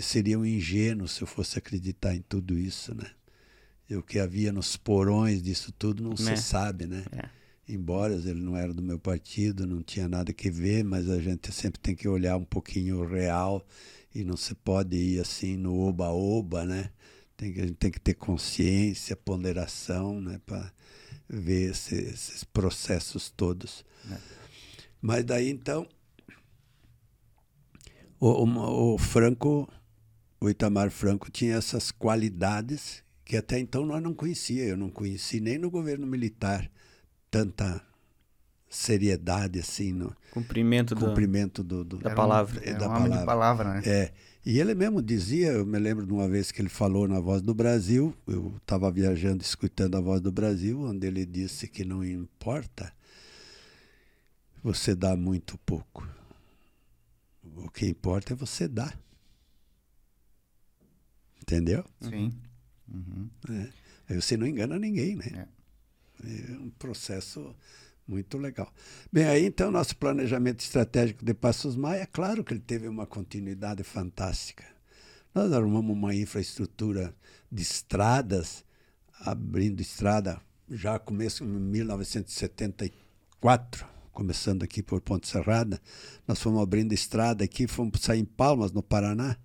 [0.00, 3.10] seria um ingênuo se eu fosse acreditar em tudo isso, né?
[3.90, 6.36] E o que havia nos porões disso tudo não Né?
[6.36, 7.04] se sabe, né?
[7.12, 7.28] É.
[7.68, 11.52] Embora ele não era do meu partido, não tinha nada que ver, mas a gente
[11.52, 13.64] sempre tem que olhar um pouquinho o real
[14.14, 16.90] e não se pode ir assim no oba-oba, né?
[17.36, 20.40] Tem que, a gente tem que ter consciência, ponderação, né?
[20.46, 20.72] Para
[21.28, 23.84] ver esse- esses processos todos.
[24.10, 24.16] É.
[25.00, 25.86] Mas daí então,
[28.26, 29.68] o, o, o Franco,
[30.40, 34.64] o Itamar Franco tinha essas qualidades que até então nós não conhecia.
[34.64, 36.70] Eu não conheci nem no governo militar
[37.30, 37.80] tanta
[38.68, 41.06] seriedade assim no Cumprimento do.
[41.06, 42.60] cumprimento do, do- Da Era um- palavra.
[42.64, 43.64] É, da um homem de palavra.
[43.64, 43.82] palavra, né?
[43.84, 44.12] é,
[44.46, 47.42] e ele mesmo dizia, eu me lembro de uma vez que ele falou na Voz
[47.42, 52.02] do Brasil, eu estava viajando escutando a Voz do Brasil, onde ele disse que não
[52.04, 52.92] importa
[54.62, 56.06] você dar muito ou pouco.
[57.56, 58.98] O que importa é você dar.
[61.40, 61.84] Entendeu?
[62.00, 62.32] Sim.
[62.88, 63.30] Uhum.
[63.50, 63.68] É.
[64.08, 65.48] Aí você não engana ninguém, né?
[66.24, 67.54] É um processo
[68.06, 68.72] muito legal.
[69.12, 73.06] Bem, aí então nosso planejamento estratégico de Passos Maia, é claro que ele teve uma
[73.06, 74.64] continuidade fantástica.
[75.34, 77.14] Nós arrumamos uma infraestrutura
[77.50, 78.64] de estradas,
[79.20, 85.80] abrindo estrada já começo em 1974, começando aqui por Ponte Serrada.
[86.28, 89.36] Nós fomos abrindo estrada aqui, fomos sair em Palmas, no Paraná,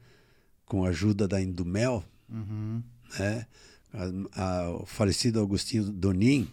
[0.66, 2.84] com a ajuda da Indumel, Uhum.
[3.18, 3.48] né?
[3.94, 6.50] A- a- o falecido Agostinho Donin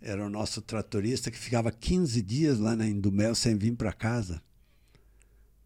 [0.00, 4.40] era o nosso tratorista que ficava 15 dias lá na Indumel sem vir para casa,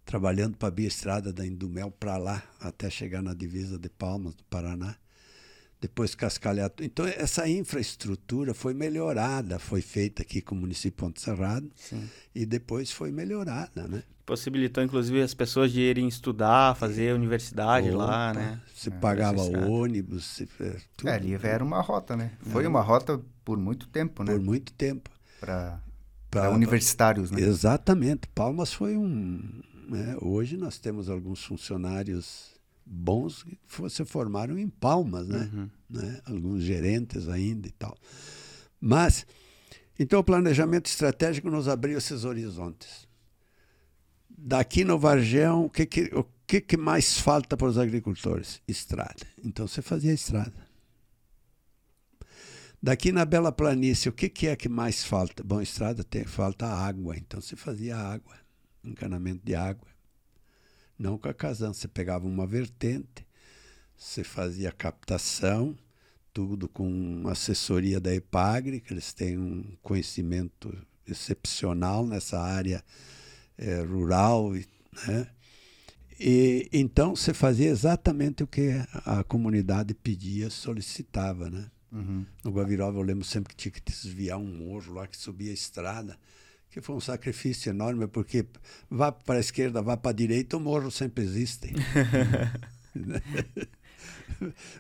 [0.05, 4.35] trabalhando para abrir a estrada da Indumel para lá, até chegar na divisa de Palmas,
[4.35, 4.97] do Paraná.
[5.83, 6.71] Depois cascalhar.
[6.71, 6.87] tudo.
[6.87, 12.09] Então, essa infraestrutura foi melhorada, foi feita aqui com o município Ponte Serrado Sim.
[12.33, 14.05] e depois foi melhorada, né?
[14.25, 18.61] Possibilitou, inclusive, as pessoas de irem estudar, fazer universidade lá, Opa, né?
[18.73, 22.31] Se É, pagava ônibus, se, é, tudo, É, ali era uma rota, né?
[22.41, 22.69] Foi É.
[22.69, 24.33] uma rota por muito tempo, né?
[24.33, 25.11] por muito tempo.
[25.41, 27.41] Para universitários, né?
[27.41, 28.29] Exatamente.
[28.33, 29.43] Palmas foi um.
[29.89, 32.52] né, Hoje nós temos alguns funcionários
[32.93, 33.59] bons que
[33.89, 35.51] se formaram em Palmas, né?
[35.53, 35.71] Uhum.
[35.89, 36.21] né?
[36.27, 37.97] Alguns gerentes ainda e tal.
[38.79, 39.27] Mas,
[39.99, 43.09] então o planejamento estratégico nos abriu esses horizontes.
[44.29, 48.61] Daqui no Vargão, o que, que, o que, que mais falta para os agricultores?
[48.69, 49.27] Estrada.
[49.43, 50.53] Então você fazia estrada.
[52.83, 55.43] Daqui na Bela Planície, o que, que é que mais falta?
[55.43, 58.35] Bom, estrada tem, falta água, então você fazia água,
[58.83, 59.92] encanamento de água.
[60.99, 63.27] Não com a casão, você pegava uma vertente,
[63.97, 65.77] você fazia captação,
[66.33, 72.83] tudo com assessoria da EPAGRE, que eles têm um conhecimento excepcional nessa área
[73.59, 74.67] eh, rural, e,
[75.07, 75.29] né?
[76.19, 78.71] E então você fazia exatamente o que
[79.05, 81.71] a comunidade pedia, solicitava, né?
[81.91, 82.25] Uhum.
[82.43, 85.55] No Guavirova eu lembro sempre que tinha que desviar um morro lá que subia a
[85.55, 86.19] estrada,
[86.73, 88.47] que foi um sacrifício enorme, porque
[88.91, 91.71] vá para a esquerda, vá para a direita, o morro sempre existe.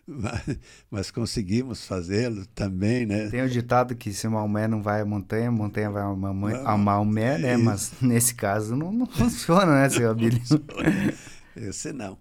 [0.06, 0.43] mas,
[0.90, 3.28] mas conseguimos fazê-lo também, né?
[3.28, 6.55] Tem o ditado que se Maomé não vai à montanha, a montanha vai a Maomé,
[6.64, 7.55] Ah, a Maomé né?
[7.56, 7.64] isso.
[7.64, 10.40] Mas nesse caso não, não funciona, né, seu Abílio?
[11.55, 12.16] Esse não.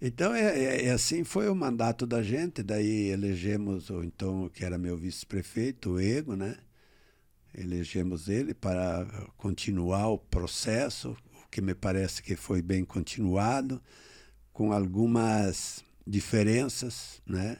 [0.00, 4.64] Então, é, é- é assim foi o mandato da gente, daí elegemos, o então, que
[4.64, 6.54] era meu vice-prefeito, o Ego, né?
[7.54, 9.06] Elegemos ele para
[9.36, 13.80] continuar o processo, o que me parece que foi bem continuado,
[14.52, 17.58] com algumas diferenças, né?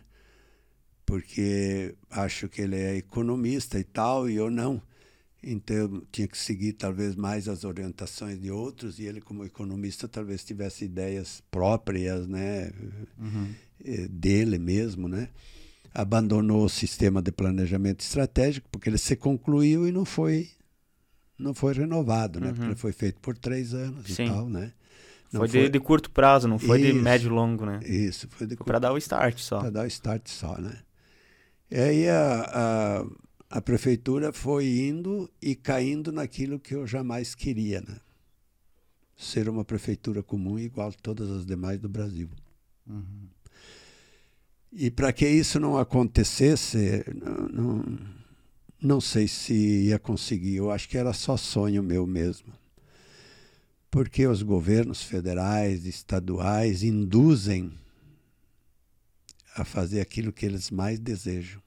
[1.06, 4.81] Porque acho que ele é economista e tal, e eu não.
[5.43, 10.06] Então eu tinha que seguir talvez mais as orientações de outros e ele como economista
[10.09, 12.70] talvez tivesse ideias próprias, né,
[13.16, 13.55] Uhum.
[13.85, 15.28] eh, dele mesmo, né?
[15.98, 20.48] Abandonou o sistema de planejamento estratégico porque ele se concluiu e não foi
[21.36, 22.48] não foi renovado, né?
[22.48, 22.54] Uhum.
[22.54, 24.24] Porque ele foi feito por três anos Sim.
[24.24, 24.72] e tal, né?
[25.32, 26.92] Não foi, De, de curto prazo, não foi Isso.
[26.92, 27.80] de médio e longo, né?
[27.84, 29.58] Isso, foi de Foi para dar o start só.
[29.58, 30.78] para dar o start só, né?
[31.68, 33.02] E aí a,
[33.50, 37.96] a, a prefeitura foi indo e caindo naquilo que eu jamais queria, né?
[39.16, 42.30] Ser uma prefeitura comum igual a todas as demais do Brasil.
[44.72, 47.98] E para que isso não acontecesse, não, não,
[48.80, 50.56] não sei se ia conseguir.
[50.56, 52.52] Eu acho que era só sonho meu mesmo.
[53.90, 57.72] Porque os governos federais, estaduais induzem
[59.54, 61.60] a fazer aquilo que eles mais desejam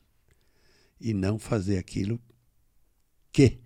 [1.00, 2.22] e não fazer aquilo
[3.32, 3.60] que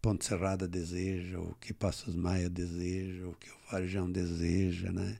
[0.00, 5.18] Ponte Serrada deseja, o que Passos Maia deseja, o que o Varjão deseja, né?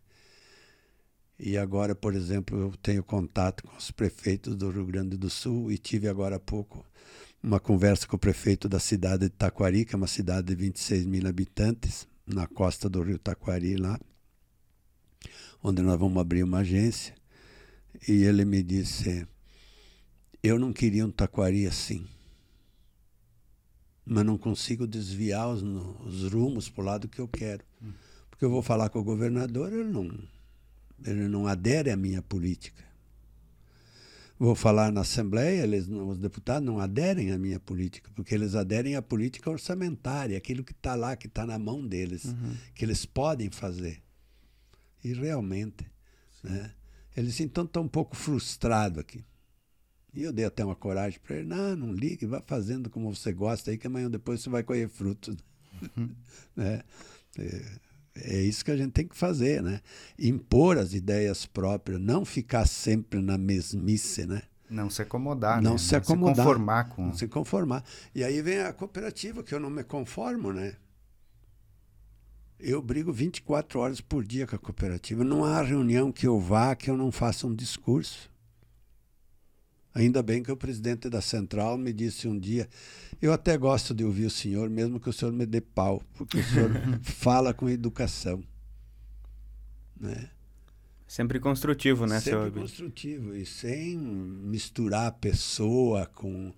[1.38, 5.70] E agora, por exemplo, eu tenho contato com os prefeitos do Rio Grande do Sul
[5.70, 6.84] e tive agora há pouco
[7.42, 11.04] uma conversa com o prefeito da cidade de Taquari, que é uma cidade de 26
[11.04, 14.00] mil habitantes, na costa do rio Taquari, lá,
[15.62, 17.14] onde nós vamos abrir uma agência.
[18.08, 19.28] E ele me disse:
[20.42, 22.04] Eu não queria um Taquari assim,
[24.04, 27.64] mas não consigo desviar os, os rumos para o lado que eu quero.
[28.28, 30.10] Porque eu vou falar com o governador, ele não,
[31.04, 32.84] ele não adere à minha política.
[34.38, 38.94] Vou falar na Assembleia, eles, os deputados não aderem à minha política, porque eles aderem
[38.94, 42.34] à política orçamentária, aquilo que está lá, que está na mão deles,
[42.74, 44.02] que eles podem fazer.
[45.02, 45.90] E realmente,
[46.42, 46.74] né?
[47.16, 49.24] eles então estão um pouco frustrados aqui.
[50.12, 53.32] E eu dei até uma coragem para ele, não, não ligue, vá fazendo como você
[53.32, 55.36] gosta aí, que amanhã depois você vai colher frutos.
[56.56, 56.82] né?
[57.38, 57.78] É,
[58.22, 59.80] é isso que a gente tem que fazer, né?
[60.18, 64.42] Impor as ideias próprias, não ficar sempre na mesmice, né?
[64.68, 65.78] Não se acomodar, Não né?
[65.78, 66.36] se acomodar.
[66.44, 67.06] conformar com...
[67.06, 67.84] Não se conformar.
[68.14, 70.74] E aí vem a cooperativa, que eu não me conformo, né?
[72.58, 75.22] Eu brigo 24 horas por dia com a cooperativa.
[75.22, 78.30] Não há reunião que eu vá que eu não faça um discurso.
[79.96, 82.68] Ainda bem que o presidente da central me disse um dia:
[83.20, 86.36] eu até gosto de ouvir o senhor, mesmo que o senhor me dê pau, porque
[86.38, 86.70] o senhor
[87.00, 88.44] fala com educação.
[89.98, 90.28] Né?
[91.08, 92.68] Sempre construtivo, né, seu Sempre Abílio?
[92.68, 96.52] construtivo e sem misturar a pessoa com,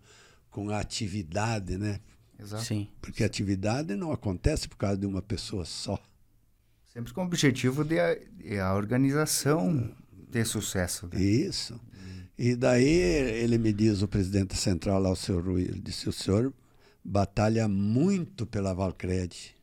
[0.50, 2.00] com a atividade, né?
[2.40, 2.64] Exato.
[2.64, 2.88] Sim.
[3.00, 5.96] Porque a atividade não acontece por causa de uma pessoa só.
[6.92, 9.94] Sempre com o objetivo de a, de a organização
[10.32, 11.08] ter sucesso.
[11.12, 11.20] né?
[11.22, 11.80] Isso.
[12.38, 16.12] E daí ele me diz, o presidente central lá, o senhor Rui, ele disse, o
[16.12, 16.52] senhor
[17.04, 19.54] batalha muito pela Valcred.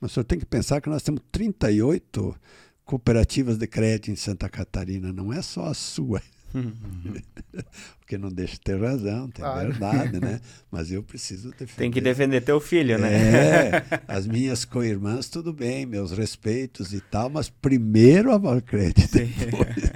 [0.00, 2.36] Mas o senhor tem que pensar que nós temos 38
[2.84, 6.22] cooperativas de crédito em Santa Catarina, não é só a sua.
[7.98, 9.68] Porque não deixa de ter razão, tem Claro.
[9.68, 10.40] verdade, né?
[10.70, 11.74] Mas eu preciso defender.
[11.76, 13.12] Tem que defender teu filho, né?
[13.12, 19.92] É, as minhas co-irmãs, tudo bem, meus respeitos e tal, mas primeiro a Valcred, depois.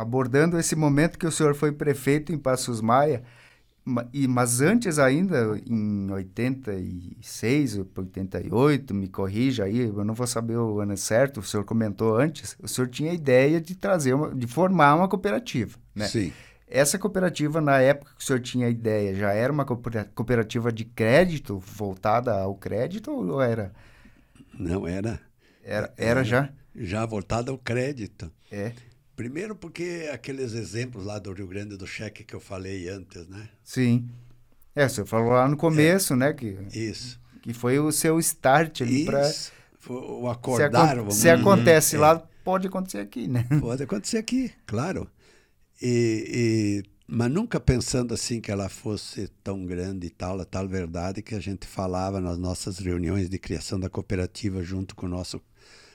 [0.00, 3.24] Abordando esse momento que o senhor foi prefeito em Passos Maia,
[3.84, 10.56] ma- e, mas antes ainda, em 86, 88, me corrija aí, eu não vou saber
[10.56, 14.32] o ano certo, o senhor comentou antes, o senhor tinha a ideia de trazer, uma,
[14.34, 16.06] de formar uma cooperativa, né?
[16.06, 16.32] Sim.
[16.70, 20.70] Essa cooperativa, na época que o senhor tinha a ideia, já era uma coopera- cooperativa
[20.70, 23.72] de crédito, voltada ao crédito, ou era?
[24.56, 25.18] Não era.
[25.64, 26.50] Era, era já?
[26.76, 28.30] Já voltado ao crédito.
[28.52, 28.72] É,
[29.18, 33.48] Primeiro porque aqueles exemplos lá do Rio Grande do cheque que eu falei antes, né?
[33.64, 34.08] sim.
[34.76, 37.20] É, senhor falou lá no começo, né, que, Isso.
[37.42, 39.22] que foi o seu start ali para...
[39.88, 41.98] O Se, acordar, acon- vamos se acontece É.
[41.98, 43.44] lá, pode acontecer aqui, né?
[43.60, 45.10] Pode acontecer aqui, claro.
[45.82, 50.68] E, e- mas nunca pensando assim que ela fosse tão grande e tal, a tal
[50.68, 55.08] verdade que a gente falava nas nossas reuniões de criação da cooperativa junto com o
[55.08, 55.40] nosso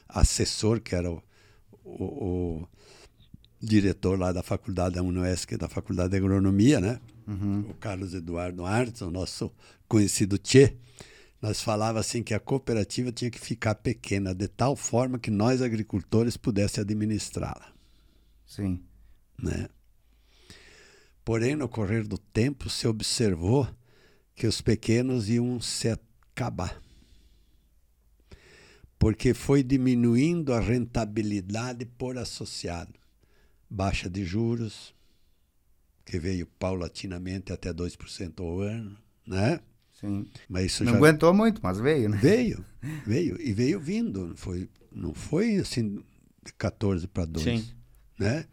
[0.10, 1.24] assessor, que era o,
[1.86, 2.68] o- o
[3.64, 6.99] diretor lá da faculdade da UNESC, da faculdade de agronomia, né?
[7.69, 9.49] O Carlos Eduardo Artes, o nosso
[9.88, 10.76] conhecido Tchê.
[11.41, 15.61] Nós falava assim que a cooperativa tinha que ficar pequena, de tal forma que nós
[15.61, 17.73] agricultores pudéssemos administrá-la
[18.45, 18.81] Sim.
[19.41, 19.68] né?
[21.23, 23.68] Porém, no correr do tempo, se observou
[24.35, 26.81] que os pequenos iam se acabar.
[28.99, 33.03] Porque foi diminuindo a rentabilidade por associado.
[33.76, 34.94] Baixa de juros,
[36.06, 38.95] que veio paulatinamente até 2% ao ano,
[39.26, 39.60] né?
[40.00, 40.28] Sim.
[40.48, 42.18] Mas isso Não já aguentou muito, mas veio, né?
[42.18, 42.64] veio,
[43.04, 46.04] veio e veio vindo, não foi, não foi assim
[46.45, 47.68] de 14 para 2 Sim.
[48.20, 48.45] né?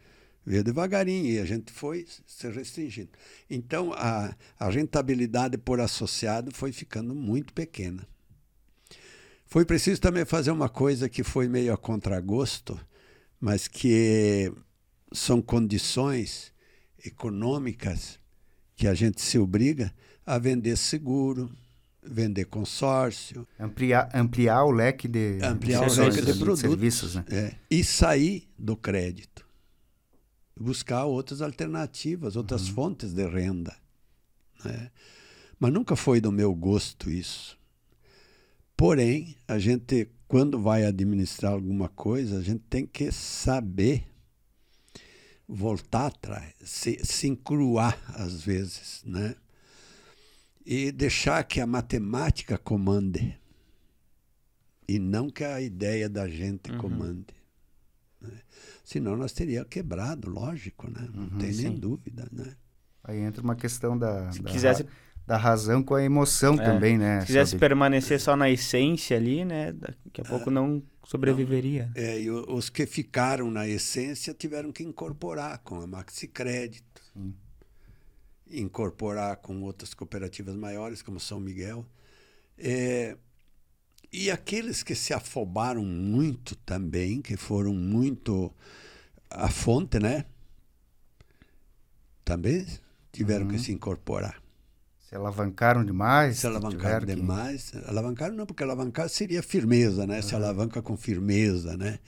[0.47, 3.11] Veio devagarinho e a gente foi se restringindo.
[3.49, 8.09] Então, a, a rentabilidade por associado foi ficando muito pequena.
[9.45, 12.81] Foi preciso também fazer uma coisa que foi meio a contragosto,
[13.39, 14.51] mas que
[15.13, 16.53] são condições
[17.05, 18.19] econômicas
[18.77, 19.93] que a gente se obriga
[20.25, 21.51] a vender seguro,
[22.03, 23.47] vender consórcio.
[23.59, 26.61] Ampliar, ampliar o leque de, ampliar de, o leque de, de produtos.
[26.61, 27.15] serviços.
[27.17, 27.25] Né?
[27.31, 29.47] É, e sair do crédito.
[30.59, 32.75] Buscar outras alternativas, outras uhum.
[32.75, 33.75] fontes de renda.
[34.65, 34.91] Né?
[35.59, 37.59] Mas nunca foi do meu gosto isso.
[38.77, 44.10] Porém, a gente, quando vai administrar alguma coisa, a gente tem que saber
[45.51, 49.35] voltar atrás, se, se encruar às vezes, né?
[50.65, 53.37] E deixar que a matemática comande
[54.87, 56.79] e não que a ideia da gente uhum.
[56.79, 57.35] comande.
[58.21, 58.41] Né?
[58.85, 61.09] Senão nós teríamos quebrado, lógico, né?
[61.13, 61.69] Não uhum, tem sim.
[61.69, 62.55] nem dúvida, né?
[63.03, 64.87] Aí entra uma questão da, Se da, quisesse...
[65.27, 67.21] da razão com a emoção é, também, né?
[67.21, 67.61] Se quisesse Sabe?
[67.61, 69.73] permanecer só na essência ali, né?
[69.73, 71.91] Daqui a pouco ah, não sobreviveria.
[71.97, 77.03] Não, é, e os que ficaram na essência tiveram que incorporar com a Maxi Crédito,
[77.13, 77.35] Sim.
[78.49, 81.85] incorporar com outras cooperativas maiores, como São Miguel.
[82.57, 83.17] É,
[84.13, 88.55] e aqueles que se afobaram muito também, que foram muito
[89.29, 90.27] a fonte, né?
[92.25, 92.65] Também
[93.11, 93.51] tiveram uhum.
[93.51, 94.41] que se incorporar.
[95.11, 96.39] Se alavancaram demais?
[96.39, 97.71] Se alavancaram demais.
[97.71, 97.91] Que...
[97.91, 100.17] Alavancaram não, porque alavancar seria firmeza, né?
[100.17, 100.23] Uhum.
[100.23, 101.99] Se alavanca com firmeza, né?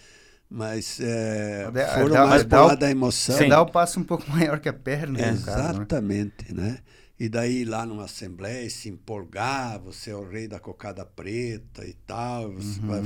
[0.48, 3.36] Mas é, foram dá, mais por da emoção.
[3.36, 5.20] Você dá o passo um pouco maior que a perna.
[5.20, 6.62] É, exatamente, caso, né?
[6.70, 6.78] né?
[7.18, 11.94] E daí lá numa assembleia se empolgar, você é o rei da cocada preta e
[12.06, 12.50] tal.
[12.50, 12.60] Uhum.
[12.82, 13.02] Vai,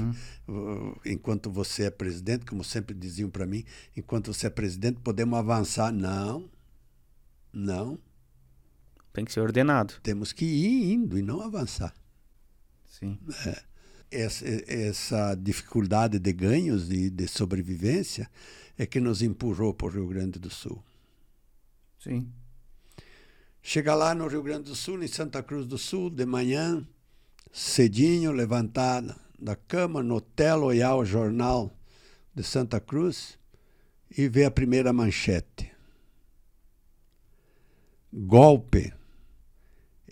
[1.06, 3.64] enquanto você é presidente, como sempre diziam para mim,
[3.96, 5.90] enquanto você é presidente podemos avançar.
[5.90, 6.50] Não,
[7.50, 7.98] não.
[9.16, 9.94] Tem que ser ordenado.
[10.02, 11.94] Temos que ir indo e não avançar.
[12.84, 13.18] Sim.
[13.46, 13.62] É.
[14.10, 18.30] Essa, essa, dificuldade de ganhos e de sobrevivência
[18.76, 20.84] é que nos empurrou para o Rio Grande do Sul.
[21.98, 22.30] Sim.
[23.62, 26.86] Chega lá no Rio Grande do Sul, em Santa Cruz do Sul, de manhã,
[27.50, 31.74] cedinho, levantada da cama, no hotel, olhar o jornal
[32.34, 33.38] de Santa Cruz
[34.14, 35.72] e ver a primeira manchete.
[38.12, 38.92] Golpe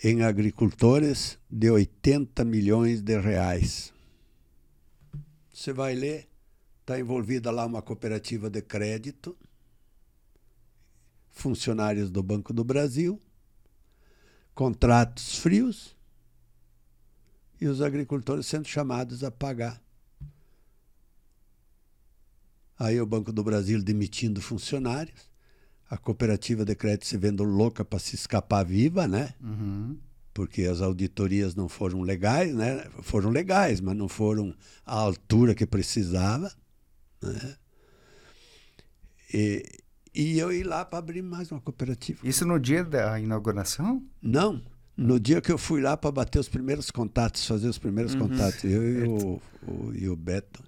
[0.07, 3.91] em agricultores de 80 milhões de reais.
[5.51, 6.29] Você vai ler,
[6.83, 9.35] está envolvida lá uma cooperativa de crédito,
[11.31, 13.19] funcionários do Banco do Brasil,
[14.55, 15.97] contratos frios
[17.59, 19.83] e os agricultores sendo chamados a pagar.
[22.79, 25.34] Aí o Banco do Brasil demitindo funcionários
[25.95, 29.33] a cooperativa de crédito se vendo louca para se escapar viva, né?
[29.41, 29.97] Uhum.
[30.33, 32.85] Porque as auditorias não foram legais, né?
[33.03, 34.53] Foram legais, mas não foram
[34.85, 36.53] à altura que precisava,
[37.23, 37.57] né?
[39.33, 39.65] E,
[40.13, 42.19] e eu ir lá para abrir mais uma cooperativa.
[42.27, 44.05] Isso no dia da inauguração?
[44.21, 44.61] Não,
[44.97, 48.29] no dia que eu fui lá para bater os primeiros contatos, fazer os primeiros uhum.
[48.29, 50.61] contatos, eu e o, o, e o Beto,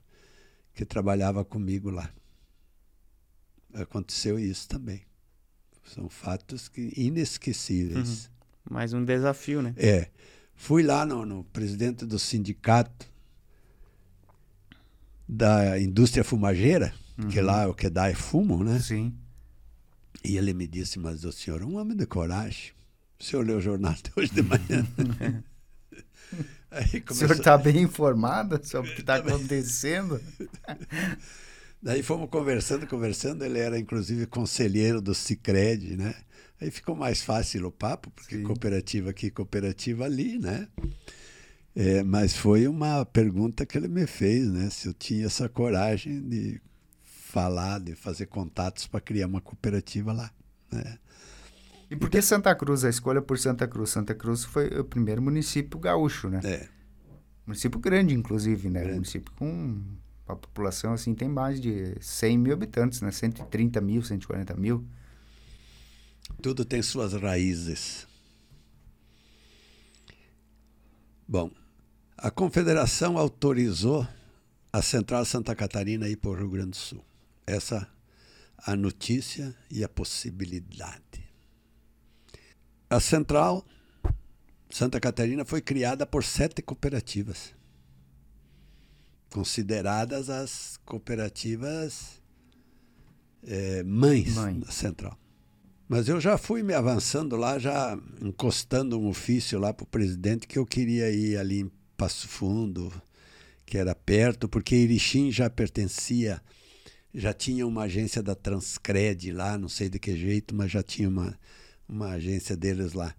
[0.73, 2.09] que trabalhava comigo lá
[3.83, 5.06] aconteceu isso também.
[5.95, 8.27] São fatos que, inesquecíveis.
[8.27, 8.75] Uhum.
[8.75, 9.75] Mais um desafio, né?
[9.77, 10.09] É.
[10.55, 13.09] Fui lá no, no presidente do sindicato
[15.29, 17.29] da indústria fumageira, uhum.
[17.29, 18.79] que lá é o que dá é fumo, né?
[18.81, 19.15] Sim.
[20.25, 22.73] E ele me disse, mas o senhor é um homem de coragem.
[23.19, 24.87] O senhor leu o jornal de hoje de manhã.
[26.71, 27.11] Aí começou...
[27.11, 30.21] O senhor está bem informado sobre o que está acontecendo?
[31.83, 33.45] Daí fomos conversando, conversando.
[33.45, 36.15] Ele era inclusive conselheiro do Cicred, né?
[36.61, 38.43] Aí ficou mais fácil o papo, porque Sim.
[38.43, 40.69] cooperativa aqui, cooperativa ali, né?
[41.75, 44.71] É, mas foi uma pergunta que ele me fez, né?
[44.71, 46.61] Se eu tinha essa coragem de
[47.03, 50.31] falar, de fazer contatos para criar uma cooperativa lá,
[50.73, 50.99] né?
[51.91, 52.83] E por que Santa Cruz?
[52.85, 53.91] A escolha por Santa Cruz?
[53.91, 56.41] Santa Cruz foi o primeiro município gaúcho, né?
[56.43, 56.69] É.
[57.47, 58.81] Município grande, inclusive, né?
[58.81, 58.95] Grande.
[58.95, 59.85] Município com
[60.27, 63.11] a população assim tem mais de 100 mil habitantes, né?
[63.11, 64.85] 130 mil, 140 mil.
[66.43, 68.07] Tudo tem suas raízes.
[71.29, 71.51] Bom,
[72.17, 74.07] a confederação autorizou
[74.73, 77.05] a Central Santa Catarina ir para o Rio Grande do Sul.
[77.47, 77.89] Essa
[78.59, 81.25] a notícia e a possibilidade.
[82.91, 83.65] A Central
[84.69, 87.56] Santa Catarina foi criada por sete cooperativas
[89.31, 92.21] consideradas as cooperativas
[93.47, 94.59] é, mães Mãe.
[94.59, 95.19] da Central.
[95.89, 100.47] Mas eu já fui me avançando lá, já encostando um ofício lá para o presidente
[100.47, 102.93] que eu queria ir ali em Passo Fundo,
[103.65, 106.43] que era perto, porque Erechim já pertencia,
[107.15, 111.09] já tinha uma agência da Transcred lá, não sei de que jeito, mas já tinha
[111.09, 111.39] uma,
[111.89, 113.15] uma agência deles lá.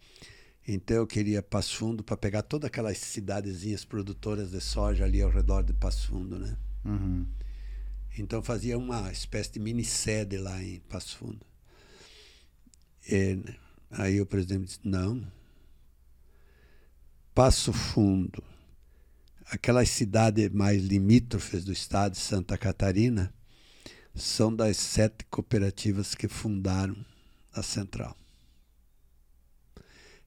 [0.67, 5.29] Então eu queria Passo Fundo para pegar todas aquelas cidadezinhas produtoras de soja ali ao
[5.29, 6.57] redor de Passo Fundo, né?
[6.83, 7.25] Uhum.
[8.19, 11.45] Então fazia uma espécie de mini sede lá em Passo Fundo.
[13.09, 13.39] E,
[13.91, 15.25] aí o presidente disse, não.
[17.33, 18.43] Passo Fundo,
[19.45, 23.33] aquelas cidades mais limítrofes do estado de Santa Catarina,
[24.13, 26.97] são das sete cooperativas que fundaram
[27.53, 28.17] a central.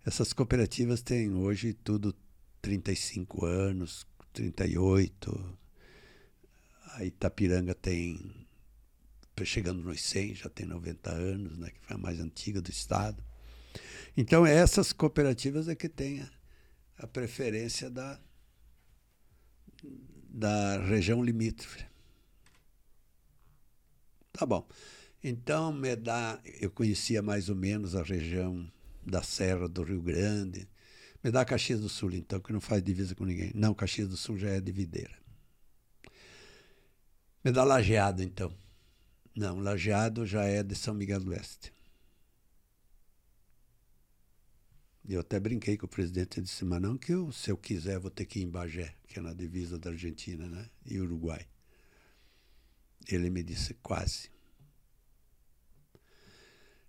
[0.04, 2.14] Essas cooperativas têm hoje tudo
[2.62, 5.58] 35 anos, 38.
[6.94, 8.46] A Itapiranga tem
[9.42, 13.24] chegando nos 100, já tem 90 anos, né, que foi a mais antiga do estado.
[14.14, 16.30] Então essas cooperativas é que têm a,
[16.98, 18.20] a preferência da
[20.28, 21.84] da região limítrofe.
[24.32, 24.66] Tá bom.
[25.22, 28.70] Então me dá, eu conhecia mais ou menos a região
[29.04, 30.68] da Serra do Rio Grande.
[31.22, 33.52] Me dá Caxias do Sul, então, que não faz divisa com ninguém.
[33.54, 35.18] Não, Caxias do Sul já é de videira.
[37.44, 38.52] Me dá Lajeado, então.
[39.34, 41.72] Não, Lajeado já é de São Miguel do Oeste.
[45.08, 47.98] Eu até brinquei com o presidente e disse, mas não que eu, se eu quiser,
[47.98, 50.70] vou ter que ir em Bagé, que é na divisa da Argentina né?
[50.86, 51.46] e Uruguai.
[53.08, 54.30] Ele me disse, quase.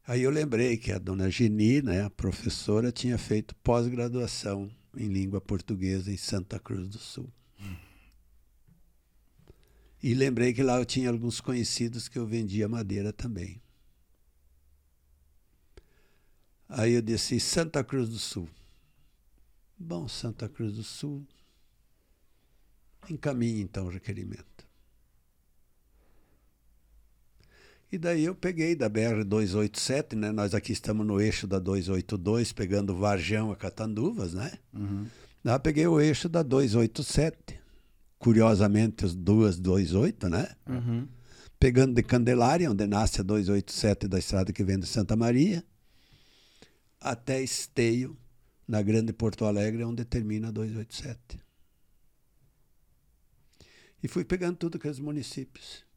[0.06, 5.40] Aí eu lembrei que a dona Geni, né, a professora, tinha feito pós-graduação em língua
[5.40, 7.32] portuguesa em Santa Cruz do Sul.
[10.03, 13.61] E lembrei que lá eu tinha alguns conhecidos que eu vendia madeira também.
[16.68, 18.49] Aí eu disse Santa Cruz do Sul.
[19.78, 21.28] Bom, Santa Cruz do Sul.
[23.10, 24.68] Encaminhe então o requerimento.
[27.91, 30.31] E daí eu peguei da BR-287, né?
[30.31, 34.53] Nós aqui estamos no eixo da 282, pegando Varjão a Catanduvas, né?
[34.73, 35.05] Uhum.
[35.43, 37.59] Lá peguei o eixo da 287.
[38.18, 40.47] Curiosamente, as duas 28, né?
[40.69, 41.05] Uhum.
[41.59, 45.61] Pegando de Candelária, onde nasce a 287 da estrada que vem de Santa Maria,
[46.99, 48.15] até Esteio,
[48.65, 51.41] na Grande Porto Alegre, onde termina a 287.
[54.01, 55.90] E fui pegando tudo aqueles municípios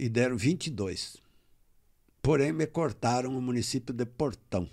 [0.00, 1.18] e deram 22.
[2.22, 4.66] Porém, me cortaram o município de Portão,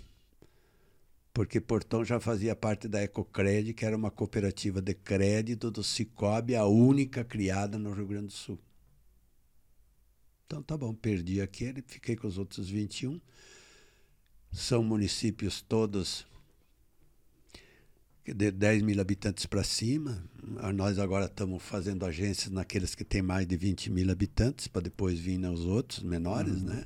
[1.34, 6.56] porque Portão já fazia parte da Ecocred, que era uma cooperativa de crédito do Cicobi,
[6.56, 8.58] a única criada no Rio Grande do Sul.
[10.46, 13.20] Então tá bom, perdi aquele, fiquei com os outros 21.
[14.50, 16.26] São municípios todos
[18.34, 20.22] de 10 mil habitantes para cima.
[20.74, 25.18] Nós agora estamos fazendo agências naqueles que têm mais de 20 mil habitantes, para depois
[25.18, 26.68] vir os outros menores, uhum.
[26.68, 26.84] né?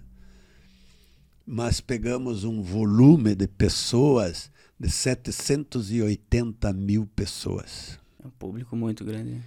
[1.44, 7.98] Mas pegamos um volume de pessoas de 780 mil pessoas.
[8.22, 9.42] É um público muito grande.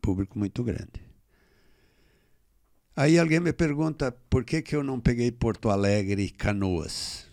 [0.00, 1.10] Público muito grande.
[2.96, 7.29] Aí alguém me pergunta por que, que eu não peguei Porto Alegre e Canoas.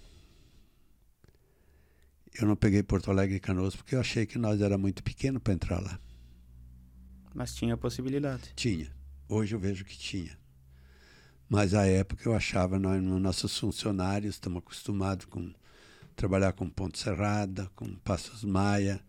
[2.39, 5.39] Eu não peguei Porto Alegre e Canoas porque eu achei que nós era muito pequeno
[5.39, 5.99] para entrar lá.
[7.34, 8.51] Mas tinha possibilidade.
[8.55, 8.91] Tinha.
[9.27, 10.38] Hoje eu vejo que tinha.
[11.49, 15.51] Mas à época eu achava, nós, nossos funcionários, estamos acostumados com
[16.15, 18.99] trabalhar com Ponte Serrada, com Passos Maia,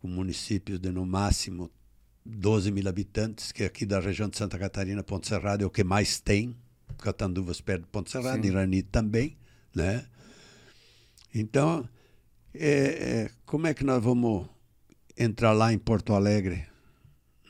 [0.00, 1.70] com municípios de no máximo
[2.24, 5.84] 12 mil habitantes, que aqui da região de Santa Catarina, Ponte Serrada é o que
[5.84, 6.56] mais tem.
[6.98, 9.36] Catanduvas perto de Ponte Serrada, Irani também,
[9.74, 10.06] né?
[11.34, 11.86] Então,
[12.60, 14.48] é, como é que nós vamos
[15.16, 16.66] entrar lá em Porto Alegre?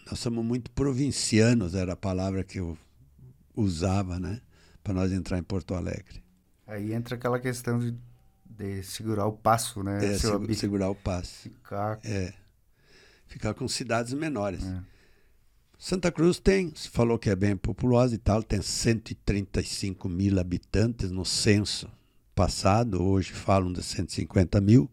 [0.09, 2.79] Nós somos muito provincianos, era a palavra que eu
[3.55, 4.41] usava, né?
[4.83, 6.23] Para nós entrar em Porto Alegre.
[6.67, 7.95] Aí entra aquela questão de,
[8.45, 10.05] de segurar o passo, né?
[10.05, 11.43] É, seg segurar o passo.
[11.43, 11.99] Ficar...
[12.05, 12.33] É.
[13.27, 14.65] Ficar com cidades menores.
[14.65, 14.81] É.
[15.79, 21.11] Santa Cruz tem, se falou que é bem populosa e tal, tem 135 mil habitantes
[21.11, 21.91] no censo
[22.35, 24.91] passado, hoje falam de 150 mil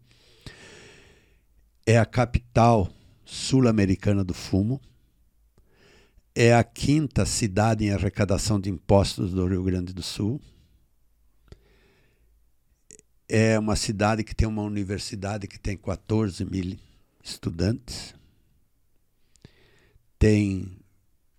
[1.86, 2.90] é a capital
[3.24, 4.80] sul-americana do fumo,
[6.34, 10.40] é a quinta cidade em arrecadação de impostos do Rio Grande do Sul,
[13.28, 16.76] é uma cidade que tem uma universidade que tem 14 mil
[17.22, 18.14] estudantes,
[20.18, 20.78] tem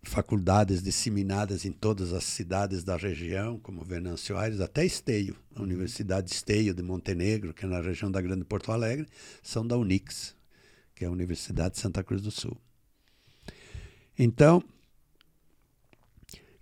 [0.04, 6.32] faculdades disseminadas em todas as cidades da região, como Venâncio Aires, até Esteio, a Universidade
[6.32, 9.08] Esteio de Montenegro, que é na região da Grande Porto Alegre,
[9.42, 10.35] são da Unix,
[10.96, 12.58] que é a Universidade de Santa Cruz do Sul.
[14.18, 14.64] Então,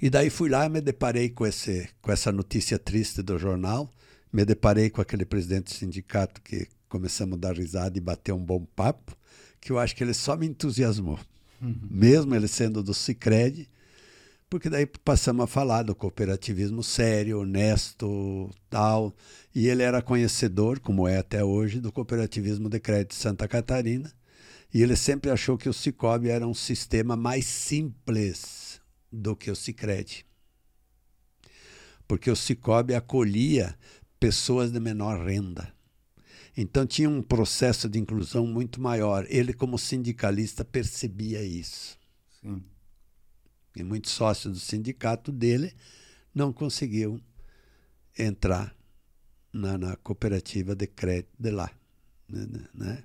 [0.02, 3.90] e daí fui lá e me deparei com, esse, com essa notícia triste do jornal,
[4.34, 8.44] me deparei com aquele presidente do sindicato que começamos a dar risada e bater um
[8.44, 9.16] bom papo,
[9.62, 11.20] que eu acho que ele só me entusiasmou.
[11.62, 11.88] Uhum.
[11.90, 13.70] Mesmo ele sendo do Cicred,
[14.50, 19.16] porque daí passamos a falar do cooperativismo sério, honesto, tal,
[19.56, 24.12] e ele era conhecedor, como é até hoje, do cooperativismo de crédito de Santa Catarina,
[24.74, 28.82] e ele sempre achou que o Cicobi era um sistema mais simples
[29.12, 30.26] do que o Cicred.
[32.08, 33.78] Porque o Cicobi acolhia
[34.20, 35.72] pessoas de menor renda.
[36.58, 39.26] Então tinha um processo de inclusão muito maior.
[39.30, 41.98] Ele, como sindicalista, percebia isso.
[42.42, 42.64] Sim.
[43.76, 45.74] E muitos sócios do sindicato dele
[46.34, 47.20] não conseguiam
[48.18, 48.76] entrar
[49.52, 51.72] na, na cooperativa de crédito de lá.
[52.28, 53.04] Né?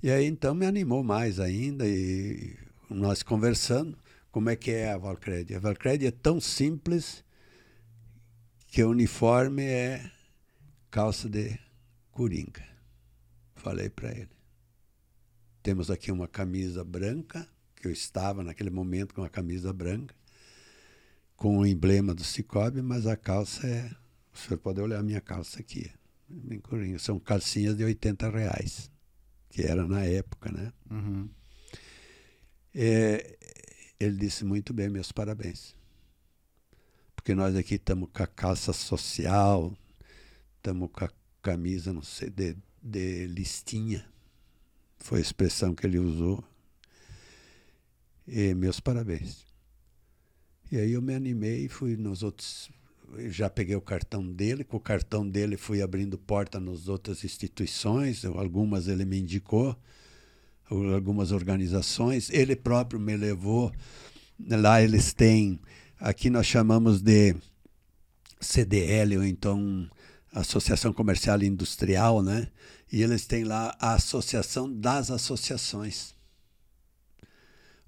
[0.00, 2.56] E aí então me animou mais ainda e
[2.88, 3.98] nós conversando
[4.30, 5.52] como é que é a Valcred.
[5.56, 7.24] A Valcred é tão simples
[8.68, 10.08] que o uniforme é
[10.88, 11.58] calça de
[12.12, 12.64] coringa.
[13.56, 14.30] Falei para ele.
[15.64, 20.14] Temos aqui uma camisa branca, que eu estava naquele momento com a camisa branca,
[21.34, 23.90] com o emblema do Cicobi, mas a calça é.
[24.32, 25.90] O senhor pode olhar a minha calça aqui.
[27.00, 28.88] São calcinhas de 80 reais
[29.58, 30.72] que era na época, né?
[30.88, 31.28] Uhum.
[32.72, 33.36] É,
[33.98, 35.74] ele disse muito bem, meus parabéns.
[37.16, 39.76] Porque nós aqui estamos com a calça social,
[40.56, 41.10] estamos com a
[41.42, 44.08] camisa, não sei, de, de listinha.
[45.00, 46.44] Foi a expressão que ele usou.
[48.28, 49.44] E meus parabéns.
[50.70, 52.70] E aí eu me animei e fui nos outros
[53.28, 58.24] já peguei o cartão dele, com o cartão dele fui abrindo porta nas outras instituições,
[58.24, 59.76] algumas ele me indicou,
[60.70, 63.72] algumas organizações, ele próprio me levou,
[64.38, 65.58] lá eles têm,
[65.98, 67.34] aqui nós chamamos de
[68.40, 69.88] CDL, ou então
[70.32, 72.48] Associação Comercial e Industrial, né?
[72.92, 76.17] E eles têm lá a Associação das Associações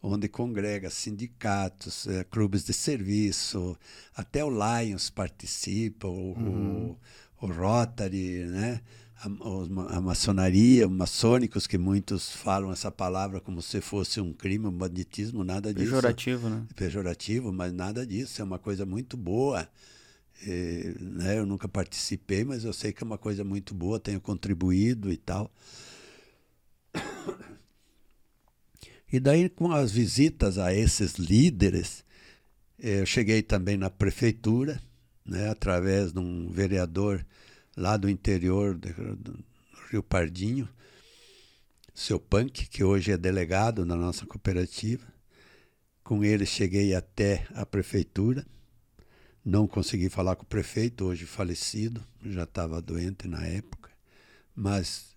[0.02, 3.76] onde congrega sindicatos, é, clubes de serviço,
[4.14, 6.96] até o Lions participa, o, uhum.
[7.40, 8.80] o, o Rotary, né?
[9.22, 14.66] A, a, maçonaria, os maçônicos, que muitos falam essa palavra como se fosse um crime,
[14.66, 15.90] um banditismo, nada disso.
[15.90, 16.66] Pejorativo, né?
[16.74, 19.68] Pejorativo, mas nada disso, é uma coisa muito boa.
[20.42, 24.22] E, né, eu nunca participei, mas eu sei que é uma coisa muito boa, tenho
[24.22, 25.50] contribuído e tal.
[29.12, 32.04] E daí, com as visitas a esses líderes,
[32.78, 34.80] eu cheguei também na prefeitura,
[35.24, 37.24] né, através de um vereador
[37.76, 39.44] lá do interior do, do
[39.90, 40.68] Rio Pardinho,
[41.92, 45.06] seu Punk, que hoje é delegado na nossa cooperativa.
[46.04, 48.46] Com ele cheguei até a prefeitura.
[49.44, 53.90] Não consegui falar com o prefeito, hoje falecido, já estava doente na época,
[54.54, 55.09] mas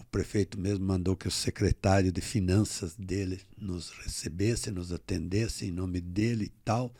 [0.00, 5.70] o prefeito mesmo mandou que o secretário de finanças dele nos recebesse, nos atendesse em
[5.70, 6.92] nome dele e tal.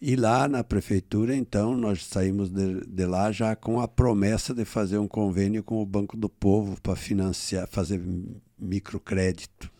[0.00, 4.64] E lá na prefeitura, então, nós saímos de, de lá já com a promessa de
[4.64, 8.00] fazer um convênio com o Banco do Povo para financiar, fazer
[8.58, 9.72] microcrédito.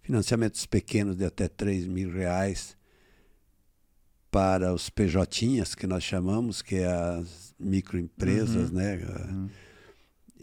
[0.00, 2.76] Financiamentos pequenos de até 3 mil reais
[4.30, 8.76] para os PJinhas, que nós chamamos, que é as microempresas, uhum.
[8.76, 8.96] né?
[9.28, 9.48] Uhum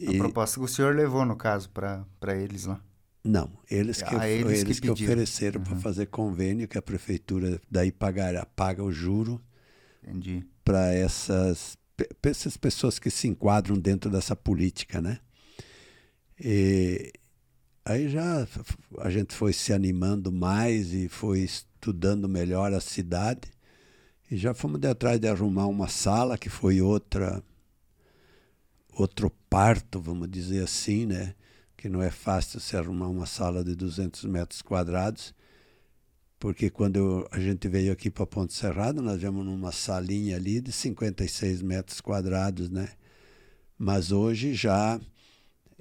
[0.07, 2.81] a proposta que o senhor levou, no caso, para eles lá?
[3.23, 5.63] Não, eles que, ah, eles, eles que, que ofereceram uhum.
[5.65, 9.41] para fazer convênio que a prefeitura daí pagará, paga o juro
[10.65, 11.77] para essas,
[12.21, 15.19] essas pessoas que se enquadram dentro dessa política, né?
[16.37, 17.13] E
[17.85, 18.45] aí já
[18.99, 23.51] a gente foi se animando mais e foi estudando melhor a cidade
[24.29, 27.41] e já fomos de atrás de arrumar uma sala que foi outra
[28.95, 31.35] outro parto, vamos dizer assim, né?
[31.75, 35.33] Que não é fácil se arrumar uma sala de 200 metros quadrados,
[36.39, 40.59] porque quando eu, a gente veio aqui para Ponte Serrado, nós viemos numa salinha ali
[40.59, 42.89] de 56 metros quadrados, né?
[43.77, 44.99] Mas hoje já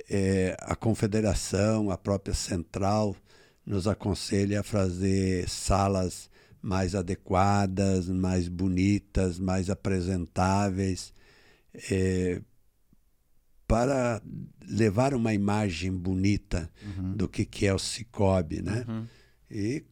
[0.09, 3.17] é, a confederação, a própria central,
[3.65, 6.31] nos aconselha a fazer salas
[6.61, 11.13] mais adequadas, mais bonitas, mais apresentáveis,
[11.91, 12.41] é,
[13.73, 14.21] para
[14.69, 17.17] levar uma imagem bonita uhum.
[17.17, 18.85] do que, que é o Cicobi, né?
[18.87, 19.07] Uhum.
[19.51, 19.83] E,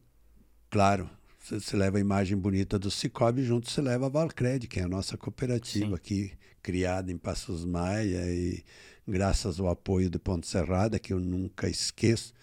[0.69, 1.09] claro,
[1.39, 4.83] você, você, leva a imagem bonita do Cicobi, junto você leva a Valcred, que é
[4.83, 5.93] a nossa cooperativa Sim.
[5.95, 6.31] aqui,
[6.61, 8.63] criada em Passos Maia e
[9.07, 12.35] graças ao apoio do Ponte Serrada, que eu nunca esqueço,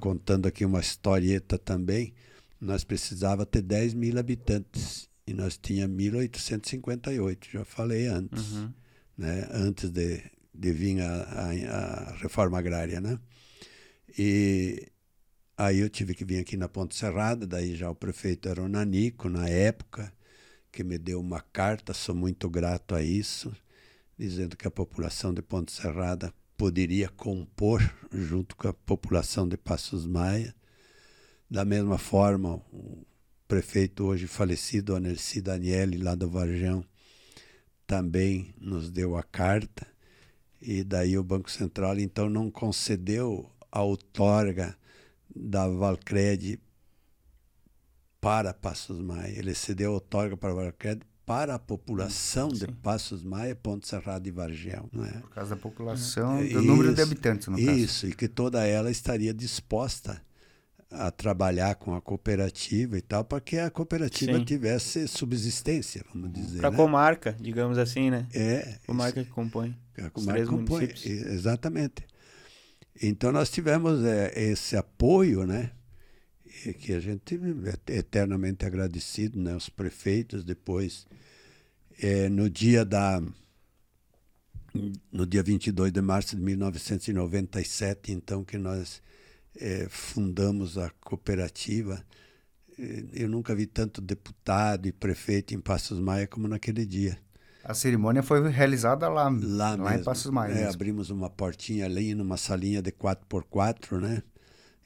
[0.00, 2.12] contando aqui uma historieta também,
[2.60, 8.72] nós precisava ter 10 mil habitantes e nós tínhamos 1858, já falei antes, uhum.
[9.16, 9.46] né?
[9.52, 10.20] antes de,
[10.58, 13.00] de vir a, a, a, reforma agrária.
[13.00, 13.18] Né?
[14.18, 14.88] E
[15.56, 18.68] aí eu tive que vir aqui na Ponte Serrada, daí já o prefeito era o
[18.68, 20.12] Nanico na época,
[20.72, 23.54] que me deu uma carta, sou muito grato a isso,
[24.18, 27.80] dizendo que a população de Ponte Serrada poderia compor
[28.12, 30.52] junto com a população de Passos Maia.
[31.48, 33.06] Da mesma forma, o
[33.46, 36.84] prefeito hoje falecido, Anerci Daniele, lá do Varjão,
[37.86, 39.86] também nos deu a carta.
[40.60, 44.76] E daí o Banco Central, então, não concedeu a outorga
[45.34, 46.58] da Valcred
[48.20, 49.38] para Passos Maia.
[49.38, 52.64] Ele cedeu a outorga para a Valcred para a população Sim.
[52.64, 54.88] de Passos Maia, Ponte Serrado e Vargel.
[54.90, 55.12] Não é?
[55.20, 57.78] Por causa da população, do número de habitantes, no isso, caso.
[57.78, 60.22] Isso, e que toda ela estaria disposta
[60.90, 64.44] a trabalhar com a cooperativa e tal, para que a cooperativa Sim.
[64.44, 66.58] tivesse subsistência, vamos dizer.
[66.58, 66.76] Para a né?
[66.76, 68.26] comarca, digamos assim, né?
[68.32, 68.78] É.
[68.86, 69.76] Comarca que compõe.
[69.98, 72.06] A comarca compõe, exatamente.
[73.02, 75.72] Então nós tivemos é, esse apoio, né?
[76.80, 77.38] Que a gente
[77.88, 79.54] é eternamente agradecido, né?
[79.54, 81.06] Os prefeitos depois
[82.00, 83.22] é, no dia da
[85.10, 89.02] no dia 22 de março de 1997, então que nós
[89.60, 92.04] é, fundamos a cooperativa,
[92.78, 97.18] é, eu nunca vi tanto deputado e prefeito em Passos Maia como naquele dia.
[97.64, 100.52] A cerimônia foi realizada lá, lá, lá em Passos Maia.
[100.52, 104.22] É, abrimos uma portinha ali numa salinha de 4x4, né?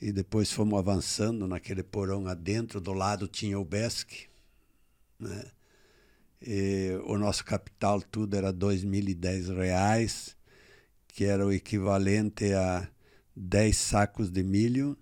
[0.01, 4.27] E depois fomos avançando naquele porão adentro, do lado tinha o BESC,
[5.21, 5.45] né?
[6.45, 10.35] E o nosso capital tudo era R$ 2.010,
[11.07, 12.89] que era o equivalente a
[13.37, 14.97] 10 sacos de milho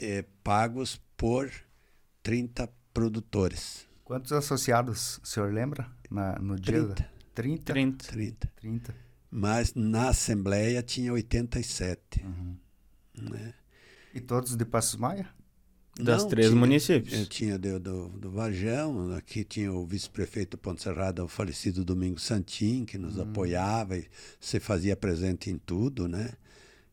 [0.00, 1.50] eh, pagos por
[2.22, 3.86] 30 produtores.
[4.04, 6.82] Quantos associados o senhor lembra na, no dia?
[6.82, 7.10] 30.
[7.34, 7.72] 30?
[7.72, 8.06] 30.
[8.08, 8.52] 30.
[8.56, 8.94] 30.
[9.30, 12.24] Mas na Assembleia tinha 87.
[12.24, 12.56] Uhum.
[13.30, 13.54] Né?
[14.14, 15.28] E todos de Passos Maia?
[16.00, 17.18] Das Não, três tinha, municípios.
[17.18, 22.20] Eu tinha do, do, do Vajão, aqui tinha o vice-prefeito Ponte Serrada, o falecido Domingo
[22.20, 23.22] Santim, que nos hum.
[23.22, 24.06] apoiava e
[24.40, 26.32] se fazia presente em tudo, né?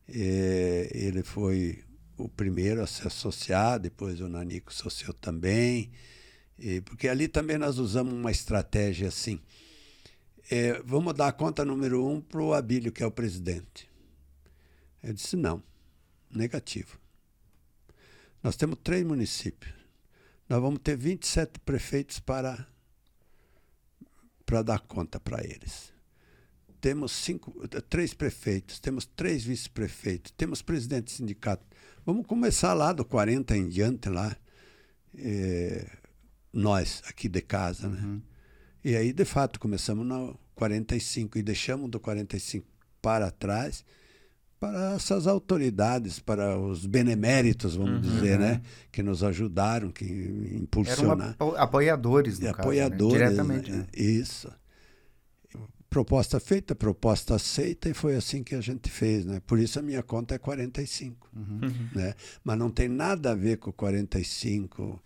[0.08, 1.84] E ele foi
[2.16, 5.90] o primeiro a se associar, depois o Nanico associou também,
[6.58, 9.40] e, porque ali também nós usamos uma estratégia assim.
[10.50, 13.90] É, vamos dar a conta número um para o Abílio, que é o presidente.
[15.02, 15.62] Eu disse, não,
[16.30, 16.98] negativo.
[18.42, 19.74] Nós temos três municípios.
[20.48, 22.66] Nós vamos ter 27 prefeitos para,
[24.44, 25.92] para dar conta para eles.
[26.86, 27.52] Temos cinco,
[27.90, 31.66] três prefeitos, temos três vice-prefeitos, temos presidente de sindicato.
[32.04, 34.36] Vamos começar lá do 40 em diante, lá.
[35.18, 35.84] É,
[36.52, 38.00] nós, aqui de casa, né?
[38.00, 38.22] Uhum.
[38.84, 42.64] E aí, de fato, começamos no 45 e deixamos do 45
[43.02, 43.84] para trás
[44.60, 48.12] para essas autoridades, para os beneméritos, vamos uhum.
[48.12, 48.62] dizer, né?
[48.92, 50.04] Que nos ajudaram, que
[50.54, 51.34] impulsionaram.
[51.40, 53.26] Eram apoiadores, no e caso, apoiadores, né?
[53.26, 53.72] diretamente.
[53.72, 53.86] Né?
[53.92, 54.48] Isso.
[55.88, 59.40] Proposta feita, proposta aceita, e foi assim que a gente fez, né?
[59.46, 61.88] Por isso a minha conta é 45, uhum.
[61.94, 62.14] né?
[62.42, 65.00] Mas não tem nada a ver com 45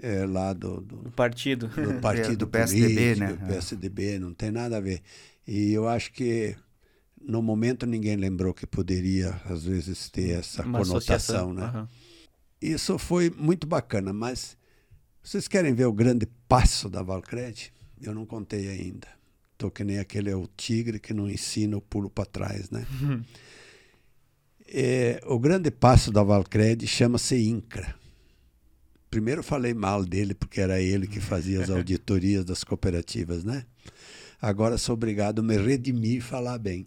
[0.00, 3.32] é, lá do, do, do partido, do partido é, do PSDB, político, né?
[3.32, 5.02] Do PSDB, não tem nada a ver.
[5.46, 6.56] E eu acho que
[7.20, 11.52] no momento ninguém lembrou que poderia, às vezes, ter essa Uma conotação.
[11.52, 11.70] Né?
[11.74, 11.88] Uhum.
[12.60, 14.56] Isso foi muito bacana, mas
[15.22, 17.72] vocês querem ver o grande passo da Valcred?
[18.00, 19.08] Eu não contei ainda.
[19.56, 22.70] Estou que nem aquele é o tigre que não ensina o pulo para trás.
[22.70, 22.86] Né?
[23.00, 23.24] Uhum.
[24.68, 27.94] É, o grande passo da Valcred chama-se INCRA.
[29.08, 33.64] Primeiro falei mal dele, porque era ele que fazia as auditorias das cooperativas, né?
[34.42, 36.86] Agora sou obrigado a me redimir e falar bem.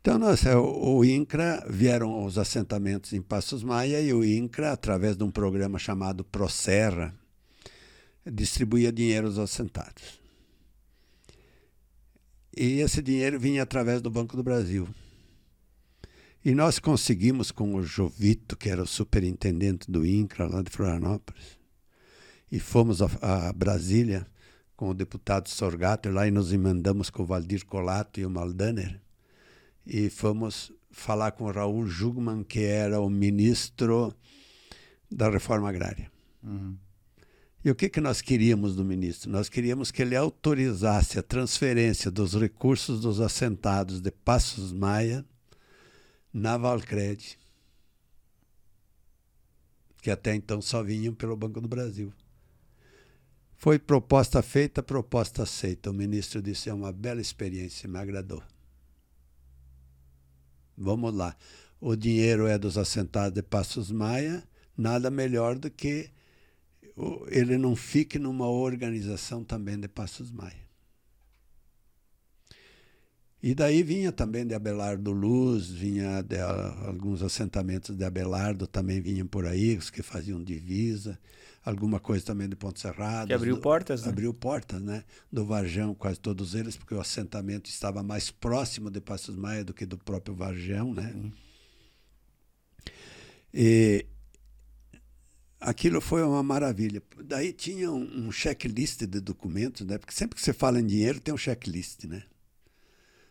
[0.00, 5.18] Então, nós, é, o INCRA vieram os assentamentos em Passos Maia e o INCRA, através
[5.18, 7.14] de um programa chamado ProSerra,
[8.24, 10.18] distribuía dinheiro aos assentados.
[12.60, 14.88] E esse dinheiro vinha através do Banco do Brasil.
[16.44, 21.56] E nós conseguimos com o Jovito, que era o superintendente do INCRA lá de Florianópolis,
[22.50, 24.26] e fomos a, a Brasília
[24.74, 29.00] com o deputado Sorgato lá e nos emendamos com o Valdir Colato e o Maldaner
[29.88, 34.14] e fomos falar com o Raul Jugman, que era o ministro
[35.10, 36.10] da Reforma Agrária.
[36.42, 36.76] Uhum.
[37.68, 39.30] E o que, que nós queríamos do ministro?
[39.30, 45.22] Nós queríamos que ele autorizasse a transferência dos recursos dos assentados de Passos Maia
[46.32, 47.38] na Valcred,
[50.00, 52.10] que até então só vinham pelo Banco do Brasil.
[53.54, 55.90] Foi proposta feita, proposta aceita.
[55.90, 58.42] O ministro disse: é uma bela experiência, me agradou.
[60.74, 61.36] Vamos lá.
[61.78, 64.42] O dinheiro é dos assentados de Passos Maia,
[64.74, 66.08] nada melhor do que
[67.28, 70.68] ele não fique numa organização também de Passos Maia.
[73.40, 79.28] E daí vinha também de Abelardo Luz, vinha de, alguns assentamentos de Abelardo também vinham
[79.28, 81.16] por aí, os que faziam divisa,
[81.64, 83.28] alguma coisa também de Ponte Serrado.
[83.28, 84.08] Que abriu do, portas, né?
[84.08, 85.04] Abriu portas, né?
[85.30, 89.72] Do Varjão, quase todos eles, porque o assentamento estava mais próximo de Passos Maia do
[89.72, 91.12] que do próprio Varjão, né?
[91.14, 91.32] Uhum.
[93.54, 94.04] E
[95.60, 97.02] aquilo foi uma maravilha.
[97.24, 99.98] Daí tinha um, um checklist de documentos, né?
[99.98, 102.22] Porque sempre que você fala em dinheiro tem um checklist, né?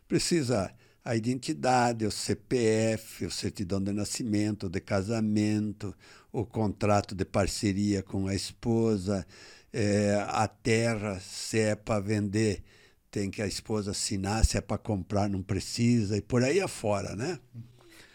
[0.08, 0.72] Precisa
[1.04, 5.96] a identidade, o CPF, o certidão de nascimento, de casamento,
[6.34, 9.26] o contrato de parceria com a esposa,
[9.72, 12.62] é, a terra, se é para vender,
[13.10, 17.16] tem que a esposa assinar, se é para comprar, não precisa, e por aí afora,
[17.16, 17.40] né?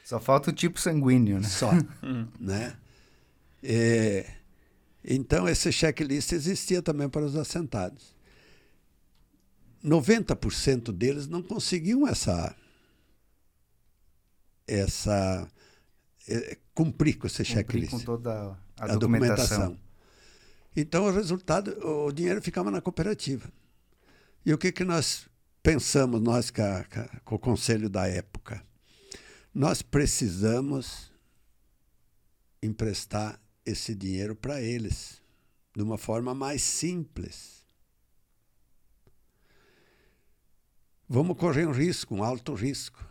[0.05, 1.49] Só falta o tipo sanguíneo, né?
[1.49, 1.71] Só,
[2.39, 2.77] né?
[3.63, 4.29] É,
[5.05, 8.15] então, esse checklist existia também para os assentados.
[9.85, 12.57] 90% deles não conseguiam essa
[14.67, 15.49] essa
[16.29, 17.91] é, cumprir com esse checklist.
[17.91, 19.59] com toda a, a documentação.
[19.59, 19.79] documentação.
[20.75, 23.53] Então o resultado, o dinheiro ficava na cooperativa.
[24.47, 25.29] E o que que nós
[25.63, 26.85] pensamos nós com, a,
[27.25, 28.65] com o conselho da época?
[29.55, 31.13] Nós precisamos
[32.63, 35.21] emprestar esse dinheiro para eles
[35.75, 37.63] de uma forma mais simples
[41.15, 43.07] Vamos correr um risco, um alto risco.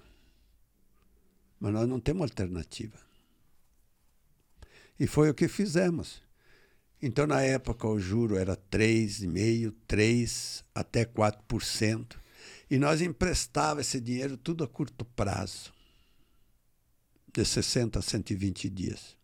[1.60, 2.98] Mas nós não temos alternativa.
[5.00, 6.20] E foi o que fizemos.
[7.00, 12.16] Então, na época, o juro era 3,5%, 3% até 4%.
[12.72, 15.72] E nós emprestava esse dinheiro tudo a curto prazo,
[17.32, 19.16] de 60 a 120 dias.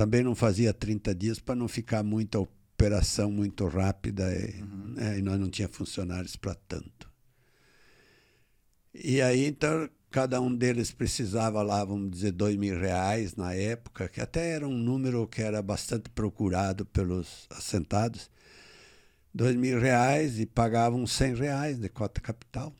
[0.00, 4.94] Também não fazia 30 dias para não ficar muita operação muito rápida e, uhum.
[4.94, 7.12] né, e nós não tínhamos funcionários para tanto.
[8.94, 14.08] E aí, então, cada um deles precisava lá, vamos dizer, dois mil reais na época,
[14.08, 18.30] que até era um número que era bastante procurado pelos assentados.
[19.34, 22.74] Dois mil reais e pagavam cem reais de cota capital.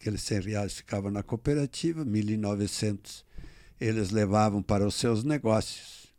[0.00, 3.24] Aqueles cem reais ficavam na cooperativa, mil e novecentos
[3.80, 6.12] eles levavam para os seus negócios.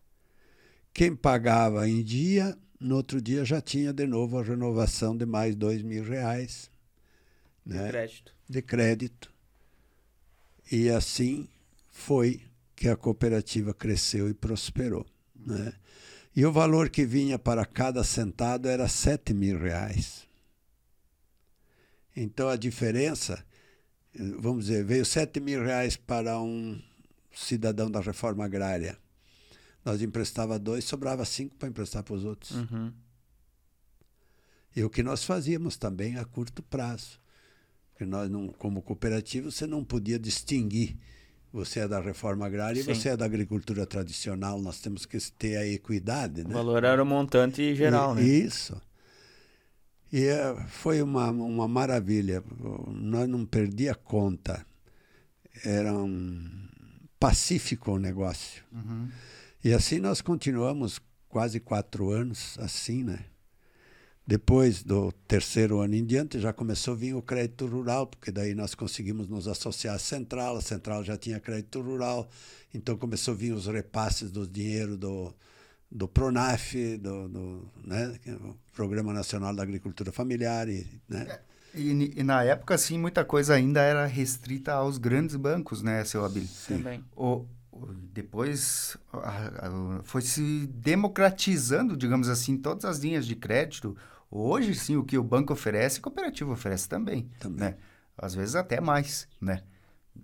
[0.93, 5.55] Quem pagava em dia, no outro dia já tinha de novo a renovação de mais
[5.55, 6.71] dois mil reais
[7.65, 7.85] né?
[7.85, 8.35] de crédito.
[8.49, 9.33] De crédito.
[10.71, 11.47] E assim
[11.89, 12.41] foi
[12.75, 15.05] que a cooperativa cresceu e prosperou.
[15.35, 15.73] Né?
[16.35, 20.27] E o valor que vinha para cada sentado era 7 mil reais.
[22.15, 23.45] Então a diferença,
[24.39, 26.81] vamos dizer, veio 7 mil reais para um
[27.33, 28.97] cidadão da reforma agrária.
[29.83, 32.51] Nós emprestava dois, sobrava cinco para emprestar para os outros.
[32.51, 32.91] Uhum.
[34.75, 37.19] E o que nós fazíamos também a curto prazo.
[37.89, 40.97] Porque nós, não, como cooperativa, você não podia distinguir.
[41.51, 42.89] Você é da reforma agrária Sim.
[42.91, 44.61] e você é da agricultura tradicional.
[44.61, 46.43] Nós temos que ter a equidade.
[46.43, 46.49] Né?
[46.51, 48.23] O valor era o montante geral, e, né?
[48.23, 48.81] Isso.
[50.13, 52.43] E é, foi uma, uma maravilha.
[52.87, 54.65] Nós não perdia conta.
[55.65, 56.70] Era um
[57.21, 58.63] pacífico o negócio.
[58.71, 59.07] Uhum.
[59.63, 60.99] E assim nós continuamos
[61.29, 63.25] quase quatro anos assim, né?
[64.25, 68.55] Depois do terceiro ano em diante, já começou a vir o crédito rural, porque daí
[68.55, 72.27] nós conseguimos nos associar à Central, a Central já tinha crédito rural,
[72.73, 75.33] então começou a vir os repasses do dinheiro do,
[75.91, 78.35] do PRONAF, do, do né, é
[78.73, 80.67] Programa Nacional da Agricultura Familiar.
[80.69, 81.39] E, né?
[81.73, 86.25] E, e, na época, assim, muita coisa ainda era restrita aos grandes bancos, né, seu
[86.25, 86.49] Abílio?
[86.67, 87.03] Também.
[87.15, 87.45] O,
[88.13, 88.97] depois
[90.03, 93.95] foi se democratizando, digamos assim, todas as linhas de crédito.
[94.29, 97.29] Hoje, sim, o que o banco oferece, a cooperativa oferece também.
[97.39, 97.59] também.
[97.59, 97.77] Né?
[98.17, 99.63] Às vezes até mais, né?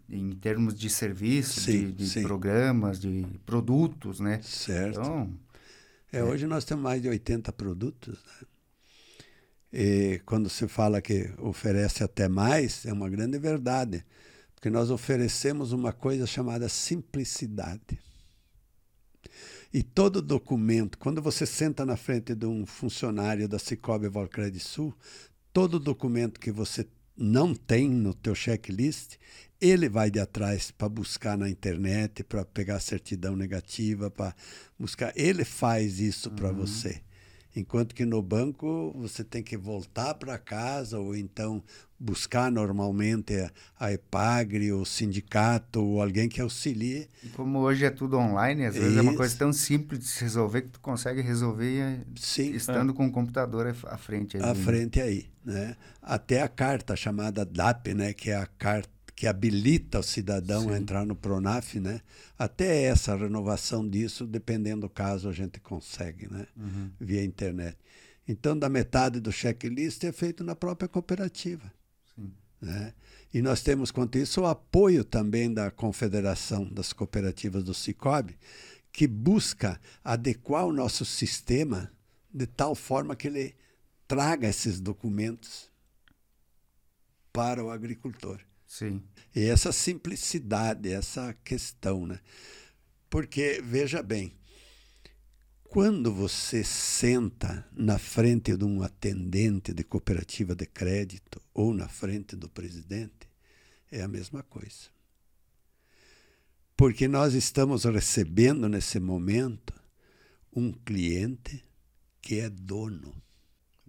[0.09, 4.39] Em termos de serviço, sim, de, de programas, de produtos, né?
[4.43, 4.99] Certo.
[4.99, 5.33] Então,
[6.11, 8.47] é, é, hoje nós temos mais de 80 produtos, né?
[9.71, 14.05] E quando se fala que oferece até mais, é uma grande verdade.
[14.55, 17.99] Porque nós oferecemos uma coisa chamada simplicidade.
[19.73, 24.93] E todo documento, quando você senta na frente de um funcionário da Cicobi Valcred Sul,
[25.51, 29.15] todo documento que você não tem no teu checklist,
[29.59, 34.35] ele vai de atrás para buscar na internet, para pegar certidão negativa, para
[34.79, 35.11] buscar.
[35.15, 36.55] Ele faz isso para Uhum.
[36.55, 37.01] você.
[37.55, 41.63] Enquanto que no banco você tem que voltar para casa ou então
[41.99, 43.33] buscar normalmente
[43.79, 47.07] a, EPAGRE, o sindicato ou alguém que auxilie.
[47.23, 49.39] E como hoje é tudo online, às vezes é uma coisa Isso.
[49.39, 53.67] tão simples de se resolver que tu consegue resolver eh, Sim, estando com o computador
[53.85, 54.37] à frente.
[54.37, 54.65] à ali, né?
[54.65, 55.75] frente aí, né?
[56.01, 60.73] Até a carta chamada DAP, né, que é a carta que habilita o cidadão a
[60.73, 60.79] Sim.
[60.83, 62.01] entrar no Pronaf, né?
[62.37, 66.45] Até essa renovação disso, dependendo do caso, a gente consegue, né?
[66.55, 66.91] Uhum.
[66.99, 67.75] Via internet.
[68.27, 71.73] Então, da metade do checklist é feito na própria cooperativa.
[72.15, 72.31] Sim.
[72.61, 72.93] Né?
[73.33, 78.37] E nós temos, quanto isso, o apoio também da Confederação das Cooperativas do Cicobi,
[78.91, 81.91] que busca adequar o nosso sistema
[82.31, 83.55] de tal forma que ele
[84.07, 85.71] traga esses documentos
[87.33, 88.46] para o agricultor.
[88.67, 89.01] Sim.
[89.33, 92.19] E essa simplicidade, essa questão, né?
[93.09, 94.35] Porque, veja bem,
[95.63, 102.35] quando você senta na frente de um atendente de cooperativa de crédito ou na frente
[102.35, 103.29] do presidente,
[103.91, 104.89] é a mesma coisa.
[106.75, 109.73] Porque nós estamos recebendo nesse momento
[110.53, 111.63] um cliente
[112.21, 113.13] que é dono.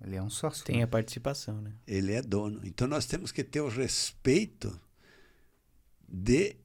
[0.03, 0.65] Ele é um sócio.
[0.65, 1.73] Tem a participação, né?
[1.87, 2.61] Ele é dono.
[2.65, 4.79] Então nós temos que ter o respeito
[6.09, 6.57] de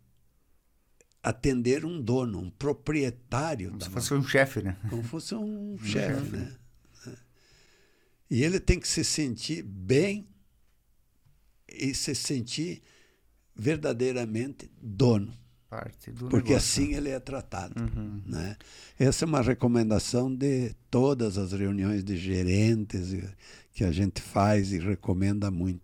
[1.22, 4.77] atender um dono, um proprietário Como se fosse um chefe, né?
[4.89, 6.57] como fosse um chefe, né?
[8.30, 10.27] E ele tem que se sentir bem
[11.68, 12.81] e se sentir
[13.55, 15.38] verdadeiramente dono,
[15.75, 18.21] Parte do porque negócio, assim ele é tratado, Uhum.
[18.25, 18.55] né?
[18.99, 23.15] Essa é uma recomendação de todas as reuniões de gerentes
[23.73, 25.81] que a gente faz e recomenda muito.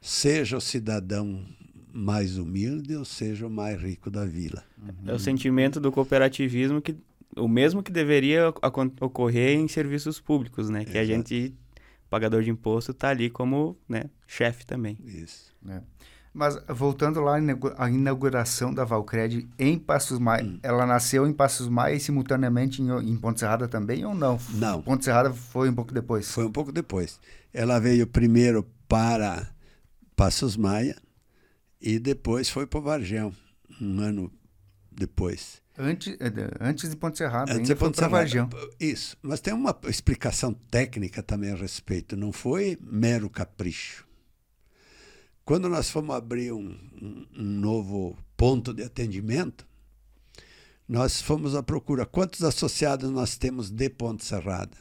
[0.00, 1.44] Seja o cidadão
[1.92, 4.64] mais humilde ou seja o mais rico da vila.
[5.06, 6.96] É o sentimento do cooperativismo que
[7.36, 8.48] o mesmo que deveria
[9.00, 10.84] ocorrer em serviços públicos, né?
[10.84, 11.16] Que a Exato.
[11.28, 11.54] gente,
[12.08, 14.96] pagador de imposto, tá ali como, né, chefe também.
[15.04, 15.54] Isso.
[15.62, 15.82] né?
[16.32, 20.60] Mas voltando lá à inaugura- à inauguração da Valcred em Passos Maia, Hum.
[20.62, 24.38] ela nasceu em Passos Maia e simultaneamente em, em Ponte Serrada também ou não?
[24.50, 24.80] Não.
[24.80, 26.30] Ponte Serrada foi um pouco depois.
[26.30, 27.18] Foi um pouco depois.
[27.52, 29.48] Ela veio primeiro para
[30.14, 30.96] Passos Maia
[31.80, 33.32] e depois foi para o Vargem,
[33.80, 34.30] um ano
[34.92, 35.60] depois.
[35.76, 38.06] Antes, eh, de- antes de Ponte Serrada, Antes de foi Ponte.
[38.08, 38.48] Vargião.
[38.78, 39.16] Isso.
[39.22, 42.16] Mas tem uma explicação técnica também a respeito.
[42.16, 44.04] Não foi mero capricho.
[45.50, 46.68] Quando nós fomos abrir um,
[47.02, 49.66] um- um novo ponto de atendimento,
[50.88, 52.06] nós fomos à procura.
[52.06, 54.76] Quantos associados nós temos de Ponte Serrada?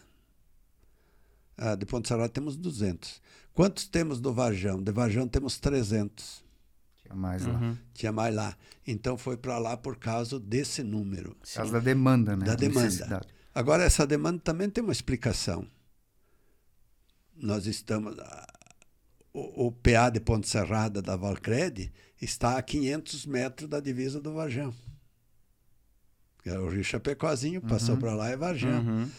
[1.58, 3.20] Ah, de Ponte Serrada temos 200.
[3.52, 4.80] Quantos temos do Varjão?
[4.80, 6.44] De Varjão temos 300.
[7.02, 7.54] Tinha mais lá.
[7.60, 7.78] Uhum.
[7.96, 8.56] Tinha mais lá.
[8.86, 11.34] Então foi para lá por causa desse número.
[11.34, 12.46] Por causa da demanda, né?
[12.46, 12.84] Da demanda.
[12.86, 13.28] necessidade.
[13.56, 15.66] Agora, essa demanda também tem uma explicação.
[17.36, 18.16] Nós estamos.
[19.40, 21.92] O, o PA de Ponte Serrada da Valcred
[22.22, 24.74] está a 500 metros da divisa do Varjão.
[26.46, 28.82] É o Rio Chapecozinho, passou para lá é Varjão.
[28.82, 29.10] Uhum.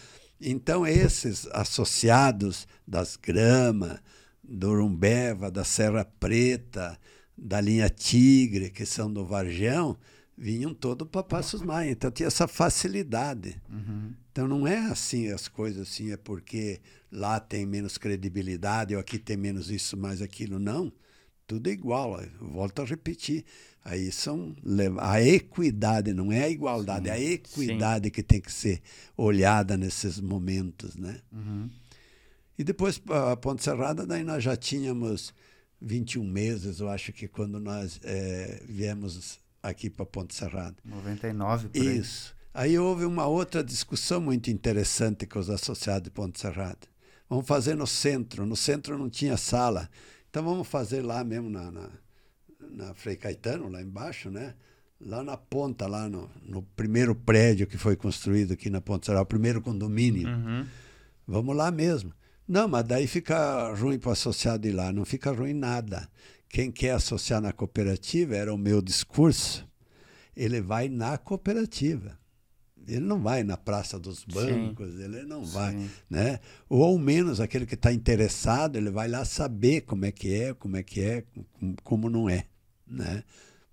[0.41, 4.01] Então, esses associados das Grama,
[4.43, 6.99] do Urumbeva, da Serra Preta,
[7.37, 9.97] da linha Tigre, que são do Varjão,
[10.41, 11.91] vinham todos para Passos Maia.
[11.91, 13.61] Então, tinha essa facilidade.
[13.69, 14.15] Uhum.
[14.33, 16.81] Então, não é assim as coisas, assim, é porque
[17.13, 20.59] lá tem menos credibilidade, ou aqui tem menos isso, mais aquilo.
[20.59, 20.91] Não.
[21.47, 22.19] Tudo é igual.
[22.23, 23.45] eu Volto a repetir.
[23.85, 24.57] Aí são
[24.99, 28.81] a equidade, não é a igualdade, é a equidade que tem que ser
[29.17, 31.21] olhada nesses momentos, né?
[31.33, 31.69] Uhum.
[32.59, 35.35] E depois a Ponte Serrada, daí nós já tínhamos
[35.81, 40.77] 21 meses, eu acho que quando nós eh, viemos aqui para Ponte Serrada.
[40.85, 41.99] 99 por aí.
[41.99, 42.35] Isso.
[42.53, 46.89] Aí houve uma outra discussão muito interessante com os associados de Ponte Serrada.
[47.29, 48.45] Vamos fazer no centro.
[48.45, 49.89] No centro não tinha sala.
[50.29, 51.89] Então vamos fazer lá mesmo na, na,
[52.71, 54.55] na Frei Caetano, lá embaixo, né?
[55.01, 59.23] Lá na ponta, lá no, no primeiro prédio que foi construído aqui na Ponte Serrada,
[59.23, 60.29] o primeiro condomínio.
[60.29, 60.67] Uhum.
[61.27, 62.13] Vamos lá mesmo.
[62.47, 64.93] Não, mas daí fica ruim para o associado ir lá.
[64.93, 66.09] Não fica ruim nada.
[66.51, 69.67] Quem quer associar na cooperativa, era o meu discurso,
[70.37, 72.19] ele vai na cooperativa.
[72.89, 75.73] Ele não vai na Praça dos Bancos, ele não vai.
[75.73, 75.91] Sim.
[76.11, 76.41] Né?
[76.69, 80.53] Ou ao menos aquele que está interessado, ele vai lá saber como é que é,
[80.53, 82.47] como é que é, como, como não é.
[82.85, 83.23] Né?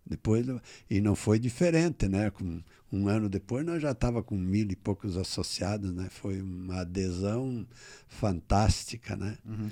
[0.05, 0.45] Depois,
[0.87, 2.29] e não foi diferente, né?
[2.29, 2.61] Com
[2.91, 6.07] Um ano depois nós já estava com mil e poucos associados, né?
[6.09, 7.67] Foi uma adesão
[8.07, 9.37] fantástica, né?
[9.45, 9.69] Uhum.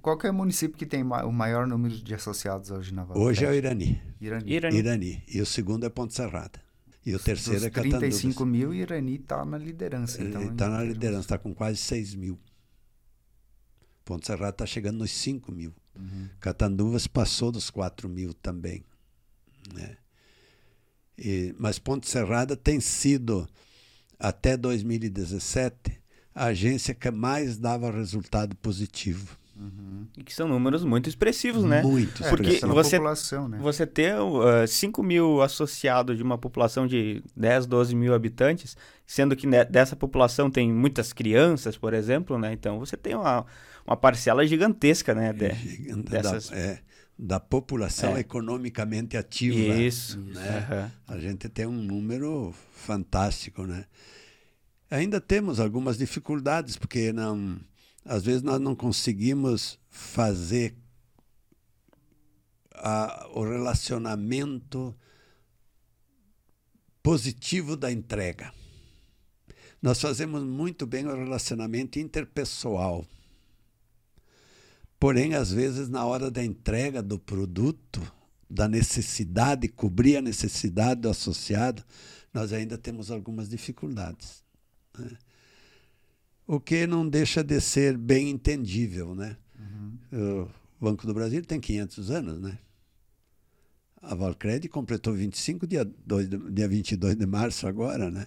[0.00, 3.28] Qual que é o município que tem o maior número de associados hoje na Valcred?
[3.28, 4.00] Hoje é o Irani.
[4.20, 4.52] Irani.
[4.52, 4.76] Irani.
[4.76, 5.22] Irani.
[5.28, 6.60] E o segundo é Ponte Serrada.
[7.04, 8.00] E o terceiro Dos é Catanduvas.
[8.00, 10.20] 35 mil, Irani está na liderança.
[10.20, 12.38] Ele Então, está na liderança, está com quase 6 mil.
[14.04, 15.72] Ponte Serrada está chegando nos 5 mil.
[15.94, 16.28] Uhum.
[16.40, 18.82] Catanduvas passou dos 4 mil também.
[19.72, 19.96] Né?
[21.18, 23.48] E, mas Ponte Serrada tem sido,
[24.18, 25.98] até 2017,
[26.34, 29.36] a agência que mais dava resultado positivo.
[30.18, 31.82] E que são números muito expressivos, né?
[31.82, 32.22] Muito.
[32.22, 33.58] É, Porque você- população, né?
[33.62, 38.76] Você ter uh, 5 mil associados de uma população de 10, 12 mil habitantes,
[39.06, 42.52] sendo que ne- dessa população tem muitas crianças, por exemplo, né?
[42.52, 43.46] Então você tem uma,
[43.86, 45.32] uma parcela gigantesca, né?
[45.32, 46.78] de- Gigante dessas- é,
[47.18, 48.20] da população É.
[48.20, 49.74] economicamente ativa.
[49.76, 50.18] Isso.
[50.20, 50.58] né?
[50.58, 50.92] Aham.
[51.06, 53.86] A gente tem um número fantástico, né?
[54.90, 57.58] Ainda temos algumas dificuldades, porque não,
[58.04, 60.76] às vezes nós não conseguimos fazer
[62.74, 64.94] a- o relacionamento
[67.02, 68.52] positivo da entrega.
[69.80, 73.06] Nós fazemos muito bem o relacionamento interpessoal.
[74.98, 78.00] Porém, às vezes, na hora da entrega do produto,
[78.48, 81.84] da necessidade, cobrir a necessidade do associado,
[82.32, 84.42] nós ainda temos algumas dificuldades.
[84.98, 85.10] né?
[86.46, 89.14] O que não deixa de ser bem entendível.
[89.14, 89.36] Né?
[90.12, 90.48] O
[90.80, 92.58] Banco do Brasil tem 500 anos, né?
[94.00, 98.26] A Valcred completou 25, dia, 2, de- dia 22 de março agora, né?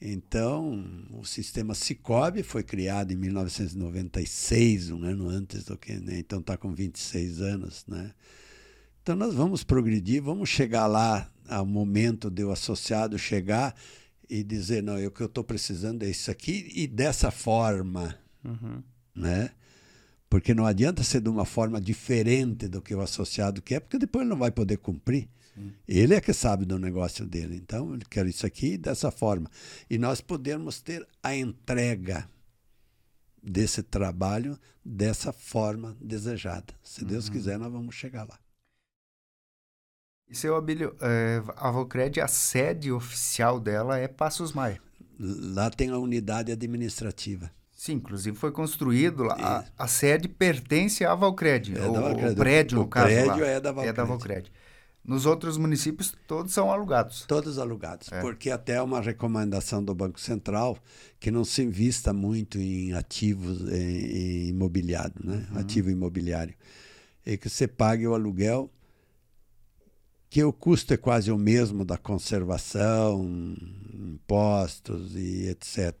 [0.00, 6.18] Então, o sistema Cicobi foi criado em 1996, um ano antes do que, né?
[6.18, 8.12] Então está com 26 anos, né?
[9.02, 13.74] Então nós vamos progredir, vamos chegar lá ao momento de o associado chegar
[14.28, 18.14] e dizer, não, o que eu estou precisando é isso aqui e dessa forma,
[18.44, 18.82] Uhum.
[19.14, 19.50] né?
[20.30, 24.22] Porque não adianta ser de uma forma diferente do que o associado quer, porque depois
[24.22, 25.26] ele não vai poder cumprir.
[25.86, 27.56] Ele é que sabe do negócio dele.
[27.56, 29.50] Então, ele quer isso aqui dessa forma.
[29.88, 32.28] E nós podemos ter a entrega
[33.42, 36.74] desse trabalho dessa forma desejada.
[36.82, 38.38] Se Deus quiser, nós vamos chegar lá.
[40.28, 44.80] E seu Abílio, é, a Valcred, a sede oficial dela é Passos Maia.
[45.18, 47.50] Lá tem a unidade administrativa.
[47.72, 49.64] Sim, inclusive foi construído lá.
[49.78, 51.78] A, a sede pertence à Valcred.
[51.78, 52.32] É o, Valcred.
[52.32, 53.06] o prédio, O no caso.
[53.06, 54.52] prédio lá, é da É da Valcred.
[55.08, 57.24] Nos outros municípios, todos são alugados.
[57.26, 58.12] Todos alugados.
[58.12, 58.20] É.
[58.20, 60.76] Porque até é uma recomendação do Banco Central
[61.18, 65.48] que não se invista muito em ativos em, em imobiliário, né?
[65.54, 66.54] ativo imobiliário.
[67.24, 68.70] E que você pague o aluguel,
[70.28, 73.26] que o custo é quase o mesmo da conservação,
[73.94, 75.94] impostos e etc.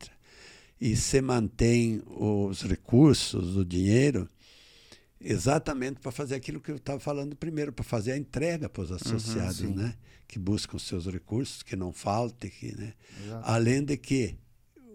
[0.78, 4.28] E se mantém os recursos, o dinheiro,
[5.20, 8.92] exatamente para fazer aquilo que eu estava falando primeiro, para fazer a entrega para os
[8.92, 9.74] associados, sim.
[9.74, 9.94] né?
[10.28, 12.92] que buscam os seus recursos, que não falte, que, né?
[13.24, 13.50] Exato.
[13.50, 14.38] além de que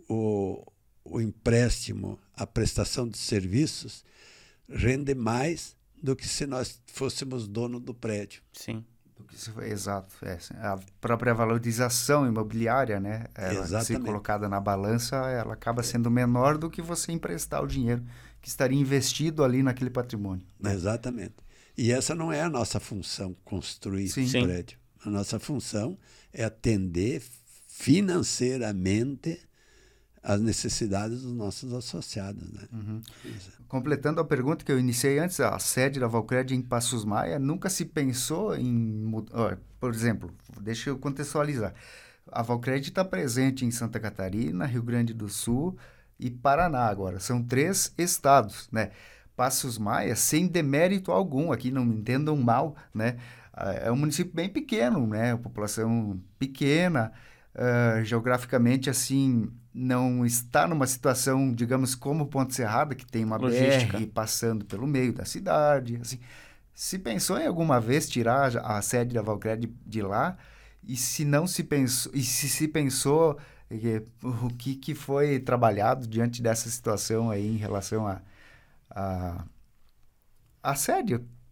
[0.07, 0.63] o,
[1.03, 4.05] o empréstimo, a prestação de serviços,
[4.69, 8.43] rende mais do que se nós fôssemos dono do prédio.
[8.53, 8.85] Sim.
[9.63, 10.13] Exato.
[10.23, 10.37] é.
[10.57, 13.25] A própria valorização imobiliária, né?
[13.33, 14.05] Ela ser Exatamente.
[14.05, 18.03] colocada na balança, ela acaba sendo menor do que você emprestar o dinheiro
[18.43, 20.45] que estaria investido ali naquele patrimônio.
[20.59, 20.73] né?
[20.73, 21.35] Exatamente.
[21.77, 24.25] E essa não é a nossa função, construir Sim.
[24.25, 24.77] um prédio.
[25.03, 25.97] A nossa função
[26.31, 27.23] é atender
[27.67, 29.39] financeiramente
[30.21, 32.51] as necessidades dos nossos associados.
[32.51, 32.61] Né?
[32.71, 33.01] Uhum.
[33.67, 37.69] Completando a pergunta que eu iniciei antes, a sede da Valcred em Passos Maia, nunca
[37.69, 39.57] se pensou em mudar.
[39.79, 41.73] Por exemplo, deixa eu contextualizar.
[42.29, 45.77] A Valcred está presente em Santa Catarina, Rio Grande do Sul
[46.25, 47.19] e Paraná agora.
[47.19, 48.91] São três estados, né?
[49.35, 53.17] Passos Maia, sem demérito algum, aqui não me entendam mal, né?
[53.53, 55.35] Ah, É um município bem pequeno, né?
[55.37, 57.11] População pequena,
[57.55, 63.97] ah, geograficamente assim não está numa situação, digamos, como Ponte Serrada, que tem uma Logística.
[63.97, 66.19] BR passando pelo meio da cidade, assim.
[66.75, 70.37] Se pensou em alguma vez tirar a sede da Valcred de lá?
[70.83, 73.37] E se não se pensou, e se se pensou,
[74.23, 78.21] o que, que foi trabalhado diante dessa situação aí em relação a,
[78.91, 79.45] a,
[80.63, 80.75] a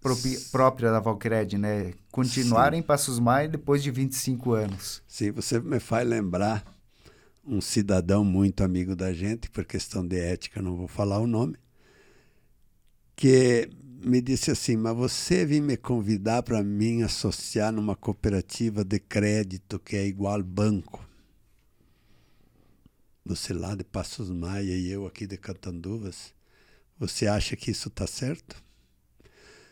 [0.02, 1.94] propi- própria da Valcred, né?
[2.12, 2.74] Continuar Sim.
[2.74, 5.02] em Passos Maia depois de 25 anos.
[5.08, 6.66] Sim, você me faz lembrar
[7.46, 11.58] um cidadão muito amigo da gente, por questão de ética não vou falar o nome,
[13.16, 13.70] que
[14.04, 19.80] me disse assim: Mas você vem me convidar para mim associar numa cooperativa de crédito
[19.80, 21.06] que é igual banco.
[23.24, 26.34] Você lá de Passos Maia e eu aqui de Catanduvas.
[26.98, 28.62] Você acha que isso está certo?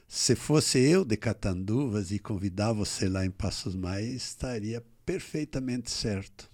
[0.08, 6.50] Se fosse eu de Catanduvas e convidar você lá em Passos Maia, estaria perfeitamente certo.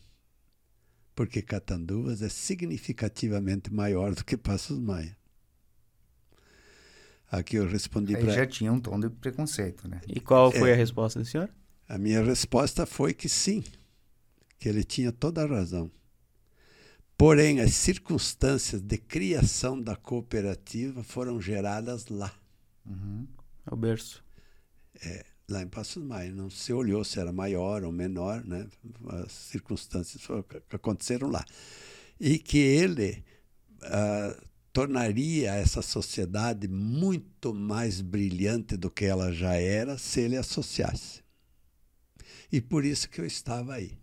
[1.13, 5.17] Porque Catanduvas é significativamente maior do que Passos Maia.
[7.29, 8.31] Aqui eu respondi para.
[8.31, 10.01] já tinha um tom de preconceito, né?
[10.07, 11.49] E qual foi é, a resposta do senhor?
[11.87, 13.63] A minha resposta foi que sim,
[14.57, 15.91] que ele tinha toda a razão.
[17.17, 22.33] Porém, as circunstâncias de criação da cooperativa foram geradas lá.
[22.85, 23.25] Uhum.
[23.65, 24.23] É o berço.
[25.01, 26.31] É, lá em Passos Maia.
[26.31, 28.67] Não se olhou se era maior ou menor, né?
[29.23, 30.21] As circunstâncias
[30.71, 31.45] aconteceram lá.
[32.19, 33.23] E que ele
[33.83, 41.23] uh, tornaria essa sociedade muito mais brilhante do que ela já era se ele associasse.
[42.51, 43.97] E por isso que eu estava aí.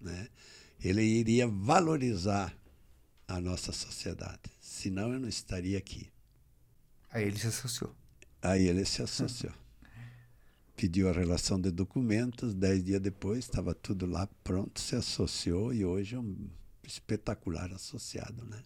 [0.00, 0.28] Né?
[0.84, 2.54] Ele iria valorizar
[3.26, 4.52] a nossa sociedade.
[4.60, 6.12] Senão eu não estaria aqui.
[7.10, 7.96] Aí ele se associou.
[8.42, 9.52] Aí ele se associou.
[10.76, 15.84] Pediu a relação de documentos, dez dias depois estava tudo lá pronto, se associou e
[15.86, 16.50] hoje é um
[16.82, 18.60] espetacular associado, né?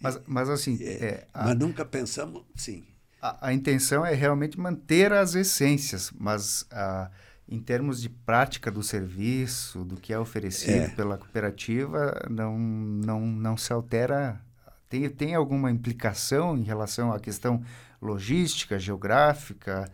[0.00, 0.76] Mas, mas assim.
[0.82, 2.84] É, é, a, mas nunca pensamos, sim.
[3.22, 7.10] A, a, intenção é realmente manter as essências, mas a,
[7.48, 10.88] em termos de prática do serviço, do que é oferecido é.
[10.90, 14.40] pela cooperativa, não, não, não se altera.
[14.88, 17.62] Tem, tem alguma implicação em relação à questão
[18.00, 19.90] logística, geográfica?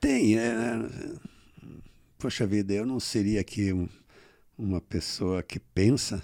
[0.00, 0.38] Tem.
[0.38, 0.78] É,
[2.18, 3.88] poxa vida, eu não seria aqui um,
[4.56, 6.22] uma pessoa que pensa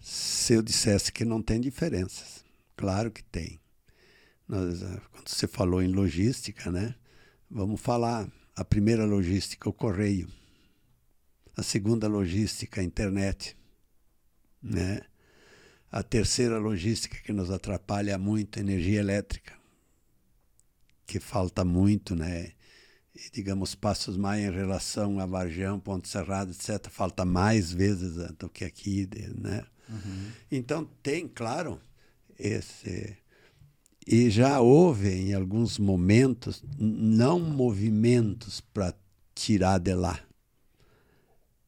[0.00, 2.44] se eu dissesse que não tem diferenças.
[2.76, 3.60] Claro que tem.
[4.46, 6.94] Nós, eh, quando você falou em logística, né?
[7.50, 10.28] Vamos falar a primeira logística, o correio.
[11.56, 13.56] A segunda logística, a internet,
[14.62, 15.02] né?
[15.90, 19.54] A terceira logística que nos atrapalha muito, energia elétrica,
[21.06, 22.52] que falta muito, né?
[23.14, 28.32] E, digamos, Passos Maia em relação a Varjão, Ponte Serrado, etc., falta mais vezes eh,
[28.38, 29.06] do que aqui,
[29.36, 29.66] né?
[29.88, 30.30] Uhum.
[30.50, 31.78] Então, tem, claro,
[32.38, 33.16] esse.
[34.06, 38.94] E já houve, em alguns momentos, não movimentos para
[39.34, 40.20] tirar de lá,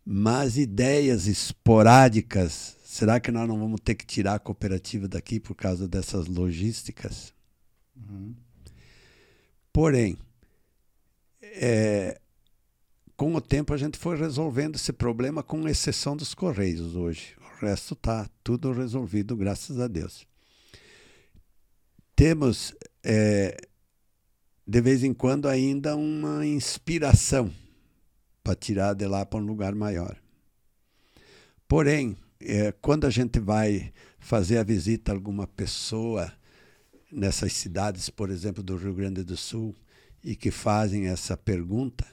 [0.05, 2.77] mas ideias esporádicas.
[2.85, 7.33] Será que nós não vamos ter que tirar a cooperativa daqui por causa dessas logísticas?
[7.97, 8.35] Uhum.
[9.73, 10.17] Porém,
[11.41, 12.21] é,
[13.17, 17.37] com o tempo a gente foi resolvendo esse problema, com exceção dos Correios hoje.
[17.41, 20.27] O resto está tudo resolvido, graças a Deus.
[22.17, 23.57] Temos, é,
[24.67, 27.53] de vez em quando, ainda uma inspiração
[28.43, 30.17] para tirar de lá para um lugar maior.
[31.67, 36.33] Porém, é, quando a gente vai fazer a visita a alguma pessoa
[37.11, 39.75] nessas cidades, por exemplo, do Rio Grande do Sul,
[40.23, 42.07] e que fazem essa pergunta,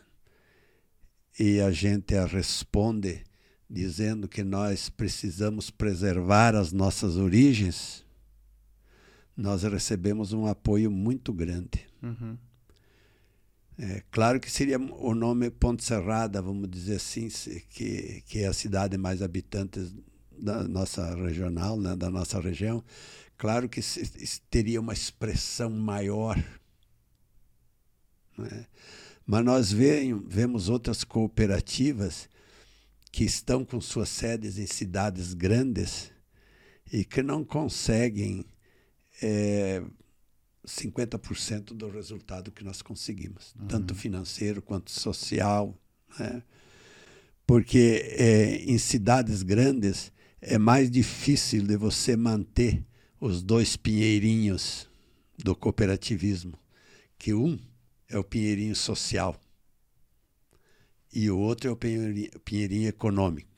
[1.40, 3.24] e a gente a responde
[3.70, 8.06] dizendo que nós precisamos preservar as nossas origens,
[9.36, 11.88] nós recebemos um apoio muito grande.
[12.02, 12.38] Uhum.
[13.78, 17.30] É, claro que seria o nome Ponte Serrada, vamos dizer assim,
[17.70, 19.80] que, que é a cidade mais habitante
[20.38, 22.84] da nossa regional, né, da nossa região.
[23.38, 23.82] Claro que
[24.50, 26.38] teria uma expressão maior.
[28.38, 28.66] Né?
[29.26, 32.30] Mas nós vemos outras cooperativas
[33.12, 36.12] que estão com suas sedes em cidades grandes
[36.92, 38.46] e que não conseguem
[39.22, 39.84] é,
[40.66, 43.68] 50% do resultado que nós conseguimos, uhum.
[43.68, 45.78] tanto financeiro quanto social.
[46.20, 46.44] Né?
[47.46, 52.86] Porque é, em cidades grandes é mais difícil de você manter
[53.20, 54.88] os dois pinheirinhos
[55.38, 56.58] do cooperativismo,
[57.18, 57.60] que um
[58.10, 59.40] é o pinheirinho social
[61.14, 63.50] e o outro é o pinheirinho, pinheirinho econômico,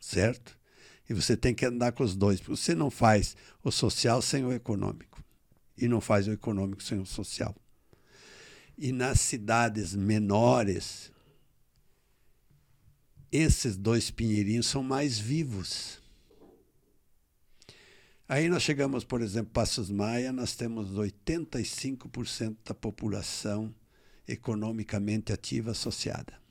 [0.00, 0.58] certo?
[1.08, 4.44] E você tem que andar com os dois, porque você não faz o social sem
[4.44, 5.22] o econômico
[5.76, 7.54] e não faz o econômico sem o social.
[8.76, 11.12] E nas cidades menores,
[13.30, 16.00] esses dois pinheirinhos são mais vivos.
[18.26, 23.74] Aí nós chegamos, por exemplo, Passos Maia, nós temos 85% da população
[24.26, 26.43] economicamente ativa associada.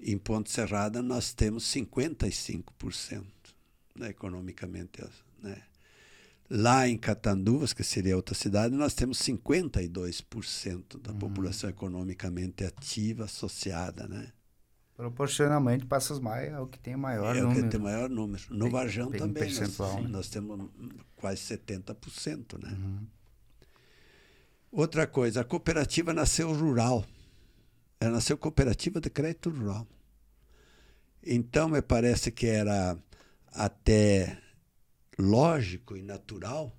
[0.00, 3.24] Em Ponte Serrada, nós temos 55%
[3.96, 5.02] né, economicamente.
[5.42, 5.60] Né?
[6.48, 11.18] Lá em Catanduvas, que seria outra cidade, nós temos 52% da uhum.
[11.18, 14.32] população economicamente ativa associada, né?
[14.96, 17.60] Proporcionalmente, Passos Maia é o que tem maior é número.
[17.60, 18.42] É o que tem maior número.
[18.50, 19.78] No bem, Varjão bem também, nós,
[20.08, 20.68] nós, temos
[21.14, 22.70] quase 70%, né?
[22.72, 23.06] Uhum.
[24.72, 27.04] Outra coisa, a cooperativa nasceu rural.
[28.00, 29.86] Ela nasceu cooperativa de crédito rural.
[31.22, 32.96] Então, me parece que era
[33.52, 34.38] até
[35.18, 36.72] lógico e natural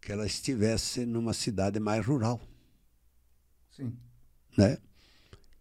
[0.00, 2.40] que ela estivesse numa cidade mais rural.
[3.70, 3.92] Sim.
[4.56, 4.78] Né?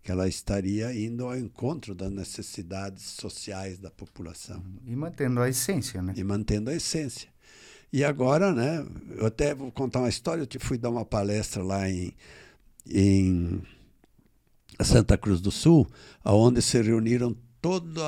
[0.01, 4.63] Que ela estaria indo ao encontro das necessidades sociais da população.
[4.85, 6.13] E mantendo a essência, né?
[6.15, 7.27] E mantendo a essência.
[7.91, 8.85] E agora, né,
[9.17, 12.13] eu até vou contar uma história, eu fui dar uma palestra lá em,
[12.85, 13.61] em
[14.83, 15.87] Santa Cruz do Sul,
[16.23, 18.03] aonde se reuniram todos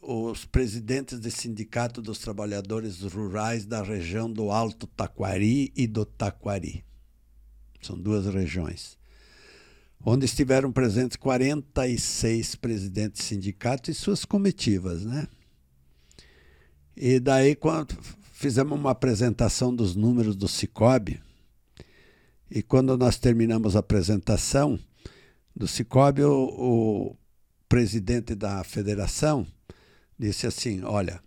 [0.00, 6.84] os presidentes de sindicato dos trabalhadores rurais da região do Alto Taquari e do Taquari.
[7.80, 8.96] São duas regiões.
[10.04, 15.26] Onde estiveram presentes 46 presidentes de sindicatos e suas comitivas, né?
[16.96, 17.96] E daí, quando
[18.32, 21.20] fizemos uma apresentação dos números do Cicobi,
[22.50, 24.78] e quando nós terminamos a apresentação
[25.58, 26.44] do Cicobi, o,
[27.10, 27.16] o
[27.68, 29.44] presidente da federação
[30.16, 31.20] disse assim: Olha,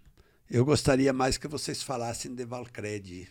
[0.50, 3.28] eu gostaria mais que vocês falassem de Valcred.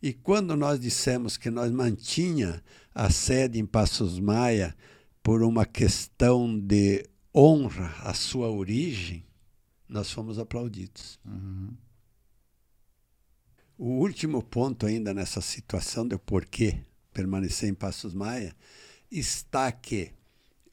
[0.00, 4.74] E quando nós dissemos que nós mantinha a sede em Passos Maia
[5.22, 9.22] por uma questão de honra à sua origem,
[9.86, 11.20] nós fomos aplaudidos.
[11.26, 11.76] Uhum.
[13.76, 16.82] O último ponto ainda nessa situação do porquê
[17.12, 18.54] permanecer em Passos Maia
[19.10, 20.12] está que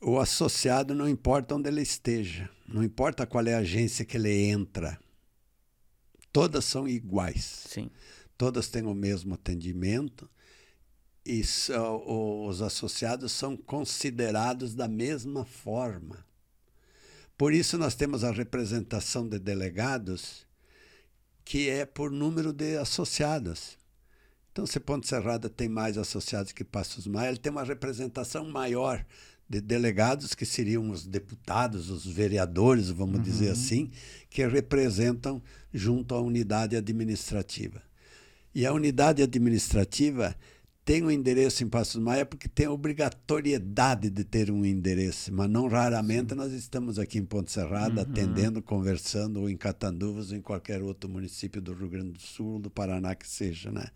[0.02, 4.34] o associado não importa onde ele esteja, não importa qual é a agência que ele
[4.50, 5.00] entra,
[6.32, 7.66] todas são iguais.
[7.68, 7.90] Sim.
[8.38, 10.30] Todas têm o mesmo atendimento
[11.26, 11.42] e
[12.06, 16.26] os associados são considerados da mesma forma.
[17.38, 20.48] Por isso nós temos a representação de delegados
[21.44, 23.79] que é por número de associados.
[24.60, 29.06] Então, se Ponte Serrada tem mais associados que Passos Maia, ele tem uma representação maior
[29.48, 33.22] de delegados que seriam os deputados, os vereadores, vamos uhum.
[33.22, 33.90] dizer assim,
[34.30, 35.42] que representam
[35.74, 37.82] junto à unidade administrativa.
[38.54, 40.36] E a unidade administrativa
[40.84, 45.68] tem um endereço em Passos Maia porque tem obrigatoriedade de ter um endereço, mas não
[45.68, 48.08] raramente nós estamos aqui em Ponte Serrada uhum.
[48.10, 52.60] atendendo, conversando, ou em Catanduvas, ou em qualquer outro município do Rio Grande do Sul,
[52.60, 53.88] do Paraná que seja, né?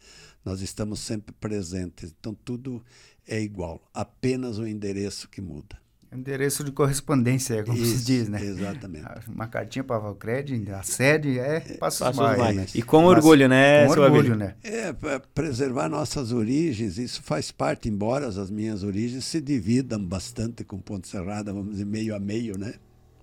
[0.46, 2.84] Nós estamos sempre presentes, então tudo
[3.28, 5.83] é igual, apenas o endereço que muda.
[6.16, 8.44] Endereço de correspondência, como Isso, se diz, né?
[8.44, 9.06] Exatamente.
[9.28, 12.66] Uma cartinha para a Valcred, a sede é Passos, Passos Maia.
[12.74, 13.86] E com orgulho, né?
[13.88, 14.56] Com orgulho, né?
[14.64, 14.94] É,
[15.34, 21.08] preservar nossas origens, isso faz parte, embora as minhas origens se dividam bastante com Ponte
[21.08, 22.76] Serrada, vamos dizer, meio a meio, né?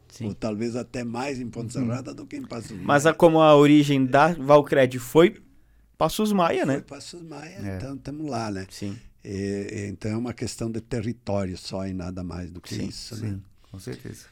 [0.08, 0.26] Sim.
[0.26, 1.86] Ou talvez até mais em Ponte uhum.
[1.86, 2.84] Serrada do que em Passos Maia.
[2.84, 5.36] Mas a, como a origem da Valcred foi
[5.96, 6.80] Passos Maia, foi né?
[6.80, 7.76] Passos Maia, é.
[7.76, 8.66] então estamos lá, né?
[8.70, 8.96] Sim.
[9.24, 13.16] E, então é uma questão de território só e nada mais do que sim, isso.
[13.16, 13.40] Sim, né?
[13.70, 14.26] com certeza.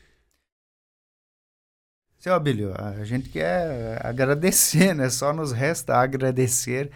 [2.18, 5.08] Seu Abílio, a gente quer agradecer, né?
[5.08, 6.90] Só nos resta agradecer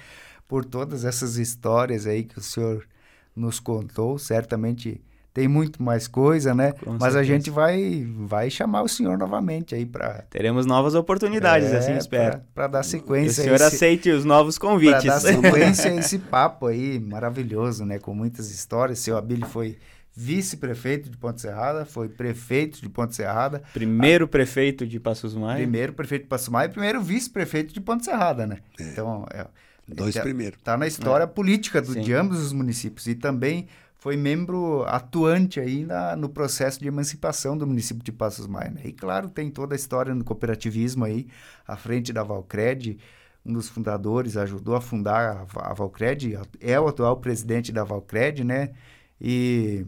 [0.48, 2.86] por todas essas histórias aí que o senhor
[3.34, 4.18] nos contou.
[4.18, 5.00] Certamente
[5.32, 6.72] tem muito mais coisa, né?
[6.72, 7.18] Com Mas certeza.
[7.20, 11.96] a gente vai vai chamar o senhor novamente aí para teremos novas oportunidades, é, assim
[11.96, 12.40] espero.
[12.54, 13.40] Para dar sequência.
[13.40, 15.04] O senhor esse, aceite os novos convites.
[15.04, 17.98] Para dar sequência a esse papo aí maravilhoso, né?
[17.98, 18.98] Com muitas histórias.
[18.98, 19.78] Seu Abílio foi
[20.14, 23.62] vice-prefeito de Ponte Serrada, foi prefeito de Ponte Serrada.
[23.72, 24.28] Primeiro a...
[24.28, 25.56] prefeito de Passos Maia.
[25.56, 28.58] Primeiro prefeito de Passos Maia e primeiro vice-prefeito de Ponte Serrada, né?
[28.78, 28.82] É.
[28.82, 29.46] Então, é,
[29.88, 30.58] Dois é, primeiros.
[30.58, 31.26] Está na história é.
[31.26, 33.06] política do, de ambos os municípios.
[33.06, 33.66] E também
[34.02, 38.68] foi membro atuante aí na, no processo de emancipação do município de Passos Maia.
[38.68, 38.80] Né?
[38.86, 41.28] E claro, tem toda a história no cooperativismo aí,
[41.64, 42.98] à frente da Valcred,
[43.46, 48.42] um dos fundadores, ajudou a fundar a, a Valcred, é o atual presidente da Valcred,
[48.42, 48.72] né?
[49.20, 49.86] E,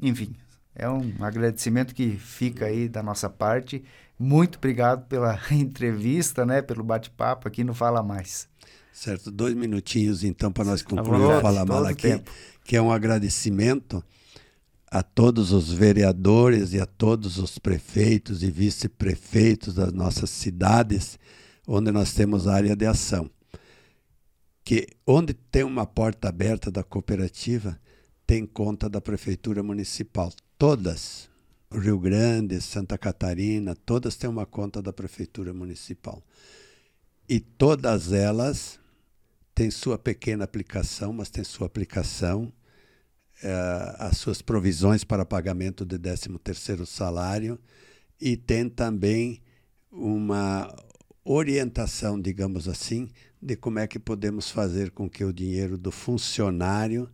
[0.00, 0.34] enfim,
[0.74, 3.84] é um agradecimento que fica aí da nossa parte.
[4.18, 6.62] Muito obrigado pela entrevista, né?
[6.62, 8.50] Pelo bate-papo aqui no Fala Mais.
[8.94, 12.08] Certo, dois minutinhos então para nós concluir o Fala Mal aqui.
[12.08, 12.30] Tempo
[12.72, 14.02] que é um agradecimento
[14.90, 21.18] a todos os vereadores e a todos os prefeitos e vice-prefeitos das nossas cidades,
[21.68, 23.30] onde nós temos área de ação.
[24.64, 27.78] Que onde tem uma porta aberta da cooperativa,
[28.26, 30.32] tem conta da prefeitura municipal.
[30.56, 31.28] Todas,
[31.70, 36.22] Rio Grande, Santa Catarina, todas têm uma conta da prefeitura municipal.
[37.28, 38.80] E todas elas
[39.54, 42.50] têm sua pequena aplicação, mas têm sua aplicação,
[43.98, 47.58] as suas provisões para pagamento de 13º salário
[48.20, 49.40] e tem também
[49.90, 50.74] uma
[51.24, 53.08] orientação, digamos assim,
[53.40, 57.10] de como é que podemos fazer com que o dinheiro do funcionário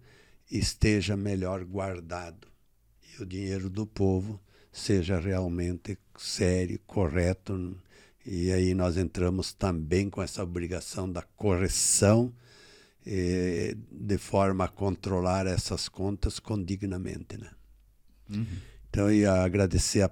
[0.50, 2.48] esteja melhor guardado
[3.02, 4.40] e o dinheiro do povo
[4.70, 7.76] seja realmente sério, correto.
[8.24, 12.32] E aí nós entramos também com essa obrigação da correção
[13.10, 17.38] eh, de forma a controlar essas contas condignamente.
[17.38, 17.50] Né?
[18.28, 18.46] Uhum.
[18.90, 20.10] Então, eu ia agradecer a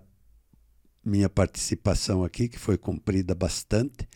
[1.05, 4.09] minha participação aqui, que foi cumprida bastante.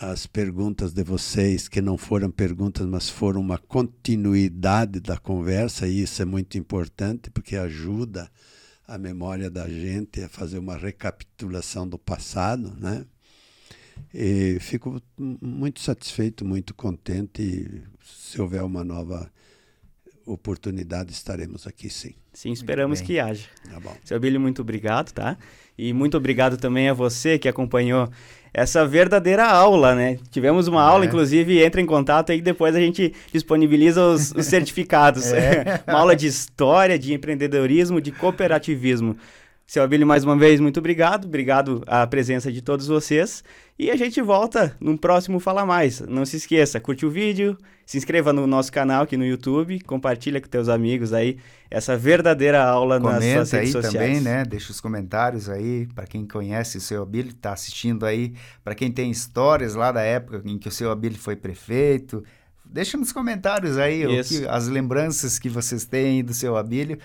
[0.00, 6.00] As perguntas de vocês, que não foram perguntas, mas foram uma continuidade da conversa, e
[6.00, 8.30] isso é muito importante, porque ajuda
[8.88, 13.04] a memória da gente a fazer uma recapitulação do passado, né?
[14.14, 17.42] E fico muito satisfeito, muito contente.
[17.42, 19.30] E se houver uma nova
[20.26, 22.14] oportunidade, estaremos aqui sim.
[22.32, 23.46] Sim, esperamos que haja.
[23.70, 23.94] Tá bom.
[24.04, 25.36] Seu Billy, muito obrigado, tá?
[25.76, 28.08] E muito obrigado também a você que acompanhou
[28.54, 30.18] essa verdadeira aula, né?
[30.30, 30.84] Tivemos uma é.
[30.84, 35.32] aula, inclusive, entra em contato aí depois a gente disponibiliza os, os certificados.
[35.32, 35.82] É.
[35.88, 39.16] uma aula de história, de empreendedorismo, de cooperativismo.
[39.72, 41.24] Seu Abílio, mais uma vez, muito obrigado.
[41.24, 43.42] Obrigado à presença de todos vocês.
[43.78, 46.00] E a gente volta no próximo Fala Mais.
[46.00, 50.42] Não se esqueça, curte o vídeo, se inscreva no nosso canal aqui no YouTube, compartilha
[50.42, 51.38] com teus amigos aí
[51.70, 54.06] essa verdadeira aula Comenta nas suas redes aí sociais.
[54.08, 54.44] também, né?
[54.44, 58.92] Deixa os comentários aí para quem conhece o seu Abílio, está assistindo aí, para quem
[58.92, 62.22] tem histórias lá da época em que o seu Abílio foi prefeito.
[62.62, 66.98] Deixa nos comentários aí que, as lembranças que vocês têm do seu Abílio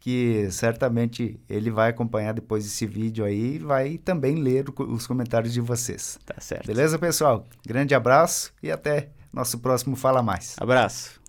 [0.00, 5.52] que certamente ele vai acompanhar depois desse vídeo aí e vai também ler os comentários
[5.52, 6.18] de vocês.
[6.24, 6.66] Tá certo.
[6.66, 7.46] Beleza, pessoal?
[7.66, 10.56] Grande abraço e até nosso próximo Fala Mais.
[10.58, 11.20] Abraço.